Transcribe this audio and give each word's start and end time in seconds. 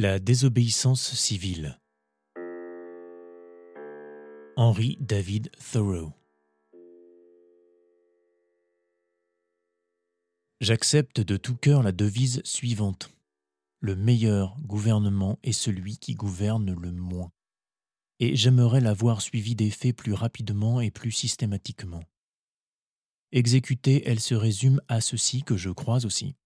La 0.00 0.20
désobéissance 0.20 1.12
civile. 1.14 1.76
Henry 4.54 4.96
David 5.00 5.50
Thoreau. 5.72 6.12
J'accepte 10.60 11.20
de 11.20 11.36
tout 11.36 11.56
cœur 11.56 11.82
la 11.82 11.90
devise 11.90 12.42
suivante. 12.44 13.10
Le 13.80 13.96
meilleur 13.96 14.56
gouvernement 14.60 15.40
est 15.42 15.50
celui 15.50 15.98
qui 15.98 16.14
gouverne 16.14 16.80
le 16.80 16.92
moins. 16.92 17.32
Et 18.20 18.36
j'aimerais 18.36 18.80
la 18.80 18.94
voir 18.94 19.20
suivie 19.20 19.56
des 19.56 19.70
faits 19.70 19.96
plus 19.96 20.12
rapidement 20.12 20.80
et 20.80 20.92
plus 20.92 21.10
systématiquement. 21.10 22.04
Exécutée, 23.32 24.04
elle 24.06 24.20
se 24.20 24.36
résume 24.36 24.80
à 24.86 25.00
ceci 25.00 25.42
que 25.42 25.56
je 25.56 25.70
crois 25.70 26.06
aussi. 26.06 26.36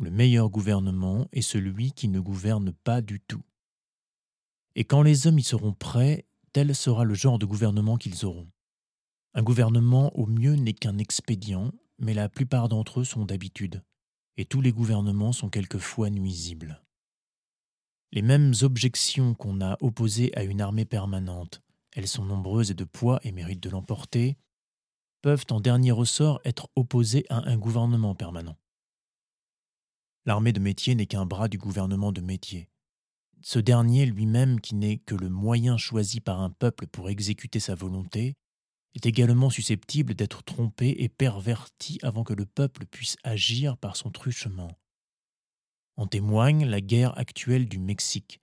Le 0.00 0.10
meilleur 0.10 0.48
gouvernement 0.48 1.28
est 1.30 1.42
celui 1.42 1.92
qui 1.92 2.08
ne 2.08 2.20
gouverne 2.20 2.72
pas 2.72 3.02
du 3.02 3.20
tout. 3.20 3.42
Et 4.74 4.84
quand 4.84 5.02
les 5.02 5.26
hommes 5.26 5.38
y 5.38 5.42
seront 5.42 5.74
prêts, 5.74 6.24
tel 6.54 6.74
sera 6.74 7.04
le 7.04 7.12
genre 7.12 7.38
de 7.38 7.44
gouvernement 7.44 7.98
qu'ils 7.98 8.24
auront. 8.24 8.50
Un 9.34 9.42
gouvernement 9.42 10.10
au 10.16 10.24
mieux 10.24 10.54
n'est 10.54 10.72
qu'un 10.72 10.96
expédient, 10.96 11.70
mais 11.98 12.14
la 12.14 12.30
plupart 12.30 12.70
d'entre 12.70 13.00
eux 13.00 13.04
sont 13.04 13.26
d'habitude, 13.26 13.84
et 14.38 14.46
tous 14.46 14.62
les 14.62 14.72
gouvernements 14.72 15.32
sont 15.32 15.50
quelquefois 15.50 16.08
nuisibles. 16.08 16.82
Les 18.10 18.22
mêmes 18.22 18.54
objections 18.62 19.34
qu'on 19.34 19.60
a 19.60 19.76
opposées 19.82 20.34
à 20.34 20.44
une 20.44 20.62
armée 20.62 20.86
permanente, 20.86 21.60
elles 21.92 22.08
sont 22.08 22.24
nombreuses 22.24 22.70
et 22.70 22.74
de 22.74 22.84
poids 22.84 23.20
et 23.22 23.32
méritent 23.32 23.62
de 23.62 23.68
l'emporter, 23.68 24.38
peuvent 25.20 25.44
en 25.50 25.60
dernier 25.60 25.92
ressort 25.92 26.40
être 26.46 26.70
opposées 26.74 27.26
à 27.28 27.46
un 27.50 27.58
gouvernement 27.58 28.14
permanent. 28.14 28.56
L'armée 30.26 30.52
de 30.52 30.60
métier 30.60 30.94
n'est 30.94 31.06
qu'un 31.06 31.26
bras 31.26 31.48
du 31.48 31.58
gouvernement 31.58 32.12
de 32.12 32.20
métier. 32.20 32.68
Ce 33.42 33.58
dernier 33.58 34.04
lui-même, 34.04 34.60
qui 34.60 34.74
n'est 34.74 34.98
que 34.98 35.14
le 35.14 35.30
moyen 35.30 35.78
choisi 35.78 36.20
par 36.20 36.40
un 36.40 36.50
peuple 36.50 36.86
pour 36.86 37.08
exécuter 37.08 37.58
sa 37.58 37.74
volonté, 37.74 38.36
est 38.94 39.06
également 39.06 39.50
susceptible 39.50 40.14
d'être 40.14 40.42
trompé 40.42 40.94
et 40.98 41.08
perverti 41.08 41.98
avant 42.02 42.24
que 42.24 42.34
le 42.34 42.44
peuple 42.44 42.86
puisse 42.86 43.16
agir 43.22 43.76
par 43.78 43.96
son 43.96 44.10
truchement. 44.10 44.70
En 45.96 46.06
témoigne 46.06 46.66
la 46.66 46.80
guerre 46.80 47.16
actuelle 47.18 47.68
du 47.68 47.78
Mexique, 47.78 48.40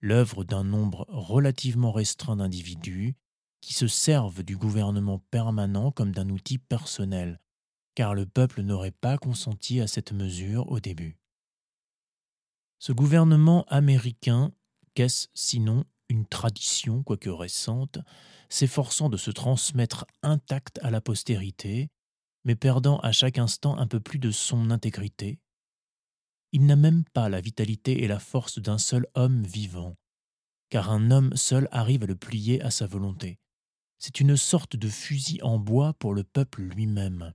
l'œuvre 0.00 0.44
d'un 0.44 0.64
nombre 0.64 1.06
relativement 1.08 1.92
restreint 1.92 2.36
d'individus 2.36 3.14
qui 3.60 3.72
se 3.72 3.86
servent 3.86 4.42
du 4.42 4.56
gouvernement 4.58 5.20
permanent 5.30 5.90
comme 5.90 6.12
d'un 6.12 6.28
outil 6.28 6.58
personnel, 6.58 7.40
car 7.94 8.14
le 8.14 8.26
peuple 8.26 8.62
n'aurait 8.62 8.90
pas 8.90 9.18
consenti 9.18 9.80
à 9.80 9.86
cette 9.86 10.12
mesure 10.12 10.70
au 10.70 10.80
début. 10.80 11.16
Ce 12.78 12.92
gouvernement 12.92 13.64
américain, 13.68 14.52
qu'est-ce 14.94 15.28
sinon 15.34 15.84
une 16.08 16.26
tradition, 16.26 17.02
quoique 17.02 17.30
récente, 17.30 17.98
s'efforçant 18.48 19.08
de 19.08 19.16
se 19.16 19.30
transmettre 19.30 20.06
intacte 20.22 20.78
à 20.82 20.90
la 20.90 21.00
postérité, 21.00 21.88
mais 22.44 22.56
perdant 22.56 22.98
à 22.98 23.10
chaque 23.12 23.38
instant 23.38 23.78
un 23.78 23.86
peu 23.86 24.00
plus 24.00 24.18
de 24.18 24.30
son 24.30 24.70
intégrité? 24.70 25.40
Il 26.52 26.66
n'a 26.66 26.76
même 26.76 27.04
pas 27.14 27.28
la 27.28 27.40
vitalité 27.40 28.04
et 28.04 28.08
la 28.08 28.18
force 28.18 28.58
d'un 28.58 28.78
seul 28.78 29.06
homme 29.14 29.42
vivant, 29.44 29.96
car 30.68 30.90
un 30.90 31.10
homme 31.10 31.34
seul 31.36 31.68
arrive 31.72 32.02
à 32.02 32.06
le 32.06 32.16
plier 32.16 32.60
à 32.60 32.70
sa 32.70 32.86
volonté. 32.86 33.38
C'est 33.98 34.20
une 34.20 34.36
sorte 34.36 34.76
de 34.76 34.88
fusil 34.88 35.40
en 35.42 35.58
bois 35.58 35.94
pour 35.94 36.12
le 36.12 36.22
peuple 36.22 36.62
lui-même 36.62 37.32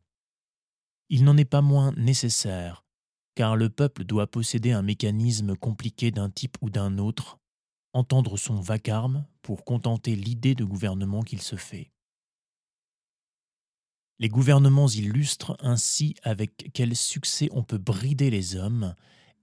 il 1.10 1.24
n'en 1.24 1.38
est 1.38 1.46
pas 1.46 1.62
moins 1.62 1.92
nécessaire, 1.98 2.86
car 3.36 3.56
le 3.56 3.70
peuple 3.70 4.04
doit 4.04 4.28
posséder 4.28 4.72
un 4.72 4.82
mécanisme 4.82 5.56
compliqué 5.56 6.12
d'un 6.12 6.30
type 6.30 6.58
ou 6.62 6.70
d'un 6.70 6.98
autre, 6.98 7.40
entendre 7.94 8.38
son 8.38 8.62
vacarme 8.62 9.26
pour 9.42 9.66
contenter 9.66 10.16
l'idée 10.16 10.56
de 10.56 10.64
gouvernement 10.64 11.22
qu'il 11.22 11.42
se 11.42 11.56
fait. 11.56 11.92
Les 14.20 14.30
gouvernements 14.30 14.90
illustrent 14.90 15.56
ainsi 15.62 16.16
avec 16.24 16.72
quel 16.74 16.96
succès 16.96 17.48
on 17.52 17.64
peut 17.64 17.78
brider 17.78 18.30
les 18.30 18.56
hommes, 18.56 18.94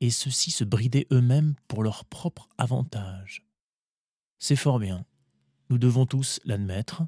et 0.01 0.11
ceux-ci 0.11 0.51
se 0.51 0.65
brider 0.65 1.07
eux-mêmes 1.11 1.55
pour 1.67 1.83
leur 1.83 2.05
propre 2.05 2.49
avantage. 2.59 3.43
C'est 4.39 4.57
fort 4.57 4.79
bien, 4.79 5.07
nous 5.71 5.79
devons 5.79 6.05
tous 6.05 6.39
l'admettre. 6.45 7.03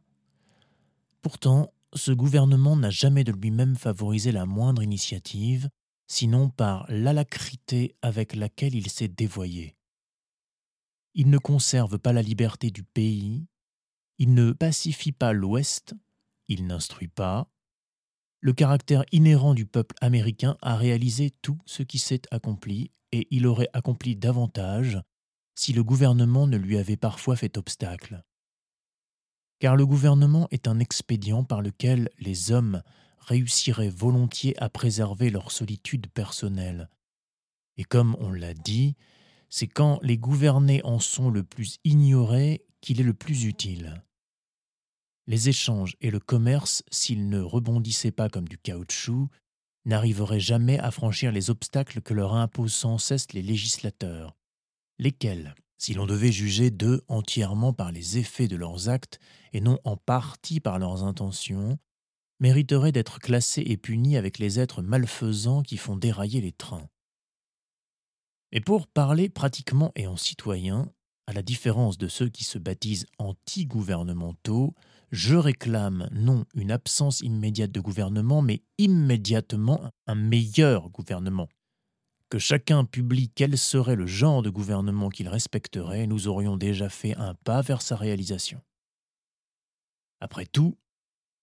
Pourtant, 1.21 1.71
ce 1.95 2.13
gouvernement 2.13 2.77
n'a 2.77 2.91
jamais 2.91 3.25
de 3.25 3.33
lui-même 3.33 3.77
favorisé 3.77 4.33
la 4.33 4.47
moindre 4.47 4.83
initiative, 4.83 5.69
sinon 6.07 6.51
par 6.51 6.87
l'alacrité 6.89 7.97
avec 8.03 8.35
laquelle 8.35 8.75
il 8.75 8.91
s'est 8.91 9.09
dévoyé. 9.09 9.77
Il 11.15 11.31
ne 11.31 11.39
conserve 11.39 11.99
pas 11.99 12.13
la 12.13 12.23
liberté 12.23 12.71
du 12.71 12.83
pays, 12.83 13.47
il 14.19 14.35
ne 14.35 14.53
pacifie 14.53 15.13
pas 15.13 15.33
l'Ouest, 15.33 15.95
il 16.49 16.67
n'instruit 16.67 17.09
pas. 17.09 17.51
Le 18.41 18.53
caractère 18.53 19.05
inhérent 19.13 19.55
du 19.55 19.67
peuple 19.67 19.97
américain 20.01 20.57
a 20.63 20.77
réalisé 20.77 21.31
tout 21.43 21.59
ce 21.67 21.83
qui 21.83 21.99
s'est 21.99 22.23
accompli, 22.31 22.93
et 23.11 23.27
il 23.31 23.47
aurait 23.47 23.71
accompli 23.73 24.17
davantage 24.17 25.01
si 25.55 25.73
le 25.73 25.83
gouvernement 25.83 26.47
ne 26.47 26.57
lui 26.57 26.79
avait 26.79 26.97
parfois 26.97 27.35
fait 27.35 27.57
obstacle 27.57 28.23
car 29.59 29.77
le 29.77 29.87
gouvernement 29.87 30.49
est 30.51 30.69
un 30.69 30.79
expédient 30.79 31.45
par 31.45 31.63
lequel 31.63 32.11
les 32.19 32.53
hommes 32.53 32.83
réussiraient 33.19 33.91
volontiers 33.91 34.61
à 34.63 34.69
préserver 34.69 35.31
leur 35.31 35.51
solitude 35.51 36.07
personnelle. 36.09 36.89
Et 37.77 37.85
comme 37.85 38.17
on 38.21 38.33
l'a 38.33 38.55
dit, 38.55 38.97
c'est 39.51 39.67
quand 39.67 39.99
les 40.03 40.19
gouvernés 40.19 40.83
en 40.85 40.99
sont 40.99 41.31
le 41.31 41.45
plus 41.45 41.79
ignorés 41.85 42.65
qu'il 42.81 43.01
est 43.01 43.05
le 43.05 43.15
plus 43.15 43.45
utile. 43.45 44.03
Les 45.27 45.49
échanges 45.49 45.97
et 46.01 46.11
le 46.11 46.21
commerce, 46.21 46.83
s'ils 46.91 47.29
ne 47.29 47.41
rebondissaient 47.41 48.13
pas 48.13 48.29
comme 48.29 48.49
du 48.49 48.59
caoutchouc, 48.59 49.29
n'arriveraient 49.85 50.41
jamais 50.41 50.79
à 50.79 50.91
franchir 50.91 51.33
les 51.33 51.51
obstacles 51.51 52.01
que 52.03 52.15
leur 52.15 52.35
imposent 52.35 52.75
sans 52.75 52.99
cesse 52.99 53.33
les 53.33 53.43
législateurs, 53.43 54.37
lesquels, 54.99 55.55
si 55.79 55.95
l'on 55.95 56.07
devait 56.07 56.33
juger 56.33 56.71
d'eux 56.71 57.03
entièrement 57.09 57.73
par 57.73 57.93
les 57.93 58.19
effets 58.19 58.49
de 58.49 58.57
leurs 58.57 58.89
actes 58.89 59.21
et 59.53 59.61
non 59.61 59.79
en 59.85 59.97
partie 59.97 60.61
par 60.61 60.79
leurs 60.79 61.05
intentions, 61.05 61.79
mériteraient 62.41 62.93
d'être 62.93 63.21
classés 63.21 63.63
et 63.67 63.77
punis 63.77 64.17
avec 64.17 64.39
les 64.39 64.61
êtres 64.61 64.83
malfaisants 64.83 65.63
qui 65.63 65.77
font 65.77 65.97
dérailler 65.97 66.41
les 66.41 66.53
trains. 66.53 66.89
Et 68.53 68.61
pour 68.61 68.87
parler 68.87 69.29
pratiquement 69.29 69.93
et 69.95 70.07
en 70.07 70.17
citoyen, 70.17 70.91
à 71.27 71.33
la 71.33 71.43
différence 71.43 71.99
de 71.99 72.09
ceux 72.09 72.29
qui 72.29 72.45
se 72.45 72.59
baptisent 72.59 73.07
anti-gouvernementaux, 73.19 74.75
je 75.11 75.37
réclame 75.37 76.09
non 76.13 76.45
une 76.55 76.71
absence 76.71 77.21
immédiate 77.21 77.71
de 77.71 77.81
gouvernement, 77.81 78.43
mais 78.43 78.63
immédiatement 78.79 79.91
un 80.07 80.15
meilleur 80.15 80.91
gouvernement 80.91 81.49
que 82.29 82.39
chacun 82.39 82.85
publie 82.85 83.31
quel 83.31 83.57
serait 83.57 83.97
le 83.97 84.07
genre 84.07 84.43
de 84.43 84.51
gouvernement 84.51 85.09
qu'il 85.09 85.29
respecterait, 85.29 86.07
nous 86.07 86.29
aurions 86.29 86.57
déjà 86.57 86.89
fait 86.89 87.17
un 87.17 87.35
pas 87.35 87.63
vers 87.63 87.83
sa 87.83 87.97
réalisation. 87.97 88.61
Après 90.21 90.47
tout, 90.47 90.77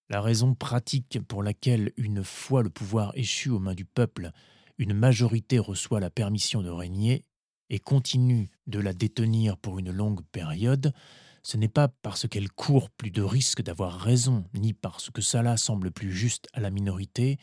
la 0.09 0.22
raison 0.22 0.53
pratique 0.53 1.19
pour 1.28 1.41
laquelle, 1.41 1.91
une 1.97 2.23
fois 2.23 2.62
le 2.62 2.69
pouvoir 2.69 3.12
échu 3.16 3.50
aux 3.50 3.59
mains 3.59 3.73
du 3.73 3.85
peuple, 3.85 4.31
une 4.78 4.94
majorité 4.94 5.57
reçoit 5.57 6.00
la 6.00 6.12
permission 6.12 6.62
de 6.62 6.69
régner 6.69 7.23
et 7.69 7.79
continue 7.79 8.52
de 8.67 8.79
la 8.79 8.94
détenir 8.94 9.57
pour 9.57 9.79
une 9.79 9.91
longue 9.91 10.22
période, 10.31 10.94
ce 11.41 11.57
n'est 11.57 11.69
pas 11.69 11.88
parce 11.88 12.28
qu'elle 12.28 12.52
court 12.52 12.90
plus 12.91 13.12
de 13.12 13.22
risques 13.22 13.62
d'avoir 13.62 14.00
raison, 14.00 14.46
ni 14.53 14.73
parce 14.73 15.09
que 15.09 15.22
cela 15.22 15.57
semble 15.57 15.91
plus 15.91 16.12
juste 16.12 16.47
à 16.53 16.59
la 16.59 16.69
minorité, 16.69 17.38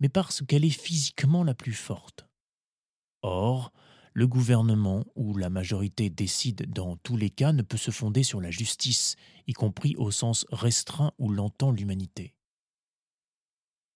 mais 0.00 0.08
parce 0.08 0.42
qu'elle 0.44 0.64
est 0.64 0.70
physiquement 0.70 1.44
la 1.44 1.54
plus 1.54 1.74
forte. 1.74 2.29
Or, 3.22 3.72
le 4.12 4.26
gouvernement 4.26 5.04
ou 5.14 5.36
la 5.36 5.50
majorité 5.50 6.10
décide 6.10 6.72
dans 6.72 6.96
tous 6.96 7.16
les 7.16 7.30
cas 7.30 7.52
ne 7.52 7.62
peut 7.62 7.76
se 7.76 7.90
fonder 7.90 8.22
sur 8.22 8.40
la 8.40 8.50
justice, 8.50 9.16
y 9.46 9.52
compris 9.52 9.94
au 9.96 10.10
sens 10.10 10.46
restreint 10.50 11.12
où 11.18 11.30
l'entend 11.30 11.70
l'humanité. 11.70 12.34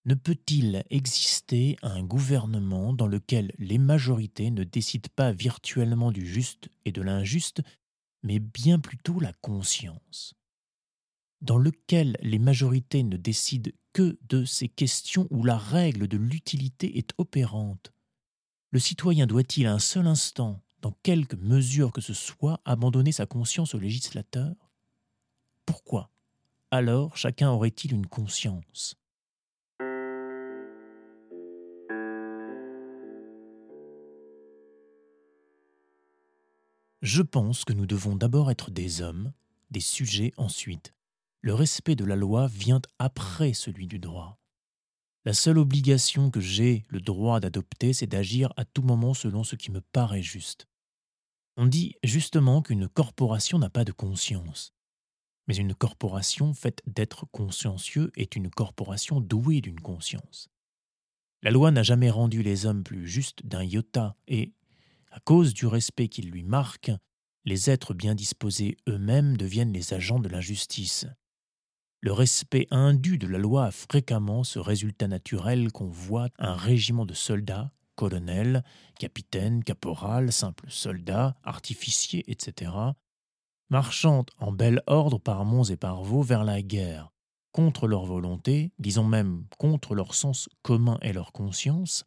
Ne 0.07 0.15
peut-il 0.15 0.85
exister 0.91 1.77
un 1.83 2.03
gouvernement 2.03 2.93
dans 2.93 3.07
lequel 3.07 3.53
les 3.59 3.79
majorités 3.79 4.51
ne 4.51 4.63
décident 4.63 5.09
pas 5.17 5.33
virtuellement 5.33 6.13
du 6.13 6.27
juste 6.27 6.69
et 6.85 6.93
de 6.93 7.01
l'injuste, 7.01 7.63
mais 8.23 8.39
bien 8.39 8.79
plutôt 8.79 9.19
la 9.19 9.33
conscience? 9.33 10.35
Dans 11.41 11.57
lequel 11.57 12.19
les 12.21 12.39
majorités 12.39 13.03
ne 13.03 13.17
décident 13.17 13.71
que 13.95 14.19
de 14.29 14.45
ces 14.45 14.69
questions 14.69 15.27
où 15.31 15.43
la 15.43 15.57
règle 15.57 16.07
de 16.07 16.19
l'utilité 16.19 16.99
est 16.99 17.13
opérante, 17.17 17.94
le 18.75 18.81
citoyen 18.81 19.29
doit-il 19.29 19.67
un 19.67 19.79
seul 19.79 20.09
instant, 20.09 20.61
dans 20.83 20.91
quelque 21.05 21.37
mesure 21.37 21.93
que 21.93 22.01
ce 22.01 22.13
soit, 22.13 22.61
abandonner 22.65 23.13
sa 23.13 23.25
conscience 23.25 23.73
au 23.77 23.79
législateur? 23.79 24.53
Pourquoi? 25.65 26.11
Alors 26.73 27.17
chacun 27.17 27.51
aurait-il 27.51 27.93
une 27.93 28.09
conscience? 28.09 28.97
Je 37.01 37.23
pense 37.23 37.65
que 37.65 37.75
nous 37.75 37.87
devons 37.87 38.17
d'abord 38.17 38.51
être 38.51 38.73
des 38.73 39.03
hommes, 39.03 39.33
des 39.71 39.79
sujets 39.79 40.33
ensuite. 40.37 40.93
Le 41.43 41.55
respect 41.55 41.95
de 41.95 42.05
la 42.05 42.17
loi 42.17 42.49
vient 42.49 42.83
après 42.99 43.53
celui 43.53 43.87
du 43.87 44.01
droit. 44.01 44.41
La 45.27 45.33
seule 45.33 45.57
obligation 45.57 46.31
que 46.31 46.41
j'ai 46.41 46.85
le 46.89 47.01
droit 47.01 47.41
d'adopter, 47.41 47.95
c'est 47.95 48.07
d'agir 48.07 48.53
à 48.59 48.67
tout 48.67 48.83
moment 48.83 49.15
selon 49.15 49.43
ce 49.43 49.57
qui 49.57 49.71
me 49.71 49.81
paraît 49.81 50.23
juste. 50.23 50.67
On 51.57 51.67
dit 51.67 51.95
justement 52.03 52.61
qu'une 52.61 52.89
corporation 52.89 53.59
n'a 53.59 53.71
pas 53.71 53.85
de 53.85 53.93
conscience. 53.93 54.75
Mais 55.47 55.57
une 55.57 55.75
corporation 55.75 56.53
faite 56.53 56.83
d'être 56.87 57.27
consciencieux 57.31 58.11
est 58.17 58.37
une 58.37 58.51
corporation 58.51 59.21
douée 59.21 59.63
d'une 59.63 59.81
conscience. 59.81 60.49
La 61.43 61.51
loi 61.51 61.71
n'a 61.71 61.83
jamais 61.83 62.11
rendu 62.11 62.43
les 62.43 62.67
hommes 62.67 62.85
plus 62.85 63.07
justes 63.07 63.47
d'un 63.47 63.63
iota, 63.63 64.17
et, 64.27 64.53
à 65.11 65.21
cause 65.21 65.55
du 65.55 65.67
respect 65.67 66.09
qu'ils 66.09 66.31
lui 66.31 66.43
marquent, 66.43 66.93
les 67.45 67.71
êtres 67.71 67.95
bien 67.95 68.15
disposés 68.15 68.77
eux-mêmes 68.89 69.37
deviennent 69.37 69.73
les 69.73 69.95
agents 69.95 70.19
de 70.19 70.29
l'injustice. 70.29 71.07
Le 72.05 72.13
respect 72.13 72.67
indu 72.71 73.17
de 73.17 73.27
la 73.27 73.39
loi 73.39 73.65
a 73.65 73.71
fréquemment 73.71 74.45
ce 74.45 74.59
résultat 74.59 75.09
naturel 75.09 75.73
qu'on 75.73 75.89
voit 75.89 76.29
un 76.39 76.55
régiment 76.55 77.07
de 77.07 77.15
soldats, 77.15 77.73
colonels, 77.95 78.63
capitaines, 78.99 79.65
caporals, 79.65 80.31
simples 80.31 80.67
soldats, 80.69 81.35
artificiers, 81.45 82.23
etc., 82.31 82.73
marchant 83.71 84.27
en 84.37 84.53
bel 84.53 84.83
ordre 84.87 85.19
par 85.19 85.47
monts 85.47 85.65
et 85.65 85.79
par 85.79 86.03
veaux 86.03 86.21
vers 86.21 86.45
la 86.45 86.61
guerre, 86.61 87.11
contre 87.53 87.89
leur 87.89 88.05
volonté, 88.05 88.71
disons 88.79 89.05
même 89.05 89.47
contre 89.57 89.95
leur 89.95 90.15
sens 90.15 90.51
commun 90.61 90.99
et 91.01 91.15
leur 91.15 91.33
conscience, 91.33 92.05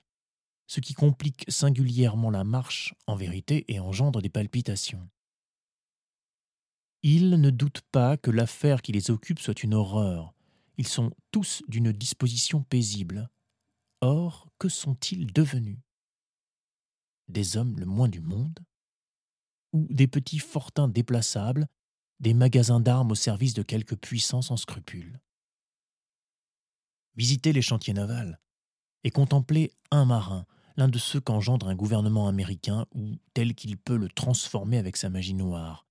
ce 0.68 0.80
qui 0.80 0.94
complique 0.94 1.44
singulièrement 1.48 2.30
la 2.30 2.44
marche 2.44 2.94
en 3.08 3.16
vérité 3.16 3.66
et 3.68 3.80
engendre 3.80 4.22
des 4.22 4.30
palpitations. 4.30 5.10
Ils 7.04 7.30
ne 7.30 7.50
doutent 7.50 7.84
pas 7.92 8.18
que 8.18 8.32
l'affaire 8.32 8.82
qui 8.82 8.92
les 8.92 9.12
occupe 9.12 9.40
soit 9.40 9.64
une 9.64 9.74
horreur. 9.74 10.34
Ils 10.78 10.88
sont 10.88 11.12
tous 11.32 11.64
d'une 11.68 11.92
disposition 11.92 12.64
paisible. 12.64 13.30
Or, 14.02 14.50
que 14.60 14.70
sont-ils 14.70 15.32
devenus? 15.32 15.80
Des 17.28 17.58
hommes 17.58 17.78
le 17.80 17.86
moins 17.86 18.10
du 18.10 18.22
monde? 18.22 18.60
Ou 19.74 19.88
des 19.90 20.08
petits 20.08 20.40
fortins 20.40 20.88
déplaçables, 20.88 21.68
des 22.20 22.34
magasins 22.34 22.80
d'armes 22.80 23.12
au 23.12 23.16
service 23.16 23.54
de 23.54 23.64
quelques 23.64 23.98
puissants 23.98 24.42
sans 24.42 24.58
scrupules 24.58 25.20
Visitez 27.16 27.52
les 27.52 27.62
chantiers 27.62 27.94
navals 27.94 28.40
et 29.04 29.12
contemplez 29.12 29.72
un 29.92 30.06
marin, 30.06 30.46
l'un 30.78 30.88
de 30.88 31.00
ceux 31.00 31.20
qu'engendre 31.20 31.68
un 31.68 31.76
gouvernement 31.76 32.28
américain 32.28 32.86
ou 32.94 33.18
tel 33.34 33.56
qu'il 33.56 33.78
peut 33.78 33.98
le 33.98 34.10
transformer 34.10 34.78
avec 34.78 34.98
sa 34.98 35.10
magie 35.10 35.34
noire 35.34 35.87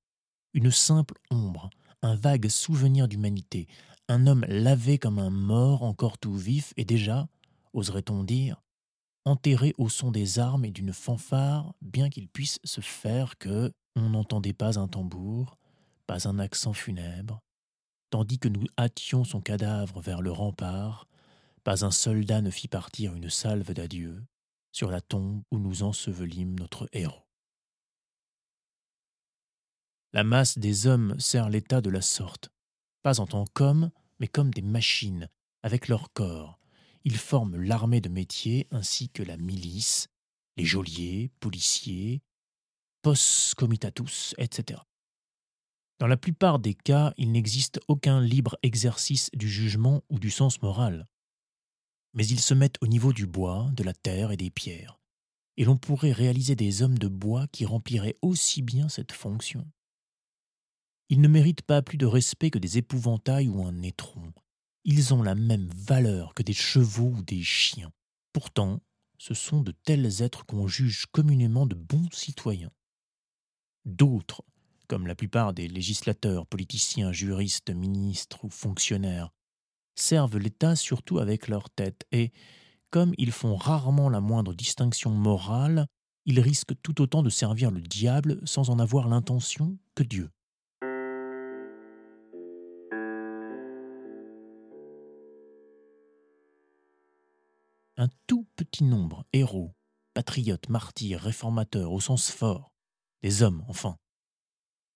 une 0.56 0.70
simple 0.70 1.14
ombre, 1.31 1.69
un 2.00 2.17
vague 2.17 2.49
souvenir 2.49 3.08
d'humanité, 3.08 3.69
un 4.08 4.26
homme 4.26 4.47
lavé 4.49 4.97
comme 4.97 5.19
un 5.19 5.29
mort 5.29 5.82
encore 5.82 6.17
tout 6.17 6.35
vif 6.35 6.73
et 6.79 6.87
déjà, 6.87 7.29
oserait-on 7.75 8.25
dire, 8.25 8.62
enterré 9.26 9.75
au 9.76 9.91
son 9.91 10.11
des 10.11 10.38
armes 10.38 10.64
et 10.64 10.70
d'une 10.70 10.94
fanfare, 10.94 11.75
bien 11.82 12.08
qu'il 12.08 12.26
puisse 12.26 12.58
se 12.64 12.81
faire 12.81 13.37
que 13.37 13.70
on 13.97 14.08
n'entendait 14.08 14.55
pas 14.55 14.79
un 14.79 14.88
tambour, 14.88 15.58
pas 16.06 16.26
un 16.26 16.38
accent 16.38 16.73
funèbre, 16.73 17.43
tandis 18.09 18.38
que 18.38 18.49
nous 18.49 18.67
hâtions 18.79 19.25
son 19.25 19.43
cadavre 19.43 20.00
vers 20.00 20.23
le 20.23 20.32
rempart, 20.32 21.06
pas 21.64 21.85
un 21.85 21.91
soldat 21.91 22.41
ne 22.41 22.50
fit 22.50 22.69
partir 22.69 23.14
une 23.14 23.29
salve 23.29 23.75
d'adieu 23.75 24.25
sur 24.73 24.91
la 24.91 25.02
tombe 25.02 25.43
où 25.50 25.59
nous 25.59 25.82
ensevelîmes 25.82 26.59
notre 26.59 26.88
héros. 26.94 27.25
La 30.12 30.25
masse 30.25 30.58
des 30.58 30.87
hommes 30.87 31.19
sert 31.19 31.49
l'État 31.49 31.81
de 31.81 31.91
la 31.91 32.00
sorte, 32.00 32.50
pas 33.03 33.20
en 33.20 33.26
tant 33.26 33.44
qu'hommes, 33.44 33.91
mais 34.19 34.29
comme 34.29 34.53
des 34.53 34.62
machines, 34.62 35.29
avec 35.62 35.88
leur 35.88 36.12
corps. 36.12 36.58
Ils 37.05 37.17
forment 37.17 37.56
l'armée 37.56 38.00
de 38.00 38.08
métier 38.08 38.67
ainsi 38.70 39.11
que 39.11 39.23
la 39.23 39.37
milice, 39.37 40.08
les 40.56 40.64
geôliers, 40.64 41.31
policiers, 41.41 42.23
post 43.03 43.55
comitatus, 43.55 44.35
etc. 44.38 44.81
Dans 45.99 46.06
la 46.06 46.17
plupart 46.17 46.59
des 46.59 46.75
cas, 46.75 47.14
il 47.17 47.32
n'existe 47.32 47.81
aucun 47.88 48.20
libre 48.20 48.56
exercice 48.62 49.31
du 49.32 49.49
jugement 49.49 50.02
ou 50.11 50.19
du 50.19 50.31
sens 50.31 50.61
moral. 50.62 51.06
Mais 52.12 52.26
ils 52.26 52.41
se 52.41 52.55
mettent 52.55 52.82
au 52.82 52.87
niveau 52.87 53.12
du 53.12 53.26
bois, 53.26 53.69
de 53.73 53.82
la 53.82 53.94
terre 53.94 54.31
et 54.32 54.37
des 54.37 54.50
pierres. 54.50 54.99
Et 55.56 55.64
l'on 55.64 55.76
pourrait 55.76 56.12
réaliser 56.12 56.55
des 56.55 56.82
hommes 56.82 56.99
de 56.99 57.09
bois 57.09 57.47
qui 57.49 57.64
rempliraient 57.64 58.19
aussi 58.20 58.61
bien 58.62 58.88
cette 58.88 59.12
fonction. 59.12 59.67
Ils 61.08 61.20
ne 61.20 61.29
méritent 61.29 61.62
pas 61.62 61.82
plus 61.82 61.99
de 61.99 62.06
respect 62.06 62.50
que 62.50 62.58
des 62.58 62.79
épouvantails 62.79 63.49
ou 63.49 63.64
un 63.64 63.82
étron. 63.82 64.32
Ils 64.85 65.14
ont 65.14 65.23
la 65.23 65.35
même 65.35 65.69
valeur 65.75 66.35
que 66.35 66.43
des 66.43 66.53
chevaux 66.53 67.12
ou 67.17 67.23
des 67.23 67.43
chiens. 67.43 67.93
Pourtant, 68.32 68.81
ce 69.19 69.35
sont 69.35 69.61
de 69.61 69.73
tels 69.73 70.23
êtres 70.23 70.44
qu'on 70.47 70.67
juge 70.67 71.06
communément 71.06 71.67
de 71.67 71.75
bons 71.75 72.08
citoyens. 72.12 72.70
D'autres, 73.85 74.43
comme 74.88 75.06
la 75.06 75.14
plupart 75.14 75.55
des 75.55 75.69
législateurs, 75.69 76.47
politiciens, 76.47 77.12
juristes, 77.12 77.70
ministres 77.70 78.44
ou 78.44 78.50
fonctionnaires, 78.50 79.31
servent 79.94 80.38
l'État 80.38 80.76
surtout 80.76 81.19
avec 81.19 81.49
leur 81.49 81.70
tête 81.70 82.05
et, 82.12 82.32
comme 82.91 83.14
ils 83.17 83.32
font 83.32 83.56
rarement 83.56 84.09
la 84.09 84.20
moindre 84.20 84.55
distinction 84.55 85.11
morale, 85.11 85.87
ils 86.26 86.41
risquent 86.41 86.81
tout 86.82 87.00
autant 87.00 87.23
de 87.23 87.31
servir 87.31 87.70
le 87.70 87.81
diable 87.81 88.41
sans 88.44 88.70
en 88.70 88.79
avoir 88.79 89.09
l'intention 89.09 89.79
que 89.94 90.02
Dieu. 90.02 90.31
Un 97.96 98.08
tout 98.26 98.46
petit 98.56 98.84
nombre, 98.84 99.25
héros, 99.32 99.75
patriotes, 100.14 100.69
martyrs, 100.69 101.20
réformateurs 101.20 101.93
au 101.93 102.00
sens 102.00 102.31
fort, 102.31 102.72
des 103.22 103.43
hommes 103.43 103.64
enfin, 103.69 103.96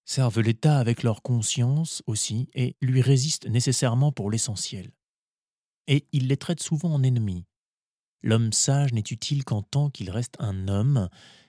servent 0.04 0.40
l'État 0.40 0.78
avec 0.78 1.02
leur 1.02 1.22
conscience 1.22 2.02
aussi 2.06 2.48
et 2.54 2.76
lui 2.80 3.00
résistent 3.00 3.46
nécessairement 3.46 4.12
pour 4.12 4.30
l'essentiel. 4.30 4.92
Et 5.86 6.06
ils 6.12 6.28
les 6.28 6.36
traitent 6.36 6.62
souvent 6.62 6.92
en 6.92 7.02
ennemis. 7.02 7.46
L'homme 8.22 8.52
sage 8.52 8.92
n'est 8.92 9.00
utile 9.00 9.44
qu'en 9.44 9.62
tant 9.62 9.88
qu'il 9.88 10.10
reste 10.10 10.36
un 10.38 10.68
homme 10.68 11.08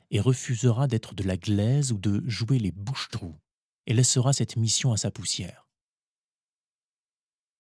et 0.10 0.20
refusera 0.20 0.88
d'être 0.88 1.16
de 1.16 1.24
la 1.24 1.38
glaise 1.38 1.92
ou 1.92 1.98
de 1.98 2.24
jouer 2.28 2.60
les 2.60 2.72
bouches-trous, 2.72 3.40
et 3.88 3.94
laissera 3.94 4.34
cette 4.34 4.58
mission 4.58 4.92
à 4.92 4.98
sa 4.98 5.12
poussière. 5.12 5.68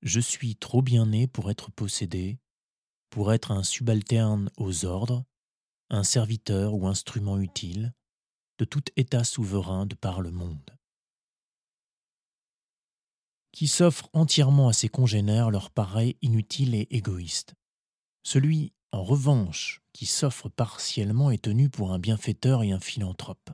Je 0.01 0.19
suis 0.19 0.55
trop 0.55 0.81
bien 0.81 1.05
né 1.05 1.27
pour 1.27 1.51
être 1.51 1.71
possédé, 1.71 2.39
pour 3.11 3.33
être 3.33 3.51
un 3.51 3.61
subalterne 3.61 4.49
aux 4.57 4.85
ordres, 4.85 5.23
un 5.91 6.03
serviteur 6.03 6.73
ou 6.73 6.87
instrument 6.87 7.37
utile 7.37 7.93
de 8.57 8.65
tout 8.65 8.83
État 8.95 9.23
souverain 9.23 9.85
de 9.85 9.95
par 9.95 10.21
le 10.21 10.31
monde. 10.31 10.77
Qui 13.51 13.67
s'offre 13.67 14.09
entièrement 14.13 14.69
à 14.69 14.73
ses 14.73 14.87
congénères 14.87 15.51
leur 15.51 15.71
paraît 15.71 16.15
inutile 16.21 16.73
et 16.73 16.87
égoïste. 16.89 17.53
Celui, 18.23 18.71
en 18.93 19.03
revanche, 19.03 19.81
qui 19.91 20.05
s'offre 20.05 20.47
partiellement 20.47 21.31
est 21.31 21.43
tenu 21.43 21.69
pour 21.69 21.91
un 21.91 21.99
bienfaiteur 21.99 22.63
et 22.63 22.71
un 22.71 22.79
philanthrope. 22.79 23.51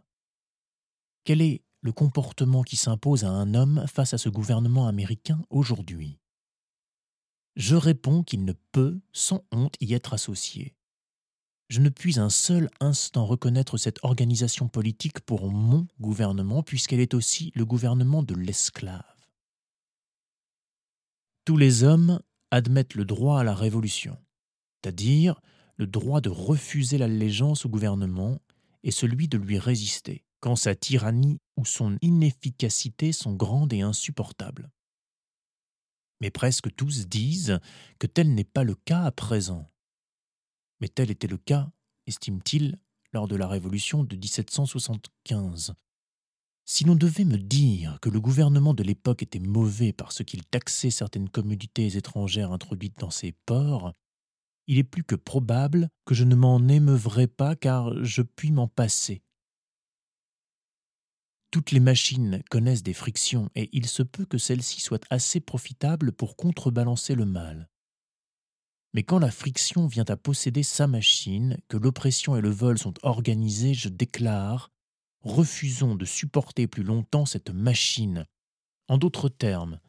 Quel 1.24 1.42
est 1.42 1.64
le 1.82 1.92
comportement 1.92 2.62
qui 2.62 2.76
s'impose 2.76 3.24
à 3.24 3.30
un 3.30 3.56
homme 3.56 3.86
face 3.88 4.14
à 4.14 4.20
ce 4.20 4.30
gouvernement 4.30 4.88
américain 4.88 5.42
aujourd'hui? 5.50 6.20
Je 7.58 7.76
réponds 7.76 8.22
qu'il 8.22 8.46
ne 8.46 8.54
peut, 8.72 9.00
sans 9.12 9.44
honte, 9.52 9.76
y 9.82 9.96
être 9.96 10.14
associé. 10.14 10.76
Je 11.70 11.82
ne 11.82 11.90
puis 11.90 12.20
un 12.20 12.30
seul 12.30 12.70
instant 12.80 13.26
reconnaître 13.26 13.78
cette 13.78 14.00
organisation 14.04 14.70
politique 14.70 15.20
pour 15.22 15.52
mon 15.52 15.88
gouvernement, 16.00 16.62
puisqu'elle 16.62 17.00
est 17.00 17.16
aussi 17.16 17.52
le 17.56 17.66
gouvernement 17.66 18.22
de 18.22 18.36
l'esclave. 18.36 19.04
Tous 21.46 21.58
les 21.58 21.84
hommes 21.84 22.22
admettent 22.52 22.94
le 22.94 23.06
droit 23.06 23.40
à 23.40 23.44
la 23.44 23.56
révolution, 23.56 24.18
c'est-à-dire 24.76 25.42
le 25.78 25.88
droit 25.88 26.22
de 26.22 26.30
refuser 26.30 27.00
l'allégeance 27.00 27.66
au 27.66 27.70
gouvernement 27.70 28.38
et 28.84 28.92
celui 28.92 29.28
de 29.28 29.38
lui 29.38 29.58
résister, 29.58 30.24
quand 30.42 30.56
sa 30.56 30.76
tyrannie 30.76 31.40
ou 31.58 31.66
son 31.66 31.98
inefficacité 32.02 33.12
sont 33.12 33.34
grandes 33.34 33.74
et 33.74 33.82
insupportables 33.82 34.70
mais 36.22 36.32
presque 36.32 36.74
tous 36.76 37.08
disent 37.08 37.60
que 38.00 38.08
tel 38.08 38.34
n'est 38.34 38.44
pas 38.44 38.64
le 38.64 38.76
cas 38.76 39.04
à 39.04 39.12
présent. 39.12 39.72
Mais 40.82 40.88
tel 40.88 41.12
était 41.12 41.28
le 41.28 41.38
cas, 41.38 41.70
estime-t-il, 42.06 42.80
lors 43.14 43.28
de 43.28 43.36
la 43.36 43.48
Révolution 43.48 44.04
de 44.04 44.16
1775. 44.16 45.74
Si 46.66 46.84
l'on 46.84 46.96
devait 46.96 47.24
me 47.24 47.38
dire 47.38 47.98
que 48.02 48.10
le 48.10 48.20
gouvernement 48.20 48.74
de 48.74 48.84
l'époque 48.84 49.24
était 49.24 49.40
mauvais 49.40 49.94
parce 49.94 50.24
qu'il 50.24 50.46
taxait 50.46 50.90
certaines 50.90 51.30
commodités 51.30 51.96
étrangères 51.96 52.52
introduites 52.52 53.00
dans 53.00 53.10
ses 53.10 53.32
ports, 53.46 53.94
il 54.68 54.78
est 54.78 54.84
plus 54.84 55.04
que 55.04 55.16
probable 55.16 55.90
que 56.06 56.14
je 56.14 56.26
ne 56.26 56.36
m'en 56.36 56.68
émeuvrais 56.68 57.28
pas 57.28 57.56
car 57.56 58.04
je 58.04 58.22
puis 58.22 58.52
m'en 58.52 58.68
passer. 58.68 59.24
Toutes 61.58 61.72
les 61.72 61.80
machines 61.80 62.44
connaissent 62.52 62.84
des 62.84 62.94
frictions 62.94 63.50
et 63.56 63.68
il 63.74 63.88
se 63.88 64.04
peut 64.04 64.26
que 64.26 64.38
celles-ci 64.38 64.80
soient 64.80 65.00
assez 65.10 65.40
profitables 65.40 66.12
pour 66.12 66.36
contrebalancer 66.36 67.16
le 67.16 67.26
mal. 67.26 67.68
Mais 68.94 69.02
quand 69.02 69.18
la 69.18 69.32
friction 69.32 69.88
vient 69.88 70.06
à 70.08 70.18
posséder 70.18 70.62
sa 70.62 70.86
machine, 70.86 71.58
que 71.68 71.78
l'oppression 71.78 72.38
et 72.38 72.42
le 72.42 72.52
vol 72.52 72.78
sont 72.78 72.94
organisés, 73.02 73.74
je 73.74 73.90
déclare 73.90 74.70
refusons 75.22 75.96
de 75.96 76.06
supporter 76.06 76.68
plus 76.68 76.84
longtemps 76.84 77.26
cette 77.26 77.50
machine. 77.50 78.28
En 78.88 79.00
d'autres 79.00 79.28
termes, 79.28 79.80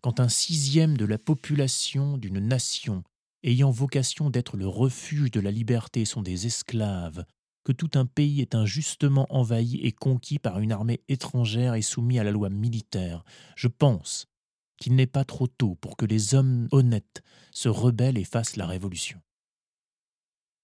quand 0.00 0.18
un 0.18 0.28
sixième 0.28 0.96
de 0.96 1.04
la 1.04 1.18
population 1.18 2.18
d'une 2.18 2.40
nation 2.40 3.04
ayant 3.44 3.70
vocation 3.70 4.28
d'être 4.28 4.56
le 4.56 4.66
refuge 4.66 5.30
de 5.30 5.38
la 5.38 5.52
liberté 5.52 6.04
sont 6.04 6.22
des 6.22 6.48
esclaves, 6.48 7.24
que 7.64 7.72
tout 7.72 7.90
un 7.94 8.06
pays 8.06 8.40
est 8.40 8.54
injustement 8.54 9.26
envahi 9.30 9.76
et 9.76 9.92
conquis 9.92 10.38
par 10.38 10.58
une 10.58 10.72
armée 10.72 11.02
étrangère 11.08 11.74
et 11.74 11.82
soumis 11.82 12.18
à 12.18 12.24
la 12.24 12.30
loi 12.30 12.50
militaire, 12.50 13.24
je 13.56 13.68
pense 13.68 14.26
qu'il 14.78 14.96
n'est 14.96 15.06
pas 15.06 15.24
trop 15.24 15.46
tôt 15.46 15.76
pour 15.76 15.96
que 15.96 16.04
les 16.04 16.34
hommes 16.34 16.66
honnêtes 16.72 17.22
se 17.52 17.68
rebellent 17.68 18.18
et 18.18 18.24
fassent 18.24 18.56
la 18.56 18.66
révolution. 18.66 19.20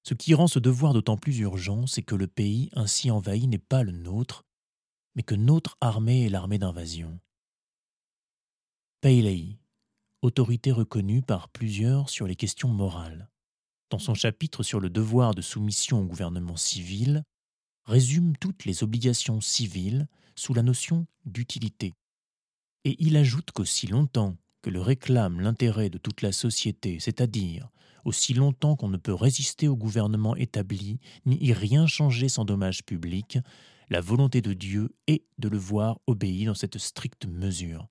Ce 0.02 0.14
qui 0.14 0.34
rend 0.34 0.46
ce 0.46 0.58
devoir 0.58 0.92
d'autant 0.92 1.16
plus 1.16 1.38
urgent, 1.38 1.86
c'est 1.86 2.02
que 2.02 2.14
le 2.14 2.26
pays 2.26 2.70
ainsi 2.72 3.10
envahi 3.10 3.46
n'est 3.46 3.58
pas 3.58 3.82
le 3.82 3.92
nôtre, 3.92 4.44
mais 5.14 5.22
que 5.22 5.34
notre 5.34 5.76
armée 5.80 6.26
est 6.26 6.30
l'armée 6.30 6.58
d'invasion. 6.58 7.20
Peilei, 9.00 9.58
autorité 10.22 10.72
reconnue 10.72 11.22
par 11.22 11.48
plusieurs 11.48 12.08
sur 12.08 12.26
les 12.26 12.36
questions 12.36 12.70
morales, 12.70 13.28
dans 13.90 13.98
son 13.98 14.14
chapitre 14.14 14.62
sur 14.62 14.80
le 14.80 14.90
devoir 14.90 15.34
de 15.34 15.42
soumission 15.42 16.00
au 16.00 16.04
gouvernement 16.04 16.56
civil, 16.56 17.22
résume 17.86 18.36
toutes 18.36 18.64
les 18.64 18.82
obligations 18.82 19.40
civiles 19.40 20.08
sous 20.34 20.54
la 20.54 20.62
notion 20.62 21.06
d'utilité. 21.24 21.94
Et 22.84 22.96
il 22.98 23.16
ajoute 23.16 23.50
qu'aussi 23.52 23.86
longtemps 23.86 24.36
que 24.62 24.70
le 24.70 24.80
réclame 24.80 25.40
l'intérêt 25.40 25.90
de 25.90 25.98
toute 25.98 26.22
la 26.22 26.32
société, 26.32 27.00
c'est-à-dire 27.00 27.70
aussi 28.04 28.34
longtemps 28.34 28.76
qu'on 28.76 28.88
ne 28.88 28.96
peut 28.96 29.14
résister 29.14 29.68
au 29.68 29.76
gouvernement 29.76 30.36
établi, 30.36 30.98
ni 31.26 31.36
y 31.44 31.52
rien 31.52 31.86
changer 31.86 32.28
sans 32.28 32.44
dommage 32.44 32.84
public, 32.84 33.38
la 33.90 34.00
volonté 34.00 34.40
de 34.40 34.52
Dieu 34.52 34.94
est 35.06 35.24
de 35.38 35.48
le 35.48 35.58
voir 35.58 35.98
obéi 36.06 36.44
dans 36.44 36.54
cette 36.54 36.78
stricte 36.78 37.26
mesure. 37.26 37.88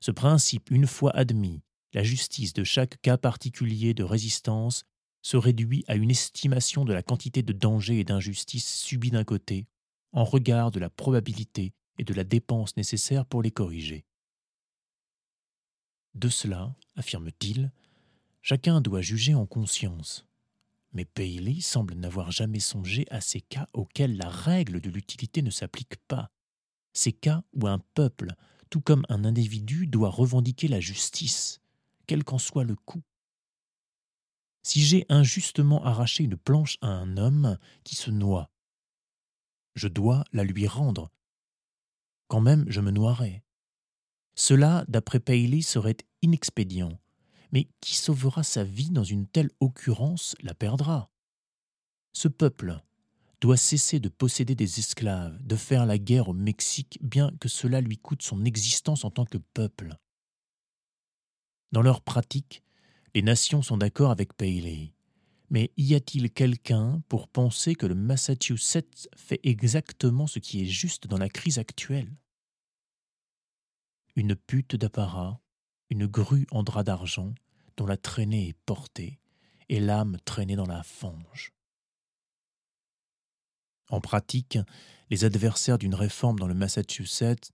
Ce 0.00 0.10
principe, 0.10 0.70
une 0.70 0.86
fois 0.86 1.14
admis, 1.16 1.62
la 1.92 2.02
justice 2.02 2.52
de 2.52 2.64
chaque 2.64 3.00
cas 3.02 3.16
particulier 3.16 3.94
de 3.94 4.04
résistance 4.04 4.84
se 5.22 5.36
réduit 5.36 5.84
à 5.88 5.96
une 5.96 6.10
estimation 6.10 6.84
de 6.84 6.92
la 6.92 7.02
quantité 7.02 7.42
de 7.42 7.52
danger 7.52 8.00
et 8.00 8.04
d'injustice 8.04 8.80
subis 8.80 9.10
d'un 9.10 9.24
côté, 9.24 9.66
en 10.12 10.24
regard 10.24 10.70
de 10.70 10.80
la 10.80 10.90
probabilité 10.90 11.72
et 11.98 12.04
de 12.04 12.14
la 12.14 12.24
dépense 12.24 12.76
nécessaire 12.76 13.26
pour 13.26 13.42
les 13.42 13.50
corriger. 13.50 14.04
De 16.14 16.28
cela, 16.28 16.74
affirme-t-il, 16.96 17.70
chacun 18.42 18.80
doit 18.80 19.02
juger 19.02 19.34
en 19.34 19.46
conscience. 19.46 20.26
Mais 20.92 21.04
Paley 21.04 21.60
semble 21.60 21.94
n'avoir 21.94 22.32
jamais 22.32 22.58
songé 22.58 23.06
à 23.10 23.20
ces 23.20 23.40
cas 23.40 23.68
auxquels 23.74 24.16
la 24.16 24.28
règle 24.28 24.80
de 24.80 24.90
l'utilité 24.90 25.42
ne 25.42 25.50
s'applique 25.50 25.96
pas, 26.08 26.32
ces 26.92 27.12
cas 27.12 27.44
où 27.52 27.68
un 27.68 27.78
peuple, 27.94 28.34
tout 28.70 28.80
comme 28.80 29.04
un 29.08 29.24
individu, 29.24 29.86
doit 29.86 30.10
revendiquer 30.10 30.66
la 30.66 30.80
justice, 30.80 31.60
quel 32.06 32.24
qu'en 32.24 32.38
soit 32.38 32.64
le 32.64 32.74
coût. 32.74 33.02
Si 34.62 34.82
j'ai 34.82 35.06
injustement 35.08 35.84
arraché 35.84 36.24
une 36.24 36.36
planche 36.36 36.76
à 36.82 36.88
un 36.88 37.16
homme 37.16 37.58
qui 37.84 37.96
se 37.96 38.10
noie, 38.10 38.50
je 39.74 39.88
dois 39.88 40.24
la 40.32 40.44
lui 40.44 40.66
rendre. 40.66 41.10
Quand 42.28 42.40
même, 42.40 42.64
je 42.68 42.80
me 42.80 42.90
noierai. 42.90 43.42
Cela, 44.34 44.84
d'après 44.88 45.20
Paley, 45.20 45.62
serait 45.62 45.96
inexpédient. 46.22 46.98
Mais 47.52 47.68
qui 47.80 47.96
sauvera 47.96 48.44
sa 48.44 48.62
vie 48.62 48.90
dans 48.90 49.02
une 49.02 49.26
telle 49.26 49.50
occurrence 49.58 50.36
la 50.40 50.54
perdra. 50.54 51.10
Ce 52.12 52.28
peuple 52.28 52.80
doit 53.40 53.56
cesser 53.56 53.98
de 53.98 54.08
posséder 54.08 54.54
des 54.54 54.78
esclaves, 54.78 55.36
de 55.42 55.56
faire 55.56 55.86
la 55.86 55.98
guerre 55.98 56.28
au 56.28 56.32
Mexique, 56.32 56.98
bien 57.02 57.32
que 57.40 57.48
cela 57.48 57.80
lui 57.80 57.96
coûte 57.96 58.22
son 58.22 58.44
existence 58.44 59.04
en 59.04 59.10
tant 59.10 59.24
que 59.24 59.38
peuple. 59.38 59.96
Dans 61.72 61.82
leur 61.82 62.02
pratique, 62.02 62.62
les 63.14 63.22
nations 63.22 63.62
sont 63.62 63.76
d'accord 63.76 64.10
avec 64.10 64.34
Paley. 64.34 64.94
Mais 65.50 65.72
y 65.76 65.94
a-t-il 65.94 66.30
quelqu'un 66.30 67.02
pour 67.08 67.26
penser 67.26 67.74
que 67.74 67.86
le 67.86 67.96
Massachusetts 67.96 69.08
fait 69.16 69.40
exactement 69.42 70.28
ce 70.28 70.38
qui 70.38 70.62
est 70.62 70.66
juste 70.66 71.08
dans 71.08 71.18
la 71.18 71.28
crise 71.28 71.58
actuelle? 71.58 72.16
Une 74.14 74.36
pute 74.36 74.76
d'apparat, 74.76 75.40
une 75.88 76.06
grue 76.06 76.46
en 76.52 76.62
drap 76.62 76.84
d'argent, 76.84 77.34
dont 77.76 77.86
la 77.86 77.96
traînée 77.96 78.48
est 78.48 78.58
portée, 78.64 79.18
et 79.68 79.80
l'âme 79.80 80.18
traînée 80.24 80.56
dans 80.56 80.66
la 80.66 80.82
fange. 80.82 81.52
En 83.88 84.00
pratique, 84.00 84.58
les 85.10 85.24
adversaires 85.24 85.78
d'une 85.78 85.96
réforme 85.96 86.38
dans 86.38 86.46
le 86.46 86.54
Massachusetts 86.54 87.50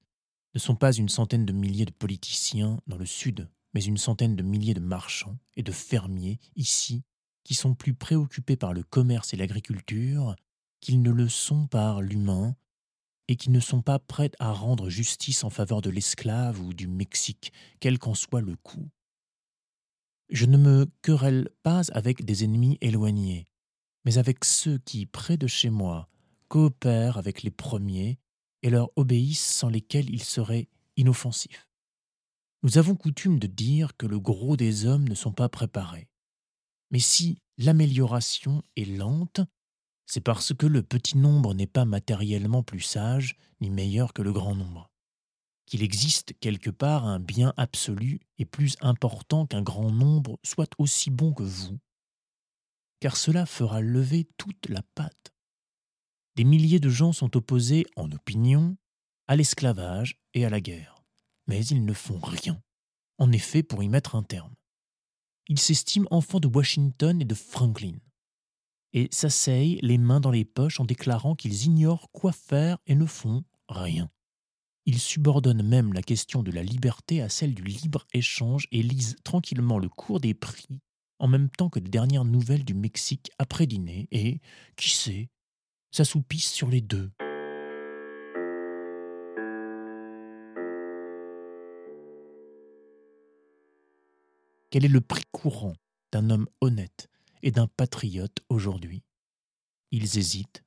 ne 0.54 0.58
sont 0.58 0.76
pas 0.76 0.92
une 0.92 1.08
centaine 1.08 1.46
de 1.46 1.52
milliers 1.52 1.86
de 1.86 1.92
politiciens 1.92 2.78
dans 2.86 2.98
le 2.98 3.06
Sud, 3.06 3.48
mais 3.76 3.84
une 3.84 3.98
centaine 3.98 4.36
de 4.36 4.42
milliers 4.42 4.72
de 4.72 4.80
marchands 4.80 5.36
et 5.54 5.62
de 5.62 5.70
fermiers 5.70 6.40
ici 6.54 7.04
qui 7.44 7.52
sont 7.52 7.74
plus 7.74 7.92
préoccupés 7.92 8.56
par 8.56 8.72
le 8.72 8.82
commerce 8.82 9.34
et 9.34 9.36
l'agriculture 9.36 10.34
qu'ils 10.80 11.02
ne 11.02 11.10
le 11.10 11.28
sont 11.28 11.66
par 11.66 12.00
l'humain 12.00 12.56
et 13.28 13.36
qui 13.36 13.50
ne 13.50 13.60
sont 13.60 13.82
pas 13.82 13.98
prêts 13.98 14.30
à 14.38 14.50
rendre 14.50 14.88
justice 14.88 15.44
en 15.44 15.50
faveur 15.50 15.82
de 15.82 15.90
l'esclave 15.90 16.58
ou 16.58 16.72
du 16.72 16.88
Mexique, 16.88 17.52
quel 17.78 17.98
qu'en 17.98 18.14
soit 18.14 18.40
le 18.40 18.56
coût. 18.56 18.88
Je 20.30 20.46
ne 20.46 20.56
me 20.56 20.86
querelle 21.02 21.50
pas 21.62 21.82
avec 21.92 22.24
des 22.24 22.44
ennemis 22.44 22.78
éloignés, 22.80 23.46
mais 24.06 24.16
avec 24.16 24.46
ceux 24.46 24.78
qui, 24.78 25.04
près 25.04 25.36
de 25.36 25.46
chez 25.46 25.68
moi, 25.68 26.08
coopèrent 26.48 27.18
avec 27.18 27.42
les 27.42 27.50
premiers 27.50 28.18
et 28.62 28.70
leur 28.70 28.88
obéissent 28.96 29.44
sans 29.44 29.68
lesquels 29.68 30.08
ils 30.08 30.24
seraient 30.24 30.70
inoffensifs. 30.96 31.68
Nous 32.66 32.78
avons 32.78 32.96
coutume 32.96 33.38
de 33.38 33.46
dire 33.46 33.96
que 33.96 34.06
le 34.06 34.18
gros 34.18 34.56
des 34.56 34.86
hommes 34.86 35.08
ne 35.08 35.14
sont 35.14 35.30
pas 35.30 35.48
préparés. 35.48 36.08
Mais 36.90 36.98
si 36.98 37.38
l'amélioration 37.58 38.60
est 38.74 38.86
lente, 38.86 39.40
c'est 40.04 40.20
parce 40.20 40.52
que 40.52 40.66
le 40.66 40.82
petit 40.82 41.16
nombre 41.16 41.54
n'est 41.54 41.68
pas 41.68 41.84
matériellement 41.84 42.64
plus 42.64 42.80
sage 42.80 43.36
ni 43.60 43.70
meilleur 43.70 44.12
que 44.12 44.22
le 44.22 44.32
grand 44.32 44.56
nombre. 44.56 44.90
Qu'il 45.66 45.84
existe 45.84 46.34
quelque 46.40 46.70
part 46.70 47.06
un 47.06 47.20
bien 47.20 47.54
absolu 47.56 48.18
et 48.36 48.44
plus 48.44 48.74
important 48.80 49.46
qu'un 49.46 49.62
grand 49.62 49.92
nombre 49.92 50.40
soit 50.42 50.72
aussi 50.78 51.10
bon 51.10 51.32
que 51.32 51.44
vous, 51.44 51.78
car 52.98 53.16
cela 53.16 53.46
fera 53.46 53.80
lever 53.80 54.26
toute 54.38 54.68
la 54.68 54.82
patte. 54.96 55.32
Des 56.34 56.42
milliers 56.42 56.80
de 56.80 56.88
gens 56.88 57.12
sont 57.12 57.36
opposés, 57.36 57.86
en 57.94 58.10
opinion, 58.10 58.76
à 59.28 59.36
l'esclavage 59.36 60.18
et 60.34 60.44
à 60.44 60.50
la 60.50 60.60
guerre 60.60 60.95
mais 61.46 61.64
ils 61.66 61.84
ne 61.84 61.92
font 61.92 62.18
rien, 62.18 62.60
en 63.18 63.32
effet, 63.32 63.62
pour 63.62 63.82
y 63.82 63.88
mettre 63.88 64.14
un 64.14 64.22
terme. 64.22 64.54
Ils 65.48 65.60
s'estiment 65.60 66.08
enfants 66.10 66.40
de 66.40 66.48
Washington 66.48 67.20
et 67.20 67.24
de 67.24 67.34
Franklin, 67.34 67.98
et 68.92 69.08
s'asseyent 69.10 69.78
les 69.82 69.98
mains 69.98 70.20
dans 70.20 70.30
les 70.30 70.44
poches 70.44 70.80
en 70.80 70.84
déclarant 70.84 71.34
qu'ils 71.34 71.64
ignorent 71.64 72.10
quoi 72.12 72.32
faire 72.32 72.78
et 72.86 72.94
ne 72.94 73.06
font 73.06 73.44
rien. 73.68 74.10
Ils 74.86 75.00
subordonnent 75.00 75.66
même 75.66 75.92
la 75.92 76.02
question 76.02 76.42
de 76.42 76.52
la 76.52 76.62
liberté 76.62 77.20
à 77.20 77.28
celle 77.28 77.54
du 77.54 77.62
libre-échange 77.62 78.68
et 78.70 78.82
lisent 78.82 79.16
tranquillement 79.24 79.78
le 79.78 79.88
cours 79.88 80.20
des 80.20 80.34
prix 80.34 80.80
en 81.18 81.28
même 81.28 81.50
temps 81.50 81.70
que 81.70 81.78
les 81.78 81.88
dernières 81.88 82.24
nouvelles 82.24 82.64
du 82.64 82.74
Mexique 82.74 83.30
après 83.38 83.66
dîner 83.66 84.08
et, 84.10 84.40
qui 84.76 84.90
sait, 84.90 85.28
s'assoupissent 85.90 86.52
sur 86.52 86.68
les 86.68 86.80
deux. 86.80 87.10
Quel 94.70 94.84
est 94.84 94.88
le 94.88 95.00
prix 95.00 95.24
courant 95.32 95.74
d'un 96.12 96.30
homme 96.30 96.48
honnête 96.60 97.08
et 97.42 97.50
d'un 97.50 97.68
patriote 97.68 98.38
aujourd'hui? 98.48 99.04
Ils 99.92 100.18
hésitent 100.18 100.64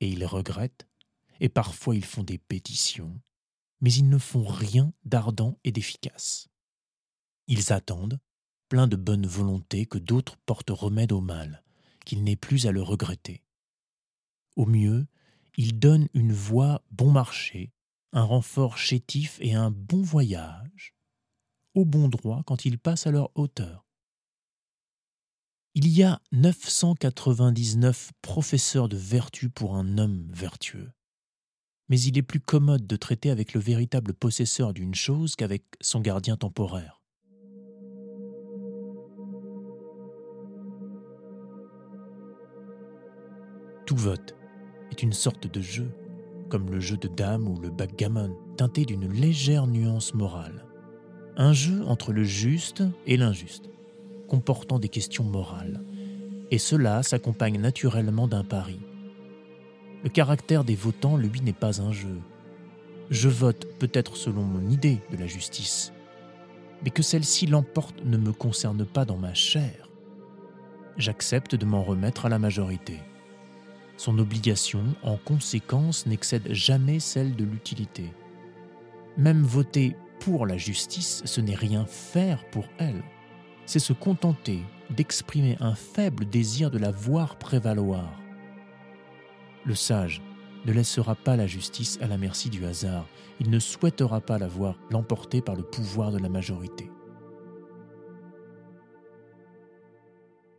et 0.00 0.08
ils 0.08 0.26
regrettent, 0.26 0.88
et 1.40 1.48
parfois 1.48 1.94
ils 1.94 2.04
font 2.04 2.24
des 2.24 2.38
pétitions, 2.38 3.20
mais 3.80 3.92
ils 3.92 4.08
ne 4.08 4.18
font 4.18 4.44
rien 4.44 4.92
d'ardent 5.04 5.58
et 5.64 5.72
d'efficace. 5.72 6.48
Ils 7.46 7.72
attendent, 7.72 8.18
pleins 8.68 8.88
de 8.88 8.96
bonne 8.96 9.26
volonté, 9.26 9.86
que 9.86 9.98
d'autres 9.98 10.36
portent 10.46 10.70
remède 10.70 11.12
au 11.12 11.20
mal, 11.20 11.62
qu'il 12.04 12.24
n'ait 12.24 12.36
plus 12.36 12.66
à 12.66 12.72
le 12.72 12.82
regretter. 12.82 13.44
Au 14.56 14.66
mieux, 14.66 15.06
ils 15.56 15.78
donnent 15.78 16.08
une 16.14 16.32
voie 16.32 16.82
bon 16.90 17.10
marché, 17.10 17.72
un 18.12 18.24
renfort 18.24 18.78
chétif 18.78 19.38
et 19.40 19.54
un 19.54 19.70
bon 19.70 20.02
voyage, 20.02 20.94
au 21.74 21.84
bon 21.84 22.08
droit 22.08 22.42
quand 22.46 22.64
ils 22.64 22.78
passent 22.78 23.06
à 23.06 23.10
leur 23.10 23.30
hauteur. 23.34 23.86
Il 25.74 25.88
y 25.88 26.02
a 26.02 26.20
999 26.32 28.10
professeurs 28.20 28.90
de 28.90 28.96
vertu 28.96 29.48
pour 29.48 29.74
un 29.74 29.96
homme 29.98 30.28
vertueux. 30.30 30.92
mais 31.88 32.00
il 32.00 32.16
est 32.16 32.22
plus 32.22 32.40
commode 32.40 32.86
de 32.86 32.96
traiter 32.96 33.28
avec 33.30 33.52
le 33.52 33.60
véritable 33.60 34.14
possesseur 34.14 34.72
d'une 34.72 34.94
chose 34.94 35.36
qu'avec 35.36 35.64
son 35.82 36.00
gardien 36.00 36.38
temporaire. 36.38 37.02
Tout 43.84 43.96
vote 43.96 44.34
est 44.90 45.02
une 45.02 45.12
sorte 45.12 45.46
de 45.46 45.60
jeu, 45.60 45.90
comme 46.48 46.70
le 46.70 46.80
jeu 46.80 46.96
de 46.96 47.08
dames 47.08 47.46
ou 47.46 47.60
le 47.60 47.68
backgammon, 47.68 48.34
teinté 48.56 48.86
d'une 48.86 49.12
légère 49.12 49.66
nuance 49.66 50.14
morale. 50.14 50.71
Un 51.36 51.54
jeu 51.54 51.82
entre 51.86 52.12
le 52.12 52.24
juste 52.24 52.82
et 53.06 53.16
l'injuste, 53.16 53.70
comportant 54.28 54.78
des 54.78 54.90
questions 54.90 55.24
morales. 55.24 55.82
Et 56.50 56.58
cela 56.58 57.02
s'accompagne 57.02 57.58
naturellement 57.58 58.28
d'un 58.28 58.44
pari. 58.44 58.80
Le 60.04 60.10
caractère 60.10 60.64
des 60.64 60.74
votants, 60.74 61.16
lui, 61.16 61.40
n'est 61.40 61.54
pas 61.54 61.80
un 61.80 61.90
jeu. 61.90 62.20
Je 63.08 63.30
vote 63.30 63.66
peut-être 63.78 64.16
selon 64.16 64.42
mon 64.42 64.68
idée 64.68 64.98
de 65.10 65.16
la 65.16 65.26
justice, 65.26 65.92
mais 66.84 66.90
que 66.90 67.02
celle-ci 67.02 67.46
l'emporte 67.46 68.04
ne 68.04 68.18
me 68.18 68.32
concerne 68.32 68.84
pas 68.84 69.06
dans 69.06 69.16
ma 69.16 69.32
chair. 69.32 69.88
J'accepte 70.98 71.54
de 71.54 71.64
m'en 71.64 71.82
remettre 71.82 72.26
à 72.26 72.28
la 72.28 72.38
majorité. 72.38 72.98
Son 73.96 74.18
obligation, 74.18 74.82
en 75.02 75.16
conséquence, 75.16 76.06
n'excède 76.06 76.52
jamais 76.52 77.00
celle 77.00 77.36
de 77.36 77.44
l'utilité. 77.44 78.12
Même 79.16 79.42
voter 79.42 79.96
pour 80.24 80.46
la 80.46 80.56
justice, 80.56 81.22
ce 81.24 81.40
n'est 81.40 81.56
rien 81.56 81.84
faire 81.84 82.48
pour 82.50 82.68
elle. 82.78 83.02
C'est 83.66 83.80
se 83.80 83.92
contenter 83.92 84.60
d'exprimer 84.90 85.56
un 85.58 85.74
faible 85.74 86.26
désir 86.26 86.70
de 86.70 86.78
la 86.78 86.92
voir 86.92 87.36
prévaloir. 87.36 88.20
Le 89.64 89.74
sage 89.74 90.22
ne 90.64 90.72
laissera 90.72 91.16
pas 91.16 91.34
la 91.34 91.48
justice 91.48 91.98
à 92.00 92.06
la 92.06 92.18
merci 92.18 92.50
du 92.50 92.64
hasard. 92.64 93.08
Il 93.40 93.50
ne 93.50 93.58
souhaitera 93.58 94.20
pas 94.20 94.38
la 94.38 94.46
voir 94.46 94.78
l'emporter 94.90 95.40
par 95.40 95.56
le 95.56 95.64
pouvoir 95.64 96.12
de 96.12 96.18
la 96.18 96.28
majorité. 96.28 96.88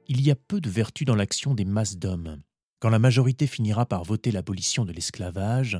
Il 0.09 0.19
y 0.19 0.29
a 0.29 0.35
peu 0.35 0.59
de 0.59 0.69
vertu 0.69 1.05
dans 1.05 1.15
l'action 1.15 1.53
des 1.53 1.65
masses 1.65 1.97
d'hommes. 1.97 2.41
Quand 2.81 2.89
la 2.89 2.99
majorité 2.99 3.47
finira 3.47 3.85
par 3.85 4.03
voter 4.03 4.31
l'abolition 4.31 4.83
de 4.83 4.91
l'esclavage, 4.91 5.79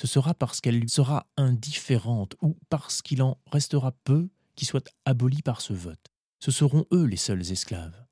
ce 0.00 0.06
sera 0.06 0.32
parce 0.32 0.62
qu'elle 0.62 0.88
sera 0.88 1.26
indifférente 1.36 2.34
ou 2.40 2.56
parce 2.70 3.02
qu'il 3.02 3.20
en 3.22 3.36
restera 3.52 3.92
peu 4.04 4.30
qui 4.56 4.64
soient 4.64 4.80
abolis 5.04 5.42
par 5.42 5.60
ce 5.60 5.74
vote. 5.74 6.06
Ce 6.38 6.50
seront 6.50 6.86
eux 6.90 7.04
les 7.04 7.18
seuls 7.18 7.52
esclaves. 7.52 8.06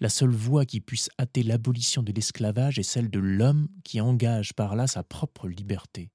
La 0.00 0.10
seule 0.10 0.34
voie 0.34 0.66
qui 0.66 0.82
puisse 0.82 1.08
hâter 1.18 1.42
l'abolition 1.42 2.02
de 2.02 2.12
l'esclavage 2.12 2.78
est 2.78 2.82
celle 2.82 3.08
de 3.08 3.20
l'homme 3.20 3.68
qui 3.84 4.02
engage 4.02 4.52
par 4.52 4.76
là 4.76 4.86
sa 4.86 5.02
propre 5.02 5.48
liberté. 5.48 6.10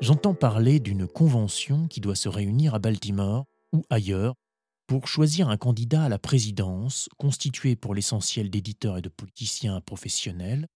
J'entends 0.00 0.34
parler 0.34 0.78
d'une 0.78 1.08
convention 1.08 1.88
qui 1.88 2.00
doit 2.00 2.14
se 2.14 2.28
réunir 2.28 2.72
à 2.76 2.78
Baltimore 2.78 3.46
ou 3.72 3.82
ailleurs 3.90 4.36
pour 4.86 5.08
choisir 5.08 5.48
un 5.48 5.56
candidat 5.56 6.04
à 6.04 6.08
la 6.08 6.18
présidence, 6.18 7.08
constitué 7.18 7.76
pour 7.76 7.94
l'essentiel 7.94 8.50
d'éditeurs 8.50 8.98
et 8.98 9.02
de 9.02 9.08
politiciens 9.08 9.80
professionnels, 9.80 10.68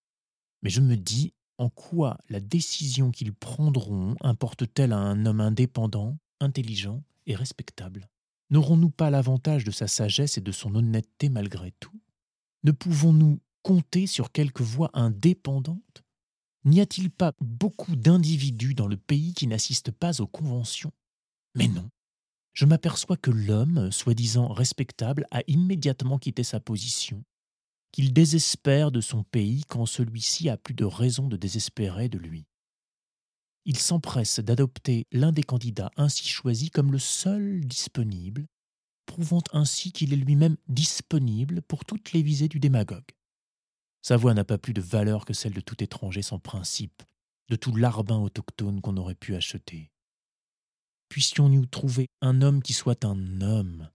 mais 0.62 0.70
je 0.70 0.80
me 0.80 0.96
dis 0.96 1.32
en 1.58 1.68
quoi 1.68 2.18
la 2.28 2.40
décision 2.40 3.10
qu'ils 3.10 3.34
prendront 3.34 4.16
importe-t-elle 4.20 4.92
à 4.92 4.98
un 4.98 5.26
homme 5.26 5.40
indépendant, 5.40 6.18
intelligent 6.40 7.02
et 7.26 7.34
respectable? 7.34 8.08
N'aurons-nous 8.50 8.90
pas 8.90 9.10
l'avantage 9.10 9.64
de 9.64 9.70
sa 9.70 9.86
sagesse 9.86 10.38
et 10.38 10.40
de 10.40 10.52
son 10.52 10.74
honnêteté 10.74 11.28
malgré 11.28 11.72
tout? 11.78 12.00
Ne 12.64 12.72
pouvons-nous 12.72 13.40
compter 13.62 14.06
sur 14.06 14.32
quelque 14.32 14.62
voix 14.62 14.90
indépendante? 14.92 16.02
N'y 16.64 16.80
a-t-il 16.80 17.10
pas 17.10 17.32
beaucoup 17.40 17.94
d'individus 17.94 18.74
dans 18.74 18.88
le 18.88 18.96
pays 18.96 19.34
qui 19.34 19.46
n'assistent 19.46 19.92
pas 19.92 20.20
aux 20.20 20.26
conventions? 20.26 20.92
Mais 21.54 21.68
non, 21.68 21.88
je 22.52 22.64
m'aperçois 22.64 23.16
que 23.16 23.30
l'homme, 23.30 23.90
soi-disant 23.92 24.48
respectable, 24.48 25.26
a 25.30 25.42
immédiatement 25.46 26.18
quitté 26.18 26.42
sa 26.42 26.60
position, 26.60 27.24
qu'il 27.92 28.12
désespère 28.12 28.90
de 28.90 29.00
son 29.00 29.22
pays 29.24 29.64
quand 29.68 29.86
celui-ci 29.86 30.48
a 30.48 30.56
plus 30.56 30.74
de 30.74 30.84
raison 30.84 31.28
de 31.28 31.36
désespérer 31.36 32.08
de 32.08 32.18
lui. 32.18 32.46
Il 33.66 33.78
s'empresse 33.78 34.40
d'adopter 34.40 35.06
l'un 35.12 35.32
des 35.32 35.42
candidats 35.42 35.90
ainsi 35.96 36.26
choisi 36.26 36.70
comme 36.70 36.92
le 36.92 36.98
seul 36.98 37.60
disponible, 37.66 38.46
prouvant 39.06 39.42
ainsi 39.52 39.92
qu'il 39.92 40.12
est 40.12 40.16
lui-même 40.16 40.56
disponible 40.68 41.62
pour 41.62 41.84
toutes 41.84 42.12
les 42.12 42.22
visées 42.22 42.48
du 42.48 42.58
démagogue. 42.58 43.10
Sa 44.02 44.16
voix 44.16 44.34
n'a 44.34 44.44
pas 44.44 44.56
plus 44.56 44.72
de 44.72 44.80
valeur 44.80 45.24
que 45.24 45.34
celle 45.34 45.52
de 45.52 45.60
tout 45.60 45.82
étranger 45.82 46.22
sans 46.22 46.38
principe, 46.38 47.02
de 47.48 47.56
tout 47.56 47.74
larbin 47.74 48.18
autochtone 48.18 48.80
qu'on 48.80 48.96
aurait 48.96 49.14
pu 49.14 49.34
acheter 49.34 49.90
puissions-nous 51.10 51.66
trouver 51.66 52.08
un 52.22 52.40
homme 52.40 52.62
qui 52.62 52.72
soit 52.72 53.04
un 53.04 53.42
homme, 53.42 53.90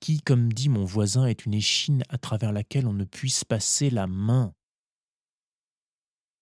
qui, 0.00 0.22
comme 0.22 0.52
dit 0.52 0.70
mon 0.70 0.84
voisin, 0.84 1.26
est 1.26 1.44
une 1.44 1.54
échine 1.54 2.04
à 2.08 2.16
travers 2.16 2.52
laquelle 2.52 2.86
on 2.86 2.94
ne 2.94 3.04
puisse 3.04 3.44
passer 3.44 3.90
la 3.90 4.06
main? 4.06 4.54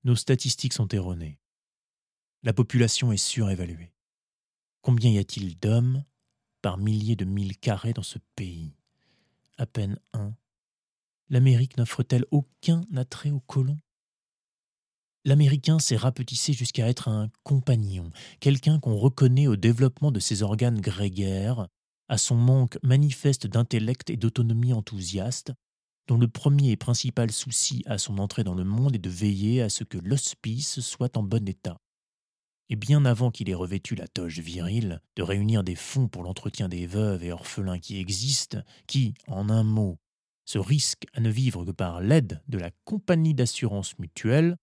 Nos 0.05 0.15
statistiques 0.15 0.75
sont 0.75 0.89
erronées. 0.89 1.41
La 2.43 2.53
population 2.53 3.13
est 3.13 3.17
surévaluée. 3.17 3.93
Combien 4.83 5.11
y 5.11 5.19
a-t-il 5.19 5.59
d'hommes 5.59 6.05
par 6.63 6.79
milliers 6.79 7.17
de 7.17 7.25
milles 7.25 7.59
carrés 7.59 7.93
dans 7.93 8.03
ce 8.03 8.19
pays? 8.37 8.77
À 9.59 9.67
peine 9.67 9.99
un. 10.13 10.35
L'Amérique 11.29 11.77
n'offre-t-elle 11.77 12.25
aucun 12.31 12.83
attrait 12.97 13.31
aux 13.31 13.41
colons? 13.41 13.81
L'Américain 15.27 15.79
s'est 15.79 15.97
rapetissé 15.97 16.55
jusqu'à 16.55 16.89
être 16.89 17.09
un 17.09 17.29
compagnon, 17.43 18.11
quelqu'un 18.41 18.81
qu'on 18.81 18.97
reconnaît 18.97 19.47
au 19.47 19.57
développement 19.57 20.13
de 20.13 20.21
ses 20.21 20.43
organes 20.43 20.81
grégaires, 20.81 21.69
à 22.09 22.17
son 22.17 22.37
manque 22.37 22.79
manifeste 22.83 23.47
d'intellect 23.47 24.09
et 24.09 24.17
d'autonomie 24.17 24.73
enthousiaste, 24.73 25.53
dont 26.09 26.17
le 26.17 26.27
premier 26.27 26.71
et 26.71 26.77
principal 26.77 27.31
souci 27.31 27.83
à 27.87 27.99
son 27.99 28.19
entrée 28.19 28.45
dans 28.45 28.55
le 28.55 28.65
monde 28.65 28.97
est 28.97 28.99
de 28.99 29.11
veiller 29.11 29.61
à 29.61 29.69
ce 29.69 29.85
que 29.85 29.99
l'hospice 29.99 30.81
soit 30.81 31.17
en 31.19 31.23
bon 31.23 31.47
état. 31.47 31.77
Et 32.71 32.77
bien 32.77 33.05
avant 33.05 33.31
qu'il 33.31 33.51
ait 33.51 33.55
revêtu 33.55 33.97
la 33.97 34.09
toge 34.09 34.41
virile, 34.41 35.03
de 35.17 35.23
réunir 35.23 35.63
des 35.63 35.75
fonds 35.75 36.09
pour 36.09 36.23
l'entretien 36.23 36.69
des 36.69 36.87
veuves 36.87 37.25
et 37.25 37.33
orphelins 37.33 37.79
qui 37.79 37.99
existent, 37.99 38.63
qui, 38.87 39.13
en 39.29 39.51
un 39.51 39.65
mot, 39.65 39.99
se 40.47 40.59
risquent 40.59 41.07
à 41.13 41.21
ne 41.21 41.31
vivre 41.31 41.65
que 41.65 41.73
par 41.73 42.01
l'aide 42.01 42.43
de 42.49 42.59
la 42.59 42.71
compagnie 42.85 43.35
d'assurance 43.35 43.99
mutuelle, 43.99 44.57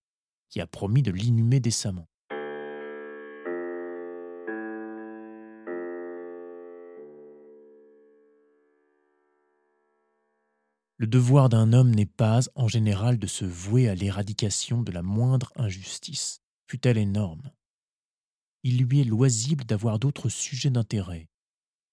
qui 0.49 0.62
a 0.62 0.67
promis 0.67 1.01
de 1.01 1.12
l'inhumer 1.12 1.60
décemment. 1.60 2.07
Le 10.99 11.05
devoir 11.05 11.47
d'un 11.49 11.73
homme 11.73 11.93
n'est 11.93 12.07
pas, 12.07 12.39
en 12.55 12.67
général, 12.67 13.19
de 13.19 13.27
se 13.27 13.45
vouer 13.45 13.88
à 13.88 13.93
l'éradication 13.93 14.81
de 14.81 14.91
la 14.91 15.03
moindre 15.03 15.51
injustice, 15.55 16.41
fût-elle 16.67 16.97
énorme. 16.97 17.51
Il 18.63 18.79
lui 18.83 19.01
est 19.01 19.05
loisible 19.05 19.63
d'avoir 19.63 19.99
d'autres 19.99 20.29
sujets 20.29 20.71
d'intérêt, 20.71 21.29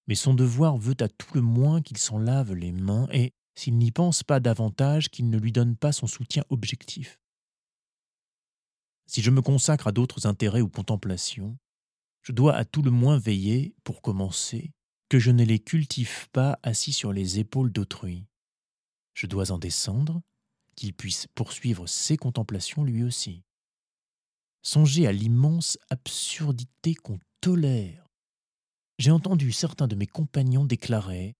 mais 0.07 0.15
son 0.15 0.33
devoir 0.33 0.77
veut 0.77 0.95
à 0.99 1.07
tout 1.07 1.35
le 1.35 1.41
moins 1.41 1.83
qu'il 1.83 1.97
s'en 1.97 2.17
lave 2.17 2.53
les 2.53 2.71
mains 2.71 3.07
et, 3.11 3.33
s'il 3.53 3.77
n'y 3.77 3.91
pense 3.91 4.23
pas 4.23 4.39
davantage, 4.39 5.09
qu'il 5.09 5.29
ne 5.29 5.37
lui 5.37 5.51
donne 5.51 5.75
pas 5.75 5.91
son 5.91 6.07
soutien 6.07 6.43
objectif. 6.49 7.19
Si 9.07 9.21
je 9.21 9.31
me 9.31 9.41
consacre 9.41 9.87
à 9.87 9.91
d'autres 9.91 10.27
intérêts 10.27 10.61
ou 10.61 10.69
contemplations, 10.69 11.57
je 12.21 12.31
dois 12.31 12.55
à 12.55 12.65
tout 12.65 12.81
le 12.81 12.91
moins 12.91 13.19
veiller, 13.19 13.75
pour 13.83 14.01
commencer, 14.01 14.71
que 15.09 15.19
je 15.19 15.31
ne 15.31 15.43
les 15.43 15.59
cultive 15.59 16.27
pas 16.31 16.59
assis 16.63 16.93
sur 16.93 17.13
les 17.13 17.39
épaules 17.39 17.71
d'autrui. 17.71 18.25
Je 19.13 19.27
dois 19.27 19.51
en 19.51 19.59
descendre, 19.59 20.21
qu'il 20.75 20.93
puisse 20.93 21.27
poursuivre 21.35 21.87
ses 21.87 22.17
contemplations 22.17 22.83
lui 22.83 23.03
aussi. 23.03 23.43
Songez 24.63 25.05
à 25.07 25.11
l'immense 25.11 25.77
absurdité 25.89 26.95
qu'on 26.95 27.19
tolère. 27.39 28.07
J'ai 28.97 29.11
entendu 29.11 29.51
certains 29.51 29.87
de 29.87 29.95
mes 29.95 30.07
compagnons 30.07 30.65
déclarer 30.65 31.35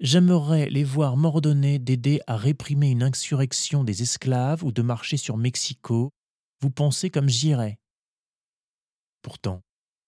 J'aimerais 0.00 0.70
les 0.70 0.84
voir 0.84 1.18
m'ordonner 1.18 1.78
d'aider 1.78 2.20
à 2.26 2.38
réprimer 2.38 2.90
une 2.90 3.02
insurrection 3.02 3.84
des 3.84 4.00
esclaves 4.00 4.64
ou 4.64 4.72
de 4.72 4.80
marcher 4.80 5.18
sur 5.18 5.36
Mexico 5.36 6.10
vous 6.60 6.70
pensez 6.70 7.10
comme 7.10 7.28
j'irais. 7.28 7.78
Pourtant, 9.22 9.62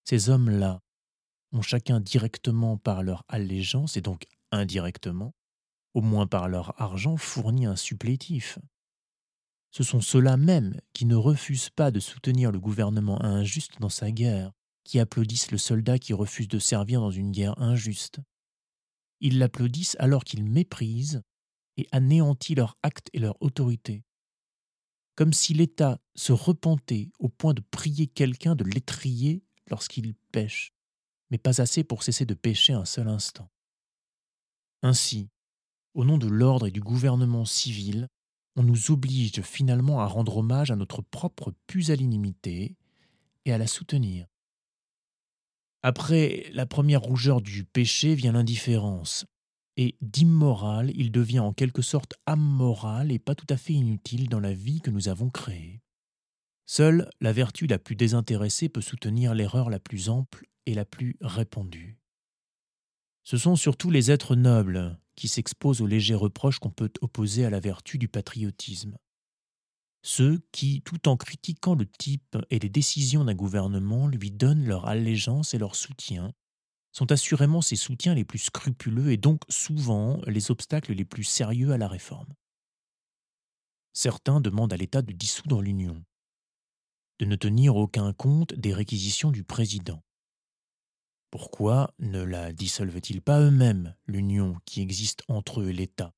ces 0.05 0.31
hommes-là 0.31 0.81
ont 1.53 1.63
chacun 1.63 2.01
directement 2.01 2.77
par 2.77 3.03
leur 3.03 3.25
allégeance 3.29 3.97
et 3.97 4.01
donc 4.01 4.27
indirectement, 4.51 5.35
au 5.95 6.01
moins 6.01 6.27
par 6.27 6.49
leur 6.49 6.81
argent, 6.81 7.17
fourni 7.17 7.67
un 7.67 7.77
supplétif. 7.77 8.59
Ce 9.71 9.83
sont 9.83 10.01
ceux-là 10.01 10.37
même 10.37 10.79
qui 10.93 11.07
ne 11.07 11.15
refusent 11.15 11.71
pas 11.71 11.91
de 11.91 12.01
soutenir 12.01 12.53
le 12.53 12.61
gouvernement 12.61 13.23
injuste 13.23 13.81
dans 13.81 13.89
sa 13.89 14.11
guerre, 14.11 14.53
qui 14.85 14.99
applaudissent 14.99 15.51
le 15.51 15.59
soldat 15.59 15.99
qui 15.99 16.13
refuse 16.13 16.49
de 16.49 16.59
servir 16.59 17.01
dans 17.01 17.11
une 17.11 17.33
guerre 17.33 17.59
injuste. 17.61 18.21
Ils 19.21 19.39
l'applaudissent 19.39 19.97
alors 19.99 20.25
qu'ils 20.25 20.45
méprisent 20.45 21.23
et 21.77 21.87
anéantit 21.93 22.55
leur 22.55 22.77
acte 22.83 23.09
et 23.13 23.19
leur 23.19 23.41
autorité. 23.41 24.05
Comme 25.15 25.33
si 25.33 25.55
l'État 25.55 26.01
se 26.15 26.33
repentait 26.33 27.11
au 27.19 27.29
point 27.29 27.55
de 27.55 27.61
prier 27.61 28.07
quelqu'un 28.07 28.55
de 28.55 28.65
l'étrier 28.65 29.43
lorsqu'il 29.69 30.15
pêche, 30.33 30.73
mais 31.31 31.39
pas 31.39 31.61
assez 31.61 31.85
pour 31.85 32.03
cesser 32.03 32.27
de 32.27 32.35
pêcher 32.35 32.73
un 32.73 32.85
seul 32.85 33.09
instant. 33.09 33.51
Ainsi, 34.83 35.29
au 35.95 36.05
nom 36.05 36.19
de 36.19 36.27
l'ordre 36.27 36.67
et 36.67 36.71
du 36.71 36.81
gouvernement 36.81 37.45
civil, 37.45 38.09
on 38.57 38.63
nous 38.63 38.91
oblige 38.91 39.41
finalement 39.43 40.01
à 40.01 40.07
rendre 40.07 40.39
hommage 40.39 40.71
à 40.71 40.77
notre 40.77 41.03
propre 41.03 41.55
pusillanimité 41.67 42.77
et 43.45 43.53
à 43.53 43.59
la 43.59 43.67
soutenir. 43.67 44.27
Après 45.83 46.51
la 46.53 46.67
première 46.67 47.01
rougeur 47.01 47.41
du 47.41 47.65
péché 47.65 48.15
vient 48.15 48.33
l'indifférence, 48.33 49.27
et 49.77 49.97
d'immoral 50.01 50.93
il 50.95 51.11
devient 51.13 51.41
en 51.41 51.53
quelque 51.53 51.83
sorte 51.83 52.15
amoral 52.27 53.11
et 53.11 53.19
pas 53.19 53.35
tout 53.35 53.47
à 53.49 53.57
fait 53.57 53.73
inutile 53.73 54.29
dans 54.29 54.41
la 54.41 54.53
vie 54.53 54.81
que 54.81 54.91
nous 54.91 55.09
avons 55.09 55.31
créée. 55.31 55.81
Seule 56.67 57.11
la 57.21 57.33
vertu 57.33 57.67
la 57.67 57.79
plus 57.79 57.97
désintéressée 57.97 58.69
peut 58.69 58.81
soutenir 58.81 59.35
l'erreur 59.35 59.71
la 59.71 59.79
plus 59.79 60.09
ample 60.09 60.47
et 60.67 60.75
la 60.75 60.85
plus 60.85 61.17
répandue. 61.21 61.99
Ce 63.25 63.37
sont 63.37 63.57
surtout 63.57 63.91
les 63.91 64.11
êtres 64.11 64.35
nobles 64.35 64.99
qui 65.15 65.29
s'exposent 65.29 65.81
aux 65.81 65.87
légers 65.87 66.15
reproches 66.15 66.59
qu'on 66.59 66.71
peut 66.71 66.93
opposer 67.01 67.45
à 67.45 67.51
la 67.51 67.61
vertu 67.61 67.99
du 67.99 68.09
patriotisme. 68.09 68.97
Ceux 70.03 70.43
qui, 70.51 70.83
tout 70.83 71.09
en 71.09 71.17
critiquant 71.17 71.75
le 71.75 71.87
type 71.87 72.37
et 72.51 72.59
les 72.59 72.69
décisions 72.69 73.25
d'un 73.25 73.35
gouvernement, 73.35 74.09
lui 74.09 74.33
donnent 74.33 74.67
leur 74.67 74.89
allégeance 74.89 75.55
et 75.55 75.59
leur 75.59 75.77
soutien, 75.77 76.33
sont 76.93 77.11
assurément 77.11 77.63
ses 77.63 77.77
soutiens 77.77 78.15
les 78.15 78.25
plus 78.25 78.39
scrupuleux 78.39 79.13
et 79.13 79.17
donc 79.17 79.43
souvent 79.49 80.21
les 80.27 80.51
obstacles 80.51 80.93
les 80.93 81.05
plus 81.05 81.25
sérieux 81.25 81.73
à 81.73 81.79
la 81.79 81.89
réforme. 81.89 82.35
Certains 83.93 84.41
demandent 84.41 84.73
à 84.73 84.77
l'État 84.77 85.03
de 85.03 85.13
dissoudre 85.13 85.63
l'Union, 85.63 86.03
de 87.19 87.25
ne 87.27 87.37
tenir 87.37 87.77
aucun 87.77 88.13
compte 88.13 88.55
des 88.55 88.73
réquisitions 88.73 89.31
du 89.31 89.45
président, 89.45 90.03
pourquoi 91.33 91.95
ne 91.99 92.23
la 92.23 92.53
dissolvent-ils 92.53 93.23
pas 93.23 93.41
eux-mêmes, 93.41 93.97
l'union 94.07 94.59
qui 94.67 94.83
existe 94.83 95.23
entre 95.29 95.63
eux 95.63 95.71
et 95.71 95.73
l'État 95.73 96.13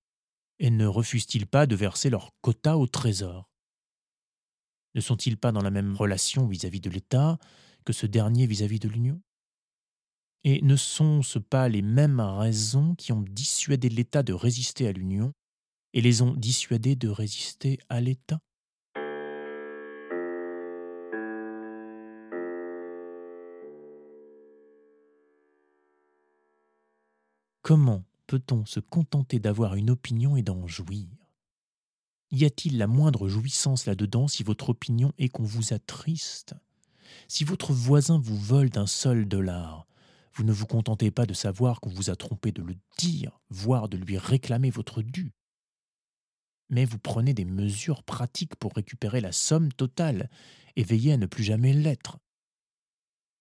Et 0.59 0.71
ne 0.71 0.87
refusent-ils 0.89 1.47
pas 1.47 1.67
de 1.67 1.77
verser 1.77 2.11
leur 2.11 2.33
quota 2.41 2.77
au 2.77 2.89
Trésor? 2.89 3.49
Ne 4.97 5.01
sont-ils 5.01 5.39
pas 5.39 5.53
dans 5.53 5.63
la 5.63 5.71
même 5.71 5.95
relation 5.95 6.49
vis-à-vis 6.49 6.81
de 6.81 6.91
l'État 6.91 7.39
que 7.85 7.93
ce 7.93 8.07
dernier 8.07 8.49
vis-à-vis 8.49 8.81
de 8.81 8.89
l'Union? 8.89 9.23
Et 10.47 10.61
ne 10.61 10.77
sont-ce 10.77 11.39
pas 11.39 11.71
les 11.71 11.81
mêmes 11.81 12.21
raisons 12.21 12.95
qui 12.97 13.13
ont 13.13 13.23
dissuadé 13.23 13.89
l'État 13.89 14.23
de 14.23 14.35
résister 14.35 14.87
à 14.87 14.93
l'Union 14.93 15.33
et 15.95 16.03
les 16.03 16.21
ont 16.21 16.35
dissuadés 16.35 16.97
de 16.97 17.09
résister 17.09 17.79
à 17.89 18.03
l'État? 18.03 18.39
Comment 27.63 28.05
peut-on 28.27 28.67
se 28.67 28.81
contenter 28.81 29.39
d'avoir 29.39 29.77
une 29.77 29.89
opinion 29.89 30.37
et 30.37 30.43
d'en 30.43 30.67
jouir? 30.67 31.09
Y 32.31 32.45
a-t-il 32.45 32.77
la 32.77 32.87
moindre 32.87 33.29
jouissance 33.29 33.87
là-dedans 33.87 34.29
si 34.29 34.43
votre 34.43 34.69
opinion 34.69 35.11
est 35.17 35.31
qu'on 35.31 35.45
vous 35.45 35.73
attriste? 35.73 36.55
Si 37.29 37.45
votre 37.45 37.73
voisin 37.73 38.19
vous 38.19 38.37
vole 38.37 38.69
d'un 38.69 38.87
seul 38.87 39.27
dollar, 39.27 39.87
vous 40.35 40.45
ne 40.45 40.53
vous 40.53 40.67
contentez 40.67 41.11
pas 41.11 41.27
de 41.27 41.35
savoir 41.35 41.81
qu'on 41.81 41.91
vous 41.91 42.11
a 42.11 42.17
trompé 42.17 42.51
de 42.51 42.63
le 42.63 42.75
dire, 42.99 43.41
voire 43.51 43.89
de 43.89 43.97
lui 43.97 44.19
réclamer 44.19 44.71
votre 44.71 45.03
dû. 45.03 45.33
Mais 46.71 46.85
vous 46.85 46.99
prenez 46.99 47.35
des 47.35 47.45
mesures 47.45 48.03
pratiques 48.03 48.57
pour 48.57 48.73
récupérer 48.75 49.21
la 49.21 49.33
somme 49.33 49.73
totale 49.73 50.31
et 50.77 50.83
veillez 50.83 51.13
à 51.13 51.17
ne 51.17 51.27
plus 51.27 51.45
jamais 51.45 51.73
l'être. 51.73 52.19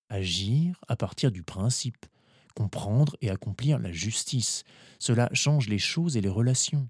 Agir 0.09 0.79
à 0.87 0.95
partir 0.95 1.31
du 1.31 1.41
principe, 1.41 2.05
comprendre 2.53 3.17
et 3.21 3.31
accomplir 3.31 3.79
la 3.79 3.91
justice. 3.91 4.63
Cela 4.99 5.29
change 5.33 5.69
les 5.69 5.79
choses 5.79 6.17
et 6.17 6.21
les 6.21 6.29
relations. 6.29 6.87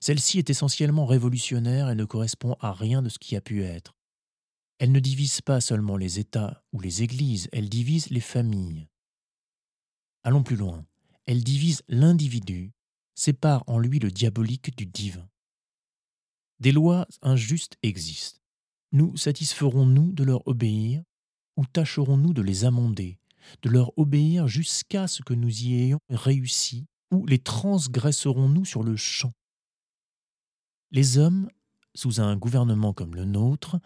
Celle-ci 0.00 0.38
est 0.38 0.48
essentiellement 0.48 1.06
révolutionnaire 1.06 1.90
et 1.90 1.94
ne 1.94 2.04
correspond 2.04 2.56
à 2.60 2.72
rien 2.72 3.02
de 3.02 3.08
ce 3.08 3.18
qui 3.18 3.36
a 3.36 3.40
pu 3.40 3.64
être. 3.64 3.97
Elle 4.78 4.92
ne 4.92 5.00
divise 5.00 5.40
pas 5.40 5.60
seulement 5.60 5.96
les 5.96 6.18
États 6.18 6.62
ou 6.72 6.80
les 6.80 7.02
Églises, 7.02 7.48
elle 7.52 7.68
divise 7.68 8.10
les 8.10 8.20
familles. 8.20 8.88
Allons 10.22 10.42
plus 10.42 10.56
loin, 10.56 10.86
elle 11.26 11.42
divise 11.42 11.82
l'individu, 11.88 12.72
sépare 13.14 13.64
en 13.66 13.78
lui 13.78 13.98
le 13.98 14.10
diabolique 14.10 14.76
du 14.76 14.86
divin. 14.86 15.28
Des 16.60 16.72
lois 16.72 17.06
injustes 17.22 17.76
existent. 17.82 18.40
Nous 18.92 19.16
satisferons-nous 19.16 20.12
de 20.12 20.24
leur 20.24 20.46
obéir 20.46 21.02
ou 21.56 21.66
tâcherons-nous 21.66 22.32
de 22.32 22.42
les 22.42 22.64
amender 22.64 23.18
de 23.62 23.70
leur 23.70 23.96
obéir 23.98 24.48
jusqu'à 24.48 25.06
ce 25.06 25.22
que 25.22 25.34
nous 25.34 25.62
y 25.62 25.74
ayons 25.74 26.00
réussi, 26.10 26.86
ou 27.10 27.26
les 27.26 27.38
transgresserons-nous 27.38 28.64
sur 28.64 28.82
le 28.82 28.96
champ? 28.96 29.32
Les 30.90 31.18
hommes, 31.18 31.48
sous 31.94 32.20
un 32.20 32.36
gouvernement 32.36 32.92
comme 32.92 33.14
le 33.14 33.24
nôtre, 33.24 33.78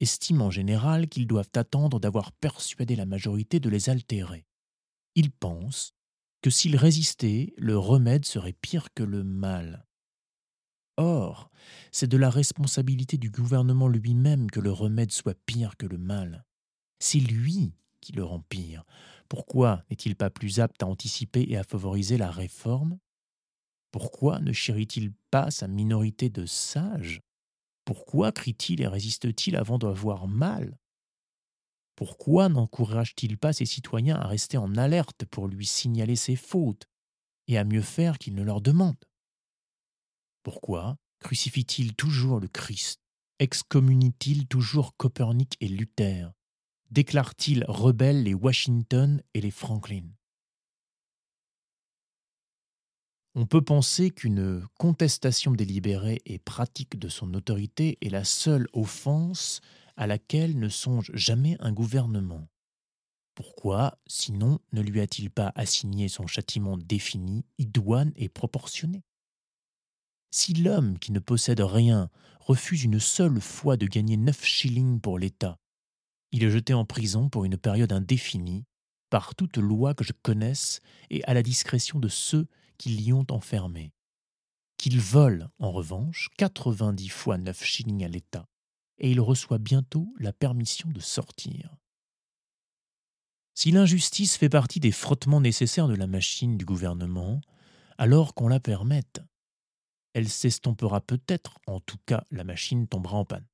estiment 0.00 0.46
en 0.46 0.50
général 0.50 1.08
qu'ils 1.08 1.26
doivent 1.26 1.50
attendre 1.54 2.00
d'avoir 2.00 2.32
persuadé 2.32 2.96
la 2.96 3.06
majorité 3.06 3.60
de 3.60 3.68
les 3.68 3.90
altérer. 3.90 4.46
Ils 5.14 5.30
pensent 5.30 5.94
que 6.42 6.50
s'ils 6.50 6.76
résistaient, 6.76 7.52
le 7.56 7.76
remède 7.76 8.24
serait 8.24 8.54
pire 8.54 8.92
que 8.94 9.02
le 9.02 9.22
mal. 9.24 9.86
Or, 10.96 11.50
c'est 11.92 12.08
de 12.08 12.16
la 12.16 12.30
responsabilité 12.30 13.16
du 13.16 13.30
gouvernement 13.30 13.88
lui-même 13.88 14.50
que 14.50 14.60
le 14.60 14.72
remède 14.72 15.12
soit 15.12 15.38
pire 15.46 15.76
que 15.76 15.86
le 15.86 15.98
mal. 15.98 16.44
C'est 16.98 17.20
lui 17.20 17.74
qui 18.00 18.12
le 18.12 18.24
rend 18.24 18.40
pire. 18.40 18.84
Pourquoi 19.28 19.84
n'est-il 19.90 20.16
pas 20.16 20.30
plus 20.30 20.60
apte 20.60 20.82
à 20.82 20.86
anticiper 20.86 21.46
et 21.48 21.56
à 21.56 21.64
favoriser 21.64 22.18
la 22.18 22.30
réforme? 22.30 22.98
Pourquoi 23.92 24.40
ne 24.40 24.52
chérit-il 24.52 25.12
pas 25.30 25.50
sa 25.50 25.68
minorité 25.68 26.30
de 26.30 26.46
sages? 26.46 27.20
Pourquoi 27.84 28.32
crie-t-il 28.32 28.80
et 28.80 28.86
résiste-t-il 28.86 29.56
avant 29.56 29.78
d'avoir 29.78 30.28
mal? 30.28 30.78
Pourquoi 31.96 32.48
n'encourage-t-il 32.48 33.36
pas 33.36 33.52
ses 33.52 33.66
citoyens 33.66 34.16
à 34.16 34.26
rester 34.26 34.56
en 34.56 34.76
alerte 34.76 35.24
pour 35.26 35.48
lui 35.48 35.66
signaler 35.66 36.16
ses 36.16 36.36
fautes 36.36 36.86
et 37.46 37.58
à 37.58 37.64
mieux 37.64 37.82
faire 37.82 38.18
qu'il 38.18 38.34
ne 38.34 38.42
leur 38.42 38.60
demande? 38.60 38.96
Pourquoi 40.42 40.96
crucifie-t-il 41.18 41.94
toujours 41.94 42.40
le 42.40 42.48
Christ? 42.48 43.00
Excommunie-t-il 43.38 44.46
toujours 44.46 44.96
Copernic 44.96 45.56
et 45.60 45.68
Luther? 45.68 46.32
Déclare-t-il 46.90 47.64
rebelles 47.68 48.22
les 48.22 48.34
Washington 48.34 49.22
et 49.34 49.40
les 49.40 49.50
Franklin? 49.50 50.08
On 53.36 53.46
peut 53.46 53.62
penser 53.62 54.10
qu'une 54.10 54.66
contestation 54.76 55.52
délibérée 55.52 56.20
et 56.26 56.40
pratique 56.40 56.98
de 56.98 57.08
son 57.08 57.32
autorité 57.34 57.96
est 58.00 58.10
la 58.10 58.24
seule 58.24 58.66
offense 58.72 59.60
à 59.96 60.08
laquelle 60.08 60.58
ne 60.58 60.68
songe 60.68 61.12
jamais 61.14 61.56
un 61.60 61.72
gouvernement. 61.72 62.48
Pourquoi, 63.36 63.98
sinon, 64.08 64.58
ne 64.72 64.82
lui 64.82 65.00
a-t-il 65.00 65.30
pas 65.30 65.52
assigné 65.54 66.08
son 66.08 66.26
châtiment 66.26 66.76
défini, 66.76 67.44
idoine 67.58 68.12
et 68.16 68.28
proportionné? 68.28 69.04
Si 70.32 70.52
l'homme 70.52 70.98
qui 70.98 71.12
ne 71.12 71.20
possède 71.20 71.60
rien 71.60 72.10
refuse 72.40 72.82
une 72.82 72.98
seule 72.98 73.40
fois 73.40 73.76
de 73.76 73.86
gagner 73.86 74.16
neuf 74.16 74.44
shillings 74.44 75.00
pour 75.00 75.20
l'État, 75.20 75.56
il 76.32 76.42
est 76.42 76.50
jeté 76.50 76.74
en 76.74 76.84
prison 76.84 77.28
pour 77.28 77.44
une 77.44 77.56
période 77.56 77.92
indéfinie, 77.92 78.64
par 79.08 79.36
toute 79.36 79.56
loi 79.56 79.94
que 79.94 80.04
je 80.04 80.12
connaisse 80.12 80.80
et 81.10 81.24
à 81.24 81.34
la 81.34 81.42
discrétion 81.42 82.00
de 82.00 82.08
ceux 82.08 82.48
qui 82.80 82.88
l'y 82.88 83.12
ont 83.12 83.26
enfermé. 83.28 83.92
Qu'il 84.78 84.98
vole, 84.98 85.50
en 85.58 85.70
revanche, 85.70 86.30
quatre-vingt-dix 86.38 87.10
fois 87.10 87.36
neuf 87.36 87.62
shillings 87.62 88.06
à 88.06 88.08
l'État, 88.08 88.48
et 88.96 89.10
il 89.10 89.20
reçoit 89.20 89.58
bientôt 89.58 90.14
la 90.18 90.32
permission 90.32 90.88
de 90.88 90.98
sortir. 90.98 91.76
Si 93.54 93.70
l'injustice 93.70 94.38
fait 94.38 94.48
partie 94.48 94.80
des 94.80 94.92
frottements 94.92 95.42
nécessaires 95.42 95.88
de 95.88 95.94
la 95.94 96.06
machine 96.06 96.56
du 96.56 96.64
gouvernement, 96.64 97.42
alors 97.98 98.32
qu'on 98.32 98.48
la 98.48 98.60
permette. 98.60 99.20
Elle 100.14 100.30
s'estompera 100.30 101.02
peut-être, 101.02 101.58
en 101.66 101.80
tout 101.80 101.98
cas 102.06 102.24
la 102.30 102.44
machine 102.44 102.88
tombera 102.88 103.18
en 103.18 103.26
panne. 103.26 103.46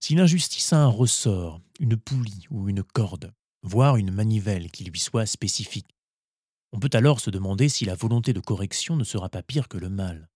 Si 0.00 0.14
l'injustice 0.14 0.72
a 0.72 0.78
un 0.78 0.88
ressort, 0.88 1.60
une 1.80 1.98
poulie 1.98 2.46
ou 2.48 2.70
une 2.70 2.82
corde, 2.82 3.34
voire 3.62 3.96
une 3.96 4.10
manivelle 4.10 4.70
qui 4.70 4.84
lui 4.84 4.98
soit 4.98 5.26
spécifique, 5.26 5.97
on 6.72 6.80
peut 6.80 6.90
alors 6.92 7.20
se 7.20 7.30
demander 7.30 7.68
si 7.68 7.84
la 7.84 7.94
volonté 7.94 8.32
de 8.32 8.40
correction 8.40 8.96
ne 8.96 9.04
sera 9.04 9.28
pas 9.28 9.42
pire 9.42 9.68
que 9.68 9.78
le 9.78 9.88
mal. 9.88 10.28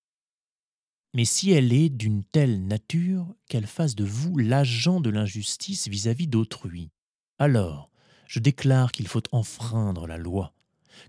Mais 1.15 1.27
si 1.27 1.51
elle 1.51 1.73
est 1.73 1.91
d'une 1.91 2.25
telle 2.25 2.67
nature 2.67 3.35
qu'elle 3.49 3.67
fasse 3.67 3.95
de 3.95 4.05
vous 4.05 4.39
l'agent 4.39 5.01
de 5.01 5.11
l'injustice 5.11 5.89
vis-à-vis 5.89 6.27
d'autrui, 6.27 6.91
alors 7.39 7.91
je 8.27 8.41
déclare 8.41 8.93
qu'il 8.93 9.09
faut 9.09 9.23
enfreindre 9.33 10.07
la 10.07 10.17
loi, 10.17 10.55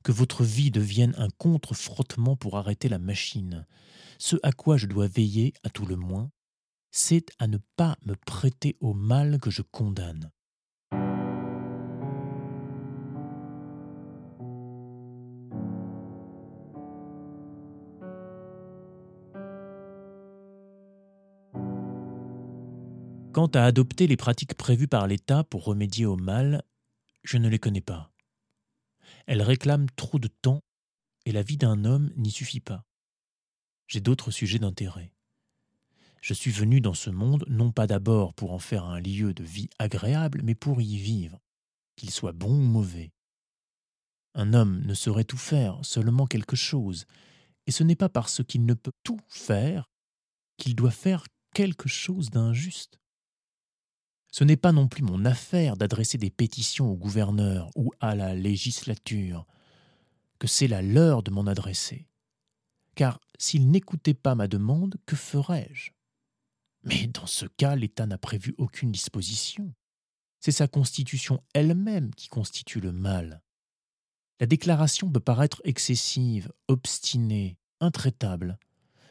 que 0.04 0.12
votre 0.12 0.44
vie 0.44 0.72
devienne 0.72 1.16
un 1.18 1.30
contre-frottement 1.38 2.36
pour 2.36 2.58
arrêter 2.58 2.90
la 2.90 3.00
machine. 3.00 3.66
Ce 4.18 4.36
à 4.44 4.52
quoi 4.52 4.76
je 4.76 4.88
dois 4.88 5.08
veiller, 5.08 5.54
à 5.64 5.70
tout 5.70 5.86
le 5.86 5.96
moins, 5.96 6.32
c'est 6.92 7.32
à 7.40 7.48
ne 7.48 7.60
pas 7.78 7.98
me 8.06 8.16
prêter 8.16 8.76
au 8.82 8.94
mal 8.94 9.40
que 9.40 9.50
je 9.50 9.62
condamne. 9.62 10.32
Quant 23.34 23.48
à 23.48 23.64
adopter 23.64 24.06
les 24.06 24.16
pratiques 24.16 24.54
prévues 24.54 24.88
par 24.88 25.08
l'État 25.08 25.44
pour 25.44 25.64
remédier 25.66 26.06
au 26.06 26.16
mal, 26.16 26.62
je 27.24 27.40
ne 27.40 27.50
les 27.50 27.58
connais 27.58 27.82
pas. 27.82 28.12
Elles 29.26 29.42
réclament 29.42 29.90
trop 29.96 30.20
de 30.20 30.28
temps 30.28 30.62
et 31.26 31.32
la 31.32 31.42
vie 31.42 31.58
d'un 31.58 31.84
homme 31.84 32.12
n'y 32.16 32.30
suffit 32.30 32.60
pas. 32.60 32.86
J'ai 33.88 34.02
d'autres 34.02 34.30
sujets 34.30 34.60
d'intérêt. 34.60 35.12
Je 36.22 36.36
suis 36.36 36.52
venu 36.52 36.80
dans 36.80 36.94
ce 36.94 37.10
monde 37.10 37.44
non 37.50 37.72
pas 37.72 37.88
d'abord 37.88 38.36
pour 38.36 38.52
en 38.54 38.60
faire 38.60 38.86
un 38.86 39.00
lieu 39.00 39.34
de 39.34 39.44
vie 39.44 39.72
agréable, 39.80 40.42
mais 40.44 40.54
pour 40.54 40.80
y 40.80 40.98
vivre, 40.98 41.42
qu'il 41.96 42.12
soit 42.12 42.34
bon 42.34 42.52
ou 42.52 42.62
mauvais. 42.62 43.14
Un 44.36 44.54
homme 44.54 44.86
ne 44.86 44.94
saurait 44.94 45.24
tout 45.24 45.38
faire, 45.38 45.80
seulement 45.82 46.28
quelque 46.28 46.56
chose, 46.56 47.08
et 47.66 47.72
ce 47.72 47.84
n'est 47.84 47.96
pas 47.96 48.10
parce 48.10 48.44
qu'il 48.44 48.68
ne 48.68 48.76
peut 48.76 48.94
tout 49.02 49.20
faire 49.28 49.90
qu'il 50.58 50.76
doit 50.76 50.92
faire 50.92 51.26
quelque 51.56 51.90
chose 51.90 52.30
d'injuste. 52.30 53.00
Ce 54.34 54.44
n'est 54.44 54.58
pas 54.58 54.72
non 54.72 54.88
plus 54.88 55.04
mon 55.04 55.26
affaire 55.26 55.78
d'adresser 55.78 56.18
des 56.18 56.32
pétitions 56.32 56.90
au 56.90 56.96
gouverneur 56.96 57.70
ou 57.76 57.92
à 58.00 58.16
la 58.16 58.34
législature, 58.34 59.46
que 60.40 60.48
c'est 60.48 60.68
la 60.68 60.82
leur 60.82 61.22
de 61.22 61.30
m'en 61.30 61.46
adresser. 61.46 62.08
Car 62.96 63.20
s'ils 63.38 63.70
n'écoutaient 63.70 64.16
pas 64.16 64.34
ma 64.34 64.48
demande, 64.48 64.96
que 65.06 65.16
ferais-je? 65.16 65.92
Mais 66.82 67.06
dans 67.06 67.28
ce 67.28 67.46
cas, 67.46 67.76
l'État 67.76 68.08
n'a 68.08 68.18
prévu 68.18 68.56
aucune 68.58 68.92
disposition. 68.92 69.72
C'est 70.40 70.52
sa 70.52 70.68
constitution 70.68 71.40
elle-même 71.54 72.10
qui 72.16 72.28
constitue 72.28 72.82
le 72.82 72.92
mal. 72.92 73.44
La 74.40 74.48
déclaration 74.48 75.12
peut 75.12 75.20
paraître 75.20 75.62
excessive, 75.64 76.52
obstinée, 76.68 77.60
intraitable, 77.82 78.58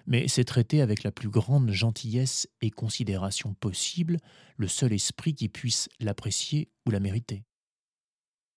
mais 0.07 0.29
c'est 0.29 0.45
traiter 0.45 0.81
avec 0.81 1.03
la 1.03 1.13
plus 1.13 1.29
grande 1.29 1.71
gentillesse 1.71 2.49
et 2.61 2.71
considération 2.71 3.55
possible 3.55 4.19
le 4.57 4.69
seul 4.69 4.93
esprit 4.93 5.35
qui 5.35 5.49
puisse 5.49 5.89
l'apprécier 6.01 6.71
ou 6.87 6.91
la 6.91 7.01
mériter. 7.01 7.45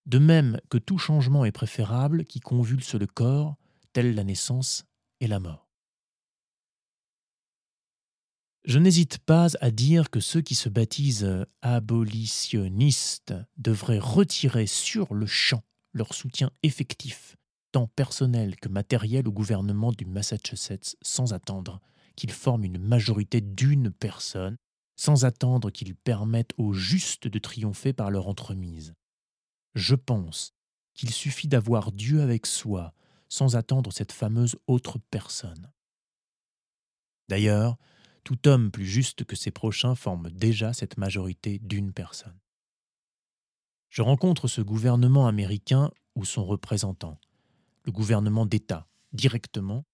De 0.06 0.20
même 0.20 0.60
que 0.70 0.78
tout 0.78 0.98
changement 0.98 1.46
est 1.46 1.52
préférable 1.52 2.26
qui 2.26 2.40
convulse 2.40 2.96
le 2.96 3.08
corps, 3.08 3.56
telle 3.94 4.14
la 4.14 4.24
naissance 4.24 4.86
et 5.20 5.28
la 5.28 5.40
mort. 5.40 5.70
Je 8.66 8.80
n'hésite 8.80 9.20
pas 9.20 9.48
à 9.62 9.70
dire 9.70 10.10
que 10.10 10.20
ceux 10.20 10.42
qui 10.42 10.56
se 10.56 10.70
baptisent 10.70 11.46
abolitionnistes 11.62 13.34
devraient 13.58 14.00
retirer 14.00 14.66
sur 14.66 15.14
le 15.14 15.28
champ 15.28 15.64
leur 15.94 16.14
soutien 16.14 16.52
effectif 16.64 17.36
personnel 17.96 18.56
que 18.56 18.70
matériel 18.70 19.28
au 19.28 19.32
gouvernement 19.32 19.92
du 19.92 20.06
Massachusetts 20.06 20.96
sans 21.02 21.34
attendre 21.34 21.82
qu'il 22.16 22.32
forme 22.32 22.64
une 22.64 22.80
majorité 22.80 23.42
d'une 23.42 23.92
personne, 23.92 24.56
sans 24.96 25.26
attendre 25.26 25.70
qu'ils 25.70 25.96
permettent 25.96 26.54
aux 26.58 26.74
justes 26.74 27.28
de 27.28 27.40
triompher 27.40 27.92
par 27.92 28.10
leur 28.10 28.28
entremise. 28.28 28.94
Je 29.76 29.96
pense 29.96 30.54
qu'il 30.94 31.12
suffit 31.12 31.50
d'avoir 31.50 31.92
Dieu 31.92 32.22
avec 32.22 32.46
soi 32.46 32.94
sans 33.28 33.58
attendre 33.58 33.92
cette 33.92 34.14
fameuse 34.14 34.56
autre 34.68 34.98
personne. 35.12 35.72
D'ailleurs, 37.28 37.78
tout 38.24 38.48
homme 38.48 38.72
plus 38.72 38.86
juste 38.86 39.26
que 39.26 39.36
ses 39.36 39.52
prochains 39.52 39.96
forme 39.96 40.30
déjà 40.32 40.72
cette 40.74 40.98
majorité 40.98 41.60
d'une 41.60 41.92
personne. 41.92 42.40
Je 43.90 44.02
rencontre 44.02 44.48
ce 44.48 44.62
gouvernement 44.62 45.28
américain 45.28 45.92
ou 46.16 46.26
son 46.26 46.46
représentant, 46.46 47.20
le 47.86 47.92
gouvernement 47.92 48.46
d'État, 48.46 48.88
directement 49.14 49.86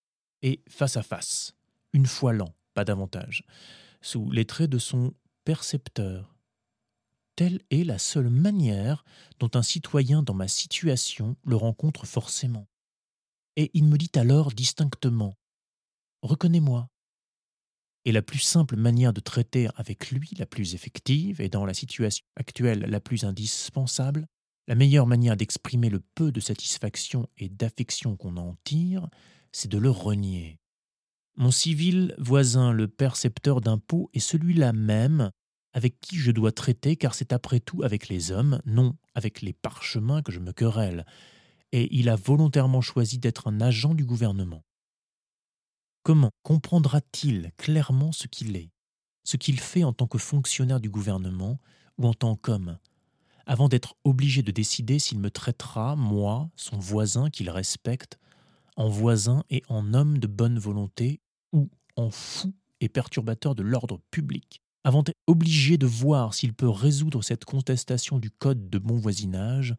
et 0.41 0.63
face 0.67 0.97
à 0.97 1.03
face, 1.03 1.53
une 1.93 2.07
fois 2.07 2.33
l'an, 2.33 2.53
pas 2.73 2.85
davantage, 2.85 3.43
sous 4.01 4.31
les 4.31 4.45
traits 4.45 4.69
de 4.69 4.79
son 4.79 5.13
percepteur. 5.43 6.35
Telle 7.35 7.61
est 7.69 7.83
la 7.83 7.97
seule 7.97 8.29
manière 8.29 9.03
dont 9.39 9.51
un 9.53 9.61
citoyen 9.61 10.23
dans 10.23 10.33
ma 10.33 10.47
situation 10.47 11.35
le 11.43 11.55
rencontre 11.55 12.05
forcément. 12.05 12.67
Et 13.55 13.71
il 13.73 13.85
me 13.85 13.97
dit 13.97 14.11
alors 14.15 14.51
distinctement 14.51 15.35
Reconnais-moi. 16.21 16.87
Et 18.05 18.11
la 18.11 18.21
plus 18.21 18.39
simple 18.39 18.75
manière 18.75 19.13
de 19.13 19.19
traiter 19.19 19.67
avec 19.75 20.11
lui, 20.11 20.29
la 20.37 20.45
plus 20.45 20.73
effective, 20.73 21.41
et 21.41 21.49
dans 21.49 21.65
la 21.65 21.73
situation 21.73 22.25
actuelle 22.35 22.79
la 22.79 22.99
plus 22.99 23.25
indispensable, 23.25 24.27
la 24.67 24.75
meilleure 24.75 25.07
manière 25.07 25.37
d'exprimer 25.37 25.89
le 25.89 25.99
peu 26.15 26.31
de 26.31 26.39
satisfaction 26.39 27.27
et 27.37 27.49
d'affection 27.49 28.15
qu'on 28.15 28.37
en 28.37 28.55
tire, 28.63 29.09
c'est 29.51 29.69
de 29.69 29.77
le 29.77 29.89
renier. 29.89 30.59
Mon 31.35 31.51
civil 31.51 32.15
voisin, 32.17 32.71
le 32.71 32.87
percepteur 32.87 33.61
d'impôts, 33.61 34.09
est 34.13 34.19
celui-là 34.19 34.73
même 34.73 35.31
avec 35.73 35.99
qui 36.01 36.17
je 36.17 36.31
dois 36.31 36.51
traiter, 36.51 36.95
car 36.97 37.15
c'est 37.15 37.33
après 37.33 37.59
tout 37.59 37.83
avec 37.83 38.09
les 38.09 38.31
hommes, 38.31 38.61
non 38.65 38.95
avec 39.15 39.41
les 39.41 39.53
parchemins 39.53 40.21
que 40.21 40.31
je 40.31 40.39
me 40.39 40.51
querelle, 40.51 41.05
et 41.71 41.87
il 41.97 42.09
a 42.09 42.15
volontairement 42.15 42.81
choisi 42.81 43.17
d'être 43.17 43.47
un 43.47 43.61
agent 43.61 43.93
du 43.93 44.05
gouvernement. 44.05 44.63
Comment 46.03 46.31
comprendra-t-il 46.43 47.51
clairement 47.57 48.11
ce 48.11 48.27
qu'il 48.27 48.55
est, 48.55 48.71
ce 49.23 49.37
qu'il 49.37 49.59
fait 49.59 49.83
en 49.83 49.93
tant 49.93 50.07
que 50.07 50.17
fonctionnaire 50.17 50.79
du 50.79 50.89
gouvernement 50.89 51.59
ou 51.97 52.07
en 52.07 52.13
tant 52.13 52.35
qu'homme? 52.35 52.77
Avant 53.45 53.69
d'être 53.69 53.95
obligé 54.03 54.43
de 54.43 54.51
décider 54.51 54.99
s'il 54.99 55.19
me 55.19 55.31
traitera, 55.31 55.95
moi, 55.95 56.49
son 56.55 56.77
voisin 56.77 57.29
qu'il 57.29 57.49
respecte, 57.49 58.19
en 58.75 58.89
voisin 58.89 59.43
et 59.49 59.63
en 59.67 59.93
homme 59.93 60.17
de 60.17 60.27
bonne 60.27 60.59
volonté, 60.59 61.21
ou 61.51 61.69
en 61.95 62.09
fou 62.09 62.53
et 62.79 62.89
perturbateur 62.89 63.55
de 63.55 63.63
l'ordre 63.63 64.01
public, 64.11 64.61
avant 64.83 65.03
d'être 65.03 65.19
obligé 65.27 65.77
de 65.77 65.85
voir 65.85 66.33
s'il 66.33 66.53
peut 66.53 66.69
résoudre 66.69 67.21
cette 67.21 67.45
contestation 67.45 68.19
du 68.19 68.31
code 68.31 68.69
de 68.69 68.79
bon 68.79 68.97
voisinage, 68.97 69.75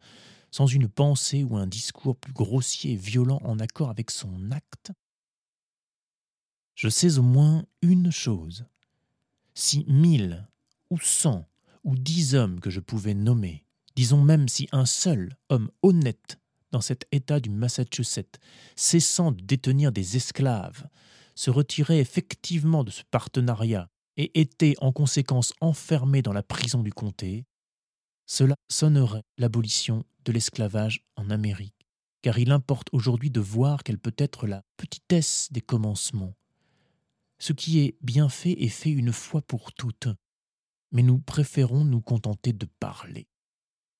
sans 0.51 0.67
une 0.67 0.87
pensée 0.87 1.43
ou 1.43 1.57
un 1.57 1.67
discours 1.67 2.15
plus 2.15 2.33
grossier 2.33 2.93
et 2.93 2.95
violent 2.95 3.39
en 3.43 3.59
accord 3.59 3.89
avec 3.89 4.11
son 4.11 4.51
acte 4.51 4.91
Je 6.75 6.89
sais 6.89 7.17
au 7.17 7.23
moins 7.23 7.65
une 7.81 8.11
chose. 8.11 8.65
Si 9.55 9.83
mille 9.87 10.47
ou 10.89 10.99
cent 10.99 11.45
ou 11.83 11.95
dix 11.95 12.35
hommes 12.35 12.59
que 12.59 12.69
je 12.69 12.79
pouvais 12.79 13.13
nommer, 13.13 13.65
disons 13.95 14.21
même 14.21 14.47
si 14.47 14.67
un 14.71 14.85
seul 14.85 15.37
homme 15.49 15.69
honnête 15.81 16.39
dans 16.71 16.81
cet 16.81 17.05
État 17.11 17.39
du 17.39 17.49
Massachusetts, 17.49 18.39
cessant 18.75 19.31
de 19.31 19.43
détenir 19.43 19.91
des 19.91 20.17
esclaves, 20.17 20.87
se 21.35 21.49
retirait 21.49 21.99
effectivement 21.99 22.83
de 22.83 22.91
ce 22.91 23.03
partenariat 23.11 23.89
et 24.17 24.39
était 24.39 24.75
en 24.79 24.91
conséquence 24.91 25.53
enfermé 25.61 26.21
dans 26.21 26.33
la 26.33 26.43
prison 26.43 26.83
du 26.83 26.91
comté, 26.91 27.45
cela 28.25 28.55
sonnerait 28.69 29.23
l'abolition 29.37 30.03
de 30.25 30.31
l'esclavage 30.31 31.03
en 31.15 31.29
Amérique, 31.29 31.87
car 32.21 32.39
il 32.39 32.51
importe 32.51 32.87
aujourd'hui 32.91 33.29
de 33.29 33.39
voir 33.39 33.83
quelle 33.83 33.99
peut 33.99 34.15
être 34.17 34.47
la 34.47 34.63
petitesse 34.77 35.49
des 35.51 35.61
commencements. 35.61 36.35
Ce 37.39 37.53
qui 37.53 37.79
est 37.79 37.97
bien 38.01 38.29
fait 38.29 38.63
est 38.63 38.69
fait 38.69 38.91
une 38.91 39.11
fois 39.11 39.41
pour 39.41 39.73
toutes, 39.73 40.07
mais 40.93 41.03
nous 41.03 41.19
préférons 41.19 41.83
nous 41.83 42.01
contenter 42.01 42.53
de 42.53 42.67
parler. 42.79 43.27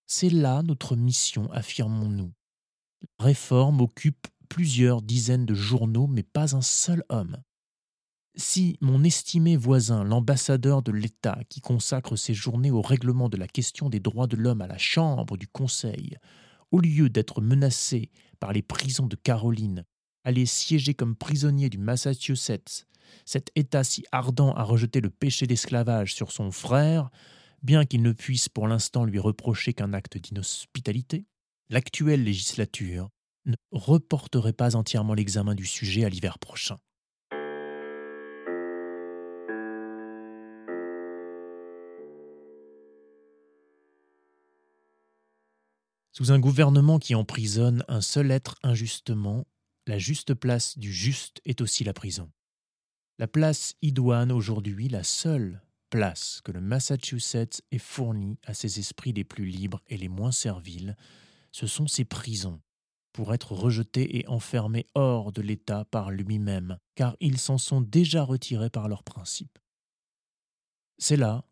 C'est 0.05 0.29
là 0.29 0.61
notre 0.63 0.95
mission, 0.95 1.51
affirmons-nous. 1.51 2.31
La 3.19 3.25
réforme 3.25 3.81
occupe 3.81 4.27
plusieurs 4.47 5.01
dizaines 5.01 5.45
de 5.45 5.55
journaux, 5.55 6.07
mais 6.07 6.23
pas 6.23 6.55
un 6.55 6.61
seul 6.61 7.03
homme. 7.09 7.41
Si 8.35 8.77
mon 8.81 9.03
estimé 9.03 9.57
voisin, 9.57 10.03
l'ambassadeur 10.03 10.81
de 10.81 10.91
l'État, 10.91 11.39
qui 11.49 11.61
consacre 11.61 12.15
ses 12.15 12.33
journées 12.33 12.71
au 12.71 12.81
règlement 12.81 13.29
de 13.29 13.37
la 13.37 13.47
question 13.47 13.89
des 13.89 13.99
droits 13.99 14.27
de 14.27 14.37
l'homme 14.37 14.61
à 14.61 14.67
la 14.67 14.77
Chambre 14.77 15.37
du 15.37 15.47
Conseil, 15.47 16.17
au 16.71 16.79
lieu 16.79 17.09
d'être 17.09 17.41
menacé 17.41 18.11
par 18.39 18.53
les 18.53 18.63
prisons 18.63 19.05
de 19.05 19.15
Caroline, 19.15 19.85
allait 20.23 20.45
siéger 20.45 20.93
comme 20.93 21.15
prisonnier 21.15 21.69
du 21.69 21.77
Massachusetts 21.77 22.87
cet 23.25 23.51
État 23.55 23.83
si 23.83 24.05
ardent 24.11 24.53
à 24.53 24.63
rejeter 24.63 25.01
le 25.01 25.09
péché 25.09 25.47
d'esclavage 25.47 26.13
sur 26.13 26.31
son 26.31 26.51
frère, 26.51 27.09
bien 27.61 27.85
qu'il 27.85 28.01
ne 28.01 28.11
puisse 28.11 28.49
pour 28.49 28.67
l'instant 28.67 29.05
lui 29.05 29.19
reprocher 29.19 29.73
qu'un 29.73 29.93
acte 29.93 30.17
d'inhospitalité, 30.17 31.25
l'actuelle 31.69 32.23
législature 32.23 33.09
ne 33.45 33.55
reporterait 33.71 34.53
pas 34.53 34.75
entièrement 34.75 35.13
l'examen 35.13 35.55
du 35.55 35.65
sujet 35.65 36.05
à 36.05 36.09
l'hiver 36.09 36.39
prochain. 36.39 36.77
Sous 46.15 46.31
un 46.31 46.39
gouvernement 46.39 46.99
qui 46.99 47.15
emprisonne 47.15 47.83
un 47.87 48.01
seul 48.01 48.29
être 48.29 48.55
injustement, 48.61 49.45
la 49.87 49.97
juste 49.97 50.33
place 50.33 50.77
du 50.77 50.93
juste 50.93 51.41
est 51.45 51.61
aussi 51.61 51.83
la 51.83 51.93
prison. 51.93 52.31
La 53.19 53.27
place 53.27 53.75
idoine 53.81 54.31
aujourd'hui, 54.31 54.89
la 54.89 55.03
seule 55.03 55.61
place 55.89 56.41
que 56.43 56.51
le 56.51 56.61
Massachusetts 56.61 57.61
ait 57.71 57.77
fournie 57.77 58.39
à 58.45 58.53
ses 58.53 58.79
esprits 58.79 59.13
les 59.13 59.23
plus 59.23 59.45
libres 59.45 59.81
et 59.87 59.97
les 59.97 60.09
moins 60.09 60.31
serviles, 60.31 60.97
ce 61.51 61.67
sont 61.67 61.87
ses 61.87 62.05
prisons, 62.05 62.61
pour 63.11 63.33
être 63.33 63.51
rejetés 63.51 64.17
et 64.17 64.27
enfermés 64.27 64.87
hors 64.95 65.31
de 65.31 65.41
l'État 65.41 65.85
par 65.85 66.09
lui-même, 66.09 66.79
car 66.95 67.15
ils 67.19 67.37
s'en 67.37 67.59
sont 67.59 67.81
déjà 67.81 68.23
retirés 68.23 68.71
par 68.71 68.87
leurs 68.87 69.03
principes. 69.03 69.59
C'est 70.97 71.17
là 71.17 71.45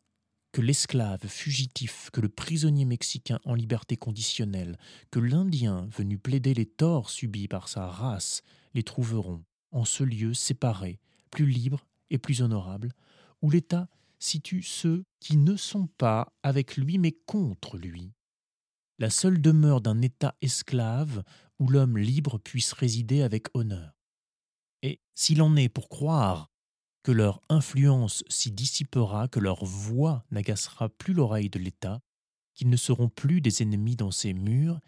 que 0.52 0.62
l'esclave 0.62 1.28
fugitif, 1.28 2.10
que 2.12 2.22
le 2.22 2.30
prisonnier 2.30 2.86
mexicain 2.86 3.40
en 3.46 3.54
liberté 3.54 3.96
conditionnelle, 3.98 4.78
que 5.10 5.20
l'Indien 5.20 5.88
venu 5.96 6.18
plaider 6.18 6.54
les 6.54 6.66
torts 6.66 7.10
subis 7.10 7.48
par 7.48 7.68
sa 7.70 7.88
race, 7.88 8.42
les 8.74 8.84
trouveront 8.84 9.44
en 9.72 9.86
ce 9.86 10.04
lieu 10.04 10.34
séparé, 10.34 11.00
plus 11.30 11.46
libre 11.46 11.86
et 12.10 12.18
plus 12.18 12.42
honorable, 12.42 12.92
où 13.42 13.50
l'État 13.50 13.88
situe 14.20 14.62
ceux 14.62 15.06
qui 15.20 15.38
ne 15.38 15.56
sont 15.56 15.88
pas 15.88 16.34
avec 16.44 16.78
lui 16.78 16.98
mais 16.98 17.14
contre 17.26 17.78
lui. 17.78 18.12
La 19.00 19.10
seule 19.10 19.42
demeure 19.42 19.82
d'un 19.82 20.02
État 20.02 20.36
esclave 20.42 21.24
où 21.60 21.68
l'homme 21.68 21.98
libre 21.98 22.38
puisse 22.38 22.74
résider 22.74 23.24
avec 23.24 23.48
honneur. 23.56 23.94
Et 24.84 25.00
s'il 25.16 25.42
en 25.42 25.56
est 25.56 25.70
pour 25.70 25.90
croire 25.90 26.51
que 27.04 27.12
leur 27.12 27.42
influence 27.50 28.24
s'y 28.30 28.52
dissipera, 28.52 29.28
que 29.28 29.40
leur 29.40 29.66
voix 29.66 30.24
n'agacera 30.32 30.90
plus 30.90 31.14
l'oreille 31.14 31.50
de 31.50 31.60
l'État, 31.60 32.02
qu'ils 32.54 32.70
ne 32.70 32.78
seront 32.78 33.10
plus 33.10 33.42
des 33.42 33.64
ennemis 33.64 33.96
dans 33.96 34.12
ces 34.12 34.34
murs, 34.34 34.80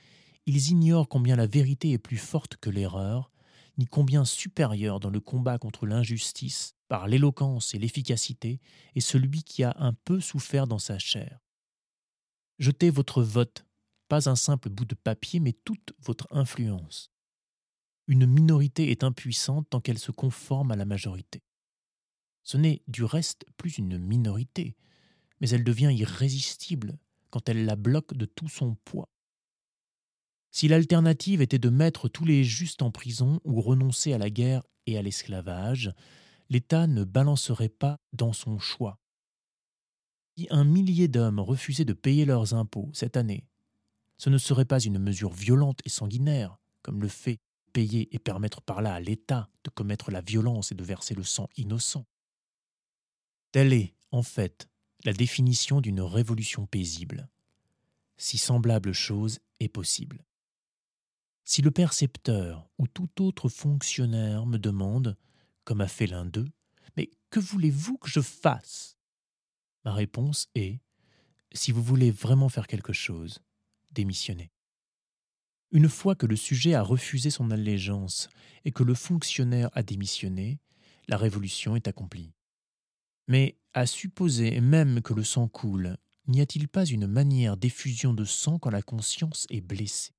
ils 0.45 0.69
ignorent 0.69 1.07
combien 1.07 1.35
la 1.35 1.47
vérité 1.47 1.91
est 1.91 1.97
plus 1.97 2.17
forte 2.17 2.57
que 2.57 2.69
l'erreur, 2.69 3.31
ni 3.77 3.85
combien 3.85 4.25
supérieur 4.25 4.99
dans 4.99 5.09
le 5.09 5.19
combat 5.19 5.57
contre 5.57 5.87
l'injustice, 5.87 6.75
par 6.87 7.07
l'éloquence 7.07 7.73
et 7.73 7.79
l'efficacité, 7.79 8.59
est 8.95 8.99
celui 8.99 9.43
qui 9.43 9.63
a 9.63 9.75
un 9.79 9.93
peu 9.93 10.19
souffert 10.19 10.67
dans 10.67 10.79
sa 10.79 10.99
chair. 10.99 11.39
Jetez 12.59 12.91
votre 12.91 13.23
vote, 13.23 13.65
pas 14.07 14.29
un 14.29 14.35
simple 14.35 14.69
bout 14.69 14.85
de 14.85 14.95
papier, 14.95 15.39
mais 15.39 15.53
toute 15.53 15.93
votre 15.99 16.27
influence. 16.29 17.09
Une 18.07 18.27
minorité 18.27 18.91
est 18.91 19.03
impuissante 19.03 19.67
tant 19.69 19.79
qu'elle 19.79 19.97
se 19.97 20.11
conforme 20.11 20.71
à 20.71 20.75
la 20.75 20.85
majorité. 20.85 21.41
Ce 22.43 22.57
n'est 22.57 22.81
du 22.87 23.03
reste 23.03 23.45
plus 23.57 23.77
une 23.77 23.97
minorité, 23.97 24.75
mais 25.39 25.49
elle 25.49 25.63
devient 25.63 25.93
irrésistible 25.93 26.97
quand 27.29 27.49
elle 27.49 27.65
la 27.65 27.75
bloque 27.75 28.13
de 28.13 28.25
tout 28.25 28.49
son 28.49 28.75
poids. 28.85 29.09
Si 30.51 30.67
l'alternative 30.67 31.41
était 31.41 31.57
de 31.57 31.69
mettre 31.69 32.09
tous 32.09 32.25
les 32.25 32.43
justes 32.43 32.83
en 32.83 32.91
prison 32.91 33.39
ou 33.43 33.59
renoncer 33.59 34.13
à 34.13 34.19
la 34.19 34.29
guerre 34.29 34.63
et 34.85 34.97
à 34.97 35.01
l'esclavage, 35.01 35.91
l'État 36.49 36.85
ne 36.85 37.03
balancerait 37.03 37.69
pas 37.69 37.99
dans 38.11 38.33
son 38.33 38.59
choix. 38.59 38.99
Si 40.37 40.47
un 40.51 40.63
millier 40.63 41.07
d'hommes 41.07 41.39
refusaient 41.39 41.85
de 41.85 41.93
payer 41.93 42.25
leurs 42.25 42.53
impôts 42.53 42.89
cette 42.93 43.17
année, 43.17 43.47
ce 44.17 44.29
ne 44.29 44.37
serait 44.37 44.65
pas 44.65 44.79
une 44.79 44.99
mesure 44.99 45.33
violente 45.33 45.79
et 45.85 45.89
sanguinaire, 45.89 46.59
comme 46.83 47.01
le 47.01 47.07
fait 47.07 47.39
payer 47.73 48.13
et 48.13 48.19
permettre 48.19 48.61
par 48.61 48.81
là 48.81 48.93
à 48.93 48.99
l'État 48.99 49.49
de 49.63 49.69
commettre 49.71 50.11
la 50.11 50.21
violence 50.21 50.71
et 50.71 50.75
de 50.75 50.83
verser 50.83 51.15
le 51.15 51.23
sang 51.23 51.49
innocent. 51.57 52.05
Telle 53.53 53.71
est, 53.71 53.93
en 54.09 54.23
fait, 54.23 54.67
la 55.05 55.13
définition 55.13 55.79
d'une 55.79 56.01
révolution 56.01 56.65
paisible. 56.65 57.29
Si 58.17 58.39
semblable 58.39 58.93
chose 58.93 59.41
est 59.59 59.69
possible. 59.69 60.25
Si 61.45 61.61
le 61.61 61.69
percepteur 61.69 62.67
ou 62.79 62.87
tout 62.87 63.21
autre 63.21 63.49
fonctionnaire 63.49 64.47
me 64.47 64.57
demande, 64.57 65.15
comme 65.65 65.81
a 65.81 65.87
fait 65.87 66.07
l'un 66.07 66.25
d'eux, 66.25 66.49
Mais 66.97 67.11
que 67.29 67.39
voulez-vous 67.39 67.99
que 67.99 68.09
je 68.09 68.21
fasse? 68.21 68.97
Ma 69.85 69.93
réponse 69.93 70.49
est 70.55 70.79
Si 71.51 71.71
vous 71.71 71.83
voulez 71.83 72.09
vraiment 72.09 72.49
faire 72.49 72.65
quelque 72.65 72.93
chose, 72.93 73.37
démissionnez. 73.91 74.51
Une 75.69 75.89
fois 75.89 76.15
que 76.15 76.25
le 76.25 76.35
sujet 76.35 76.73
a 76.73 76.81
refusé 76.81 77.29
son 77.29 77.51
allégeance 77.51 78.29
et 78.65 78.71
que 78.71 78.83
le 78.83 78.95
fonctionnaire 78.95 79.69
a 79.73 79.83
démissionné, 79.83 80.59
la 81.07 81.17
révolution 81.17 81.75
est 81.75 81.87
accomplie. 81.87 82.33
Mais 83.27 83.57
à 83.73 83.85
supposer 83.85 84.59
même 84.61 85.01
que 85.01 85.13
le 85.13 85.23
sang 85.23 85.47
coule, 85.47 85.97
n'y 86.27 86.41
a-t-il 86.41 86.67
pas 86.67 86.85
une 86.85 87.07
manière 87.07 87.57
d'effusion 87.57 88.13
de 88.13 88.25
sang 88.25 88.59
quand 88.59 88.69
la 88.69 88.81
conscience 88.81 89.47
est 89.49 89.61
blessée? 89.61 90.13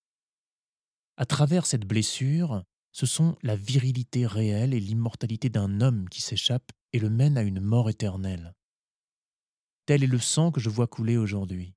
À 1.17 1.27
travers 1.27 1.67
cette 1.67 1.87
blessure, 1.87 2.65
ce 2.93 3.07
sont 3.07 3.37
la 3.43 3.57
virilité 3.57 4.27
réelle 4.27 4.75
et 4.75 4.81
l'immortalité 4.81 5.49
d'un 5.49 5.81
homme 5.81 6.09
qui 6.09 6.23
s'échappe 6.23 6.73
et 6.93 6.99
le 6.99 7.11
mène 7.11 7.37
à 7.37 7.43
une 7.43 7.61
mort 7.61 7.91
éternelle. 7.91 8.55
Tel 9.87 10.03
est 10.03 10.09
le 10.09 10.19
sang 10.19 10.51
que 10.51 10.61
je 10.61 10.71
vois 10.71 10.87
couler 10.87 11.17
aujourd'hui. 11.17 11.75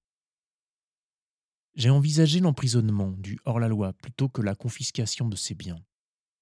J'ai 1.75 1.89
envisagé 1.89 2.39
l'emprisonnement 2.39 3.11
du 3.11 3.37
hors-la-loi 3.45 3.93
plutôt 3.93 4.29
que 4.29 4.41
la 4.41 4.55
confiscation 4.55 5.27
de 5.27 5.35
ses 5.35 5.55
biens 5.55 5.83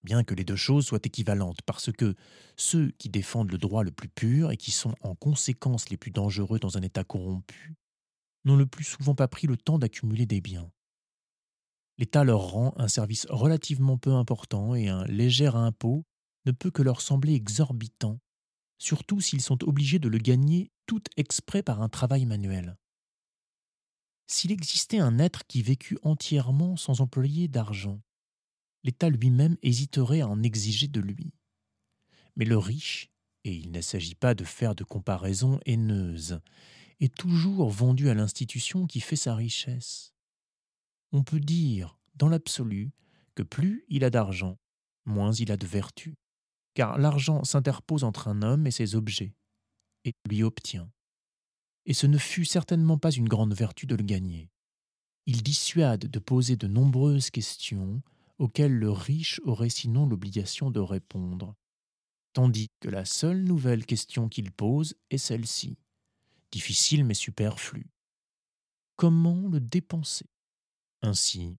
bien 0.05 0.23
que 0.23 0.33
les 0.33 0.45
deux 0.45 0.55
choses 0.55 0.85
soient 0.85 0.99
équivalentes, 1.03 1.61
parce 1.65 1.91
que 1.91 2.15
ceux 2.55 2.91
qui 2.91 3.09
défendent 3.09 3.51
le 3.51 3.57
droit 3.57 3.83
le 3.83 3.91
plus 3.91 4.07
pur 4.07 4.51
et 4.51 4.57
qui 4.57 4.71
sont 4.71 4.95
en 5.01 5.15
conséquence 5.15 5.89
les 5.89 5.97
plus 5.97 6.11
dangereux 6.11 6.59
dans 6.59 6.77
un 6.77 6.81
État 6.81 7.03
corrompu 7.03 7.75
n'ont 8.45 8.55
le 8.55 8.67
plus 8.67 8.85
souvent 8.85 9.15
pas 9.15 9.27
pris 9.27 9.47
le 9.47 9.57
temps 9.57 9.79
d'accumuler 9.79 10.25
des 10.25 10.39
biens. 10.39 10.71
L'État 11.97 12.23
leur 12.23 12.51
rend 12.51 12.73
un 12.77 12.87
service 12.87 13.25
relativement 13.29 13.97
peu 13.97 14.13
important 14.13 14.75
et 14.75 14.87
un 14.87 15.03
léger 15.05 15.47
impôt 15.47 16.05
ne 16.45 16.51
peut 16.51 16.71
que 16.71 16.83
leur 16.83 17.01
sembler 17.01 17.33
exorbitant, 17.33 18.19
surtout 18.77 19.19
s'ils 19.19 19.41
sont 19.41 19.63
obligés 19.63 19.99
de 19.99 20.09
le 20.09 20.19
gagner 20.19 20.71
tout 20.85 21.01
exprès 21.17 21.63
par 21.63 21.81
un 21.81 21.89
travail 21.89 22.25
manuel. 22.25 22.77
S'il 24.27 24.51
existait 24.51 24.99
un 24.99 25.19
être 25.19 25.45
qui 25.47 25.61
vécut 25.61 25.97
entièrement 26.03 26.77
sans 26.77 27.01
employer 27.01 27.47
d'argent, 27.47 28.01
l'État 28.85 29.09
lui-même 29.09 29.57
hésiterait 29.63 30.21
à 30.21 30.27
en 30.27 30.43
exiger 30.43 30.87
de 30.87 31.01
lui. 31.01 31.33
Mais 32.35 32.45
le 32.45 32.59
riche, 32.59 33.09
et 33.43 33.51
il 33.51 33.71
ne 33.71 33.81
s'agit 33.81 34.13
pas 34.13 34.35
de 34.35 34.43
faire 34.43 34.75
de 34.75 34.83
comparaisons 34.83 35.59
haineuses, 35.65 36.39
est 36.99 37.13
toujours 37.13 37.71
vendu 37.71 38.09
à 38.09 38.13
l'institution 38.13 38.85
qui 38.85 38.99
fait 39.01 39.15
sa 39.15 39.35
richesse. 39.35 40.13
On 41.11 41.23
peut 41.23 41.39
dire, 41.39 41.97
dans 42.13 42.29
l'absolu, 42.29 42.91
que 43.33 43.41
plus 43.41 43.85
il 43.89 44.03
a 44.03 44.11
d'argent, 44.11 44.59
moins 45.05 45.33
il 45.33 45.51
a 45.51 45.57
de 45.57 45.65
vertu, 45.65 46.13
car 46.75 46.99
l'argent 46.99 47.43
s'interpose 47.43 48.03
entre 48.03 48.27
un 48.27 48.43
homme 48.43 48.67
et 48.67 48.71
ses 48.71 48.93
objets, 48.93 49.33
et 50.03 50.13
lui 50.29 50.43
obtient. 50.43 50.91
Et 51.87 51.95
ce 51.95 52.05
ne 52.05 52.19
fut 52.19 52.45
certainement 52.45 52.99
pas 52.99 53.11
une 53.11 53.29
grande 53.29 53.55
vertu 53.55 53.87
de 53.87 53.95
le 53.95 54.03
gagner. 54.03 54.51
Il 55.25 55.41
dissuade 55.41 56.01
de 56.01 56.19
poser 56.19 56.55
de 56.55 56.67
nombreuses 56.67 57.31
questions 57.31 58.03
auxquelles 58.37 58.75
le 58.75 58.91
riche 58.91 59.39
aurait 59.43 59.69
sinon 59.69 60.05
l'obligation 60.05 60.71
de 60.71 60.79
répondre, 60.79 61.55
tandis 62.33 62.69
que 62.79 62.89
la 62.89 63.05
seule 63.05 63.43
nouvelle 63.43 63.85
question 63.85 64.29
qu'il 64.29 64.51
pose 64.51 64.95
est 65.09 65.17
celle-ci, 65.17 65.77
difficile 66.51 67.05
mais 67.05 67.13
superflue. 67.13 67.89
Comment 68.95 69.47
le 69.47 69.59
dépenser? 69.59 70.29
Ainsi, 71.01 71.57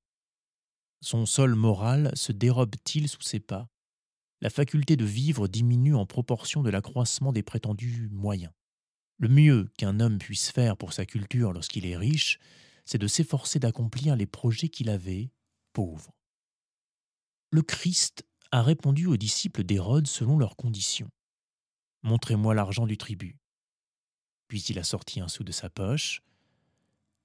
son 1.01 1.27
sol 1.27 1.55
moral 1.55 2.11
se 2.15 2.33
dérobe-t-il 2.33 3.09
sous 3.09 3.23
ses 3.23 3.41
pas? 3.41 3.69
La 4.41 4.51
faculté 4.51 4.97
de 4.97 5.05
vivre 5.05 5.49
diminue 5.49 5.95
en 5.95 6.05
proportion 6.05 6.63
de 6.63 6.71
l'accroissement 6.71 7.33
des 7.33 7.43
prétendus 7.43 8.09
moyens. 8.11 8.53
Le 9.19 9.29
mieux 9.29 9.71
qu'un 9.79 10.01
homme 10.01 10.19
puisse 10.19 10.51
faire 10.51 10.77
pour 10.77 10.93
sa 10.93 11.07
culture 11.07 11.53
lorsqu'il 11.53 11.87
est 11.87 11.97
riche, 11.97 12.39
c'est 12.85 12.99
de 12.99 13.07
s'efforcer 13.07 13.59
d'accomplir 13.59 14.15
les 14.15 14.27
projets 14.27 14.69
qu'il 14.69 14.91
avait, 14.91 15.31
pauvre 15.73 16.16
le 17.57 17.63
Christ 17.63 18.23
a 18.53 18.63
répondu 18.63 19.07
aux 19.07 19.17
disciples 19.17 19.65
d'Hérode 19.65 20.07
selon 20.07 20.37
leurs 20.37 20.57
conditions. 20.57 21.09
Montrez-moi 22.03 22.55
l'argent 22.55 22.87
du 22.87 22.99
tribut. 22.99 23.39
Puis 24.47 24.61
il 24.69 24.79
a 24.79 24.85
sorti 24.85 25.21
un 25.21 25.29
sou 25.29 25.43
de 25.43 25.53
sa 25.53 25.71
poche. 25.71 26.21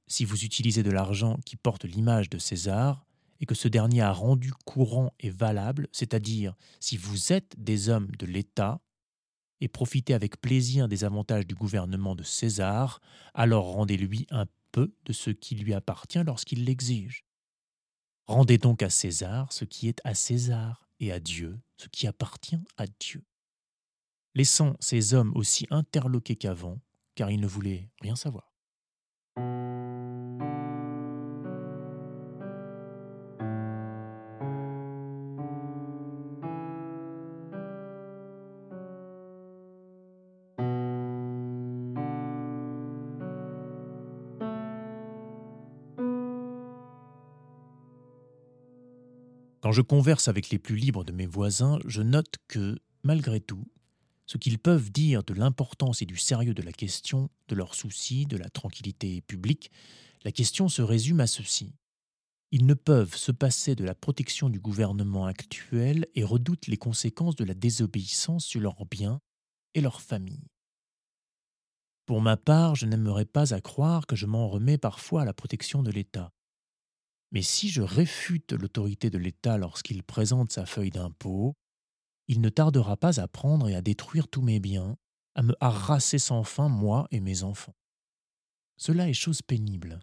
Si 0.07 0.23
vous 0.23 0.45
utilisez 0.45 0.83
de 0.83 0.89
l'argent 0.89 1.37
qui 1.45 1.57
porte 1.57 1.83
l'image 1.83 2.29
de 2.29 2.37
César, 2.37 3.05
et 3.41 3.45
que 3.45 3.55
ce 3.55 3.67
dernier 3.67 4.03
a 4.03 4.13
rendu 4.13 4.53
courant 4.65 5.11
et 5.19 5.31
valable, 5.31 5.89
c'est-à-dire 5.91 6.55
si 6.79 6.95
vous 6.95 7.33
êtes 7.33 7.53
des 7.57 7.89
hommes 7.89 8.11
de 8.17 8.25
l'État, 8.25 8.79
et 9.59 9.67
profitez 9.67 10.13
avec 10.13 10.39
plaisir 10.39 10.87
des 10.87 11.03
avantages 11.03 11.45
du 11.45 11.55
gouvernement 11.55 12.15
de 12.15 12.23
César, 12.23 13.01
alors 13.33 13.65
rendez-lui 13.73 14.27
un 14.29 14.45
peu 14.71 14.93
de 15.03 15.11
ce 15.11 15.29
qui 15.29 15.55
lui 15.55 15.73
appartient 15.73 16.23
lorsqu'il 16.23 16.63
l'exige. 16.63 17.25
Rendez 18.31 18.57
donc 18.57 18.81
à 18.81 18.89
César 18.89 19.51
ce 19.51 19.65
qui 19.65 19.89
est 19.89 19.99
à 20.05 20.13
César 20.13 20.87
et 21.01 21.11
à 21.11 21.19
Dieu 21.19 21.59
ce 21.75 21.89
qui 21.89 22.07
appartient 22.07 22.63
à 22.77 22.85
Dieu. 22.87 23.25
Laissant 24.35 24.77
ces 24.79 25.13
hommes 25.13 25.33
aussi 25.35 25.67
interloqués 25.69 26.37
qu'avant, 26.37 26.79
car 27.15 27.29
ils 27.29 27.41
ne 27.41 27.47
voulaient 27.47 27.89
rien 27.99 28.15
savoir. 28.15 28.53
Quand 49.71 49.75
je 49.75 49.81
converse 49.81 50.27
avec 50.27 50.49
les 50.49 50.59
plus 50.59 50.75
libres 50.75 51.05
de 51.05 51.13
mes 51.13 51.25
voisins, 51.25 51.79
je 51.85 52.01
note 52.01 52.35
que, 52.49 52.77
malgré 53.03 53.39
tout, 53.39 53.63
ce 54.25 54.37
qu'ils 54.37 54.59
peuvent 54.59 54.91
dire 54.91 55.23
de 55.23 55.33
l'importance 55.33 56.01
et 56.01 56.05
du 56.05 56.17
sérieux 56.17 56.53
de 56.53 56.61
la 56.61 56.73
question, 56.73 57.29
de 57.47 57.55
leurs 57.55 57.73
soucis, 57.73 58.25
de 58.25 58.35
la 58.35 58.49
tranquillité 58.49 59.21
publique, 59.21 59.71
la 60.25 60.33
question 60.33 60.67
se 60.67 60.81
résume 60.81 61.21
à 61.21 61.25
ceci. 61.25 61.73
Ils 62.51 62.65
ne 62.65 62.73
peuvent 62.73 63.15
se 63.15 63.31
passer 63.31 63.75
de 63.75 63.85
la 63.85 63.95
protection 63.95 64.49
du 64.49 64.59
gouvernement 64.59 65.25
actuel 65.25 66.05
et 66.15 66.25
redoutent 66.25 66.67
les 66.67 66.75
conséquences 66.75 67.37
de 67.37 67.45
la 67.45 67.53
désobéissance 67.53 68.43
sur 68.43 68.59
leurs 68.59 68.85
biens 68.87 69.21
et 69.73 69.79
leurs 69.79 70.01
familles. 70.01 70.49
Pour 72.05 72.19
ma 72.19 72.35
part, 72.35 72.75
je 72.75 72.87
n'aimerais 72.87 73.23
pas 73.23 73.53
à 73.53 73.61
croire 73.61 74.05
que 74.05 74.17
je 74.17 74.25
m'en 74.25 74.49
remets 74.49 74.77
parfois 74.77 75.21
à 75.21 75.25
la 75.25 75.33
protection 75.33 75.81
de 75.81 75.91
l'État. 75.91 76.33
Mais 77.31 77.41
si 77.41 77.69
je 77.69 77.81
réfute 77.81 78.51
l'autorité 78.51 79.09
de 79.09 79.17
l'État 79.17 79.57
lorsqu'il 79.57 80.03
présente 80.03 80.51
sa 80.51 80.65
feuille 80.65 80.89
d'impôt, 80.89 81.55
il 82.27 82.41
ne 82.41 82.49
tardera 82.49 82.97
pas 82.97 83.19
à 83.19 83.27
prendre 83.27 83.69
et 83.69 83.75
à 83.75 83.81
détruire 83.81 84.27
tous 84.27 84.41
mes 84.41 84.59
biens, 84.59 84.97
à 85.35 85.43
me 85.43 85.55
harasser 85.59 86.19
sans 86.19 86.43
fin, 86.43 86.69
moi 86.69 87.07
et 87.11 87.19
mes 87.19 87.43
enfants. 87.43 87.75
Cela 88.77 89.09
est 89.09 89.13
chose 89.13 89.41
pénible. 89.41 89.99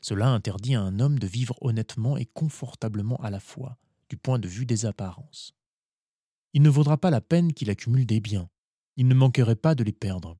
Cela 0.00 0.28
interdit 0.28 0.74
à 0.74 0.82
un 0.82 1.00
homme 1.00 1.18
de 1.18 1.26
vivre 1.26 1.56
honnêtement 1.60 2.16
et 2.16 2.26
confortablement 2.26 3.16
à 3.16 3.30
la 3.30 3.40
fois, 3.40 3.78
du 4.08 4.16
point 4.16 4.38
de 4.38 4.48
vue 4.48 4.66
des 4.66 4.86
apparences. 4.86 5.54
Il 6.52 6.62
ne 6.62 6.68
vaudra 6.68 6.98
pas 6.98 7.10
la 7.10 7.20
peine 7.20 7.52
qu'il 7.52 7.70
accumule 7.70 8.06
des 8.06 8.20
biens. 8.20 8.50
Il 8.96 9.08
ne 9.08 9.14
manquerait 9.14 9.56
pas 9.56 9.74
de 9.74 9.84
les 9.84 9.92
perdre. 9.92 10.36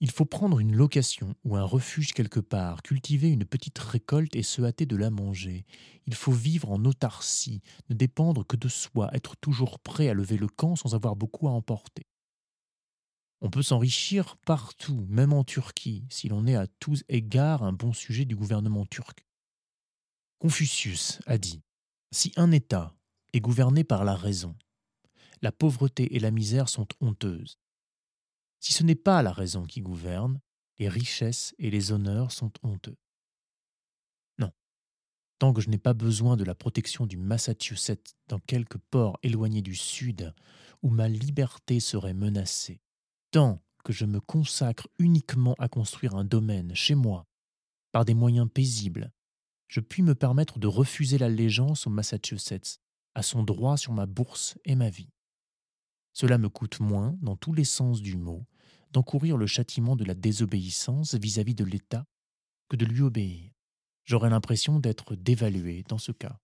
Il 0.00 0.10
faut 0.10 0.26
prendre 0.26 0.60
une 0.60 0.76
location 0.76 1.34
ou 1.44 1.56
un 1.56 1.64
refuge 1.64 2.12
quelque 2.12 2.40
part, 2.40 2.82
cultiver 2.82 3.30
une 3.30 3.46
petite 3.46 3.78
récolte 3.78 4.36
et 4.36 4.42
se 4.42 4.60
hâter 4.60 4.84
de 4.84 4.96
la 4.96 5.08
manger. 5.08 5.64
Il 6.06 6.14
faut 6.14 6.32
vivre 6.32 6.70
en 6.70 6.84
autarcie, 6.84 7.62
ne 7.88 7.94
dépendre 7.94 8.46
que 8.46 8.56
de 8.56 8.68
soi, 8.68 9.08
être 9.14 9.36
toujours 9.36 9.78
prêt 9.78 10.08
à 10.08 10.14
lever 10.14 10.36
le 10.36 10.48
camp 10.48 10.76
sans 10.76 10.94
avoir 10.94 11.16
beaucoup 11.16 11.48
à 11.48 11.52
emporter. 11.52 12.06
On 13.40 13.48
peut 13.48 13.62
s'enrichir 13.62 14.36
partout, 14.44 15.06
même 15.08 15.32
en 15.32 15.44
Turquie, 15.44 16.04
si 16.10 16.28
l'on 16.28 16.46
est 16.46 16.56
à 16.56 16.66
tous 16.66 17.02
égards 17.08 17.62
un 17.62 17.72
bon 17.72 17.94
sujet 17.94 18.26
du 18.26 18.36
gouvernement 18.36 18.84
turc. 18.86 19.26
Confucius 20.38 21.20
a 21.26 21.38
dit 21.38 21.62
Si 22.12 22.32
un 22.36 22.52
État 22.52 22.94
est 23.32 23.40
gouverné 23.40 23.82
par 23.82 24.04
la 24.04 24.14
raison, 24.14 24.54
la 25.40 25.52
pauvreté 25.52 26.16
et 26.16 26.18
la 26.18 26.30
misère 26.30 26.68
sont 26.68 26.88
honteuses. 27.00 27.58
Si 28.66 28.72
ce 28.72 28.82
n'est 28.82 28.96
pas 28.96 29.22
la 29.22 29.30
raison 29.30 29.64
qui 29.64 29.80
gouverne, 29.80 30.40
les 30.80 30.88
richesses 30.88 31.54
et 31.56 31.70
les 31.70 31.92
honneurs 31.92 32.32
sont 32.32 32.50
honteux. 32.64 32.96
Non. 34.40 34.50
Tant 35.38 35.52
que 35.52 35.60
je 35.60 35.70
n'ai 35.70 35.78
pas 35.78 35.94
besoin 35.94 36.36
de 36.36 36.42
la 36.42 36.56
protection 36.56 37.06
du 37.06 37.16
Massachusetts 37.16 38.16
dans 38.26 38.40
quelque 38.40 38.76
port 38.90 39.20
éloigné 39.22 39.62
du 39.62 39.76
Sud 39.76 40.34
où 40.82 40.90
ma 40.90 41.06
liberté 41.06 41.78
serait 41.78 42.12
menacée, 42.12 42.80
tant 43.30 43.62
que 43.84 43.92
je 43.92 44.04
me 44.04 44.18
consacre 44.18 44.88
uniquement 44.98 45.54
à 45.60 45.68
construire 45.68 46.16
un 46.16 46.24
domaine 46.24 46.74
chez 46.74 46.96
moi, 46.96 47.28
par 47.92 48.04
des 48.04 48.14
moyens 48.14 48.48
paisibles, 48.52 49.12
je 49.68 49.78
puis 49.78 50.02
me 50.02 50.16
permettre 50.16 50.58
de 50.58 50.66
refuser 50.66 51.18
l'allégeance 51.18 51.86
au 51.86 51.90
Massachusetts, 51.90 52.80
à 53.14 53.22
son 53.22 53.44
droit 53.44 53.76
sur 53.76 53.92
ma 53.92 54.06
bourse 54.06 54.58
et 54.64 54.74
ma 54.74 54.90
vie. 54.90 55.12
Cela 56.12 56.36
me 56.36 56.48
coûte 56.48 56.80
moins, 56.80 57.16
dans 57.22 57.36
tous 57.36 57.52
les 57.52 57.64
sens 57.64 58.02
du 58.02 58.16
mot, 58.16 58.44
d'encourir 58.96 59.36
le 59.36 59.46
châtiment 59.46 59.94
de 59.94 60.06
la 60.06 60.14
désobéissance 60.14 61.16
vis-à-vis 61.16 61.54
de 61.54 61.64
l'État 61.64 62.06
que 62.70 62.76
de 62.76 62.86
lui 62.86 63.02
obéir. 63.02 63.52
J'aurais 64.04 64.30
l'impression 64.30 64.80
d'être 64.80 65.14
dévalué 65.14 65.84
dans 65.86 65.98
ce 65.98 66.12
cas. 66.12 66.40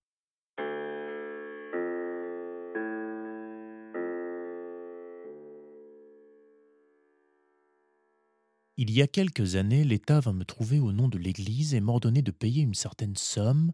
Il 8.77 8.91
y 8.91 9.01
a 9.01 9.07
quelques 9.07 9.57
années, 9.57 9.85
l'État 9.85 10.21
vint 10.21 10.35
me 10.35 10.45
trouver 10.45 10.79
au 10.79 10.93
nom 10.93 11.09
de 11.09 11.17
l'Église 11.17 11.73
et 11.73 11.81
m'ordonner 11.81 12.21
de 12.21 12.33
payer 12.33 12.61
une 12.63 12.75
certaine 12.75 13.17
somme 13.17 13.73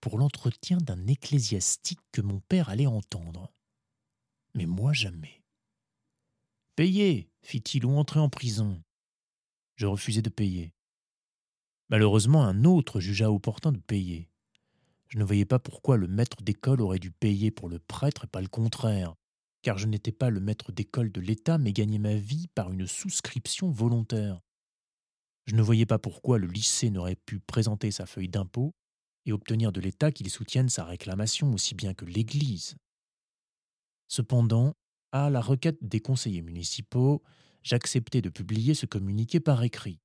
pour 0.00 0.18
l'entretien 0.18 0.78
d'un 0.78 1.08
ecclésiastique 1.08 1.98
que 2.12 2.20
mon 2.20 2.38
père 2.38 2.68
allait 2.68 2.86
entendre. 2.86 3.52
Mais 4.54 4.66
moi 4.66 4.92
jamais. 4.92 5.39
Payez, 6.76 7.30
fit-il, 7.42 7.84
ou 7.84 7.90
entrez 7.96 8.20
en 8.20 8.28
prison? 8.28 8.82
Je 9.76 9.86
refusai 9.86 10.22
de 10.22 10.30
payer. 10.30 10.74
Malheureusement, 11.88 12.44
un 12.44 12.64
autre 12.64 13.00
jugea 13.00 13.30
opportun 13.30 13.72
de 13.72 13.78
payer. 13.78 14.30
Je 15.08 15.18
ne 15.18 15.24
voyais 15.24 15.44
pas 15.44 15.58
pourquoi 15.58 15.96
le 15.96 16.06
maître 16.06 16.42
d'école 16.42 16.80
aurait 16.80 17.00
dû 17.00 17.10
payer 17.10 17.50
pour 17.50 17.68
le 17.68 17.80
prêtre 17.80 18.24
et 18.24 18.28
pas 18.28 18.40
le 18.40 18.48
contraire, 18.48 19.16
car 19.62 19.76
je 19.76 19.88
n'étais 19.88 20.12
pas 20.12 20.30
le 20.30 20.38
maître 20.38 20.70
d'école 20.70 21.10
de 21.10 21.20
l'État, 21.20 21.58
mais 21.58 21.72
gagnais 21.72 21.98
ma 21.98 22.14
vie 22.14 22.46
par 22.54 22.70
une 22.70 22.86
souscription 22.86 23.70
volontaire. 23.70 24.40
Je 25.46 25.56
ne 25.56 25.62
voyais 25.62 25.86
pas 25.86 25.98
pourquoi 25.98 26.38
le 26.38 26.46
lycée 26.46 26.90
n'aurait 26.90 27.16
pu 27.16 27.40
présenter 27.40 27.90
sa 27.90 28.06
feuille 28.06 28.28
d'impôt 28.28 28.72
et 29.26 29.32
obtenir 29.32 29.72
de 29.72 29.80
l'État 29.80 30.12
qu'il 30.12 30.30
soutienne 30.30 30.68
sa 30.68 30.84
réclamation 30.84 31.52
aussi 31.52 31.74
bien 31.74 31.92
que 31.92 32.04
l'Église. 32.04 32.76
Cependant, 34.06 34.76
à 35.12 35.30
la 35.30 35.40
requête 35.40 35.78
des 35.82 36.00
conseillers 36.00 36.42
municipaux, 36.42 37.22
j'acceptai 37.62 38.22
de 38.22 38.28
publier 38.28 38.74
ce 38.74 38.86
communiqué 38.86 39.40
par 39.40 39.62
écrit. 39.62 40.00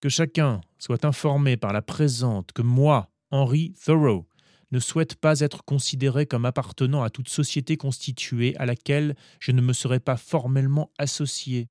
Que 0.00 0.08
chacun 0.08 0.60
soit 0.78 1.04
informé 1.04 1.56
par 1.56 1.72
la 1.72 1.82
présente 1.82 2.52
que 2.52 2.62
moi, 2.62 3.10
Henry 3.30 3.72
Thoreau, 3.84 4.28
ne 4.70 4.80
souhaite 4.80 5.14
pas 5.14 5.40
être 5.40 5.64
considéré 5.64 6.26
comme 6.26 6.44
appartenant 6.44 7.02
à 7.02 7.10
toute 7.10 7.28
société 7.28 7.76
constituée 7.76 8.56
à 8.56 8.66
laquelle 8.66 9.14
je 9.38 9.52
ne 9.52 9.62
me 9.62 9.72
serais 9.72 10.00
pas 10.00 10.16
formellement 10.16 10.90
associé. 10.98 11.68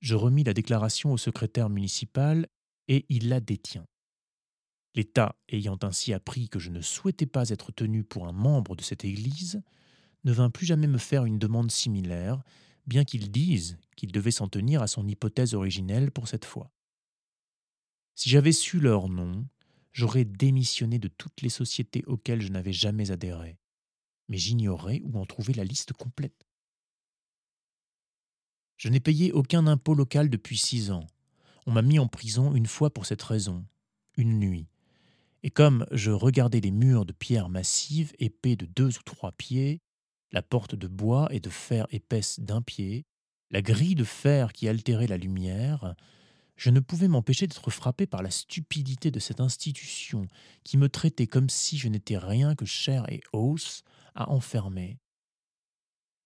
Je 0.00 0.14
remis 0.14 0.44
la 0.44 0.54
déclaration 0.54 1.12
au 1.12 1.16
secrétaire 1.16 1.68
municipal 1.68 2.46
et 2.88 3.06
il 3.08 3.28
la 3.28 3.40
détient. 3.40 3.86
L'État, 4.94 5.36
ayant 5.48 5.78
ainsi 5.82 6.12
appris 6.12 6.48
que 6.48 6.58
je 6.58 6.70
ne 6.70 6.80
souhaitais 6.80 7.26
pas 7.26 7.48
être 7.50 7.70
tenu 7.72 8.02
pour 8.02 8.26
un 8.26 8.32
membre 8.32 8.74
de 8.74 8.82
cette 8.82 9.04
Église, 9.04 9.62
ne 10.24 10.32
vint 10.32 10.50
plus 10.50 10.66
jamais 10.66 10.88
me 10.88 10.98
faire 10.98 11.24
une 11.24 11.38
demande 11.38 11.70
similaire, 11.70 12.42
bien 12.86 13.04
qu'il 13.04 13.30
dise 13.30 13.78
qu'il 13.96 14.10
devait 14.10 14.30
s'en 14.30 14.48
tenir 14.48 14.82
à 14.82 14.88
son 14.88 15.06
hypothèse 15.06 15.54
originelle 15.54 16.10
pour 16.10 16.28
cette 16.28 16.44
fois. 16.44 16.72
Si 18.16 18.28
j'avais 18.28 18.52
su 18.52 18.80
leur 18.80 19.08
nom, 19.08 19.46
j'aurais 19.92 20.24
démissionné 20.24 20.98
de 20.98 21.08
toutes 21.08 21.40
les 21.40 21.48
sociétés 21.48 22.04
auxquelles 22.06 22.42
je 22.42 22.50
n'avais 22.50 22.72
jamais 22.72 23.10
adhéré, 23.10 23.58
mais 24.28 24.36
j'ignorais 24.36 25.02
où 25.04 25.18
en 25.18 25.26
trouver 25.26 25.54
la 25.54 25.64
liste 25.64 25.92
complète. 25.92 26.46
Je 28.76 28.88
n'ai 28.88 29.00
payé 29.00 29.30
aucun 29.32 29.66
impôt 29.66 29.94
local 29.94 30.30
depuis 30.30 30.56
six 30.56 30.90
ans. 30.90 31.06
On 31.66 31.72
m'a 31.72 31.82
mis 31.82 31.98
en 31.98 32.08
prison 32.08 32.54
une 32.54 32.66
fois 32.66 32.92
pour 32.92 33.04
cette 33.04 33.22
raison, 33.22 33.66
une 34.16 34.38
nuit, 34.38 34.69
et 35.42 35.50
comme 35.50 35.86
je 35.90 36.10
regardais 36.10 36.60
les 36.60 36.70
murs 36.70 37.06
de 37.06 37.12
pierre 37.12 37.48
massive 37.48 38.12
épais 38.18 38.56
de 38.56 38.66
deux 38.66 38.98
ou 38.98 39.02
trois 39.04 39.32
pieds, 39.32 39.80
la 40.32 40.42
porte 40.42 40.74
de 40.74 40.86
bois 40.86 41.28
et 41.30 41.40
de 41.40 41.50
fer 41.50 41.86
épaisse 41.90 42.40
d'un 42.40 42.62
pied, 42.62 43.04
la 43.50 43.62
grille 43.62 43.94
de 43.94 44.04
fer 44.04 44.52
qui 44.52 44.68
altérait 44.68 45.06
la 45.06 45.16
lumière, 45.16 45.94
je 46.56 46.70
ne 46.70 46.80
pouvais 46.80 47.08
m'empêcher 47.08 47.46
d'être 47.46 47.70
frappé 47.70 48.06
par 48.06 48.22
la 48.22 48.30
stupidité 48.30 49.10
de 49.10 49.18
cette 49.18 49.40
institution 49.40 50.26
qui 50.62 50.76
me 50.76 50.88
traitait 50.88 51.26
comme 51.26 51.48
si 51.48 51.78
je 51.78 51.88
n'étais 51.88 52.18
rien 52.18 52.54
que 52.54 52.66
chair 52.66 53.10
et 53.10 53.22
os 53.32 53.82
à 54.14 54.30
enfermer. 54.30 54.98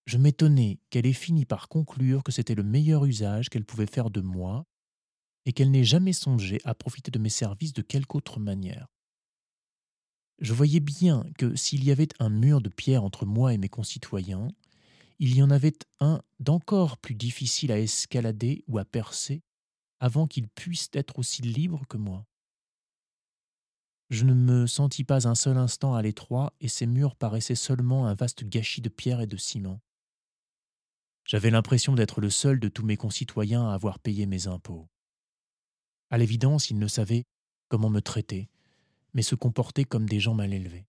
Je 0.07 0.19
m'étonnais 0.19 0.81
qu'elle 0.91 1.07
ait 1.07 1.13
fini 1.13 1.47
par 1.47 1.69
conclure 1.69 2.23
que 2.25 2.33
c'était 2.33 2.55
le 2.55 2.63
meilleur 2.63 3.05
usage 3.07 3.49
qu'elle 3.49 3.65
pouvait 3.65 3.87
faire 3.87 4.11
de 4.11 4.21
moi, 4.21 4.67
et 5.47 5.53
qu'elle 5.53 5.71
n'ait 5.71 5.85
jamais 5.85 6.13
songé 6.13 6.61
à 6.65 6.75
profiter 6.75 7.11
de 7.11 7.19
mes 7.19 7.29
services 7.29 7.73
de 7.73 7.83
quelque 7.83 8.17
autre 8.17 8.41
manière. 8.41 8.94
Je 10.45 10.53
voyais 10.53 10.81
bien 10.81 11.25
que 11.39 11.57
s'il 11.57 11.85
y 11.85 11.91
avait 11.91 12.11
un 12.19 12.29
mur 12.29 12.61
de 12.61 12.69
pierre 12.69 13.03
entre 13.03 13.25
moi 13.25 13.55
et 13.55 13.57
mes 13.57 13.71
concitoyens, 13.71 14.49
il 15.19 15.35
y 15.35 15.43
en 15.43 15.49
avait 15.49 15.79
un 16.01 16.21
d'encore 16.39 16.99
plus 16.99 17.15
difficile 17.15 17.73
à 17.73 17.79
escalader 17.79 18.63
ou 18.69 18.77
à 18.77 18.85
percer 18.85 19.41
avant 20.01 20.27
qu'ils 20.27 20.49
puissent 20.49 20.91
être 20.93 21.19
aussi 21.19 21.41
libres 21.41 21.87
que 21.89 21.97
moi. 21.97 22.27
Je 24.11 24.27
ne 24.27 24.35
me 24.35 24.67
sentis 24.67 25.05
pas 25.05 25.27
un 25.27 25.35
seul 25.35 25.57
instant 25.57 25.95
à 25.95 26.03
l'étroit 26.03 26.53
et 26.61 26.69
ces 26.69 26.85
murs 26.85 27.17
paraissaient 27.17 27.55
seulement 27.55 28.07
un 28.07 28.13
vaste 28.13 28.45
gâchis 28.45 28.83
de 28.83 28.91
pierre 28.91 29.23
et 29.23 29.27
de 29.27 29.39
ciment. 29.39 29.81
J'avais 31.25 31.51
l'impression 31.51 31.95
d'être 31.95 32.21
le 32.21 32.29
seul 32.29 32.61
de 32.61 32.69
tous 32.69 32.85
mes 32.85 32.99
concitoyens 32.99 33.71
à 33.71 33.73
avoir 33.73 33.99
payé 33.99 34.27
mes 34.27 34.47
impôts. 34.47 34.91
À 36.11 36.19
l'évidence, 36.19 36.69
ils 36.69 36.79
ne 36.79 36.87
savaient 36.87 37.25
comment 37.71 37.89
me 37.89 38.03
traiter, 38.03 38.51
mais 39.15 39.23
se 39.23 39.35
comportaient 39.35 39.85
comme 39.85 40.09
des 40.09 40.21
gens 40.21 40.35
mal 40.35 40.53
élevés. 40.53 40.87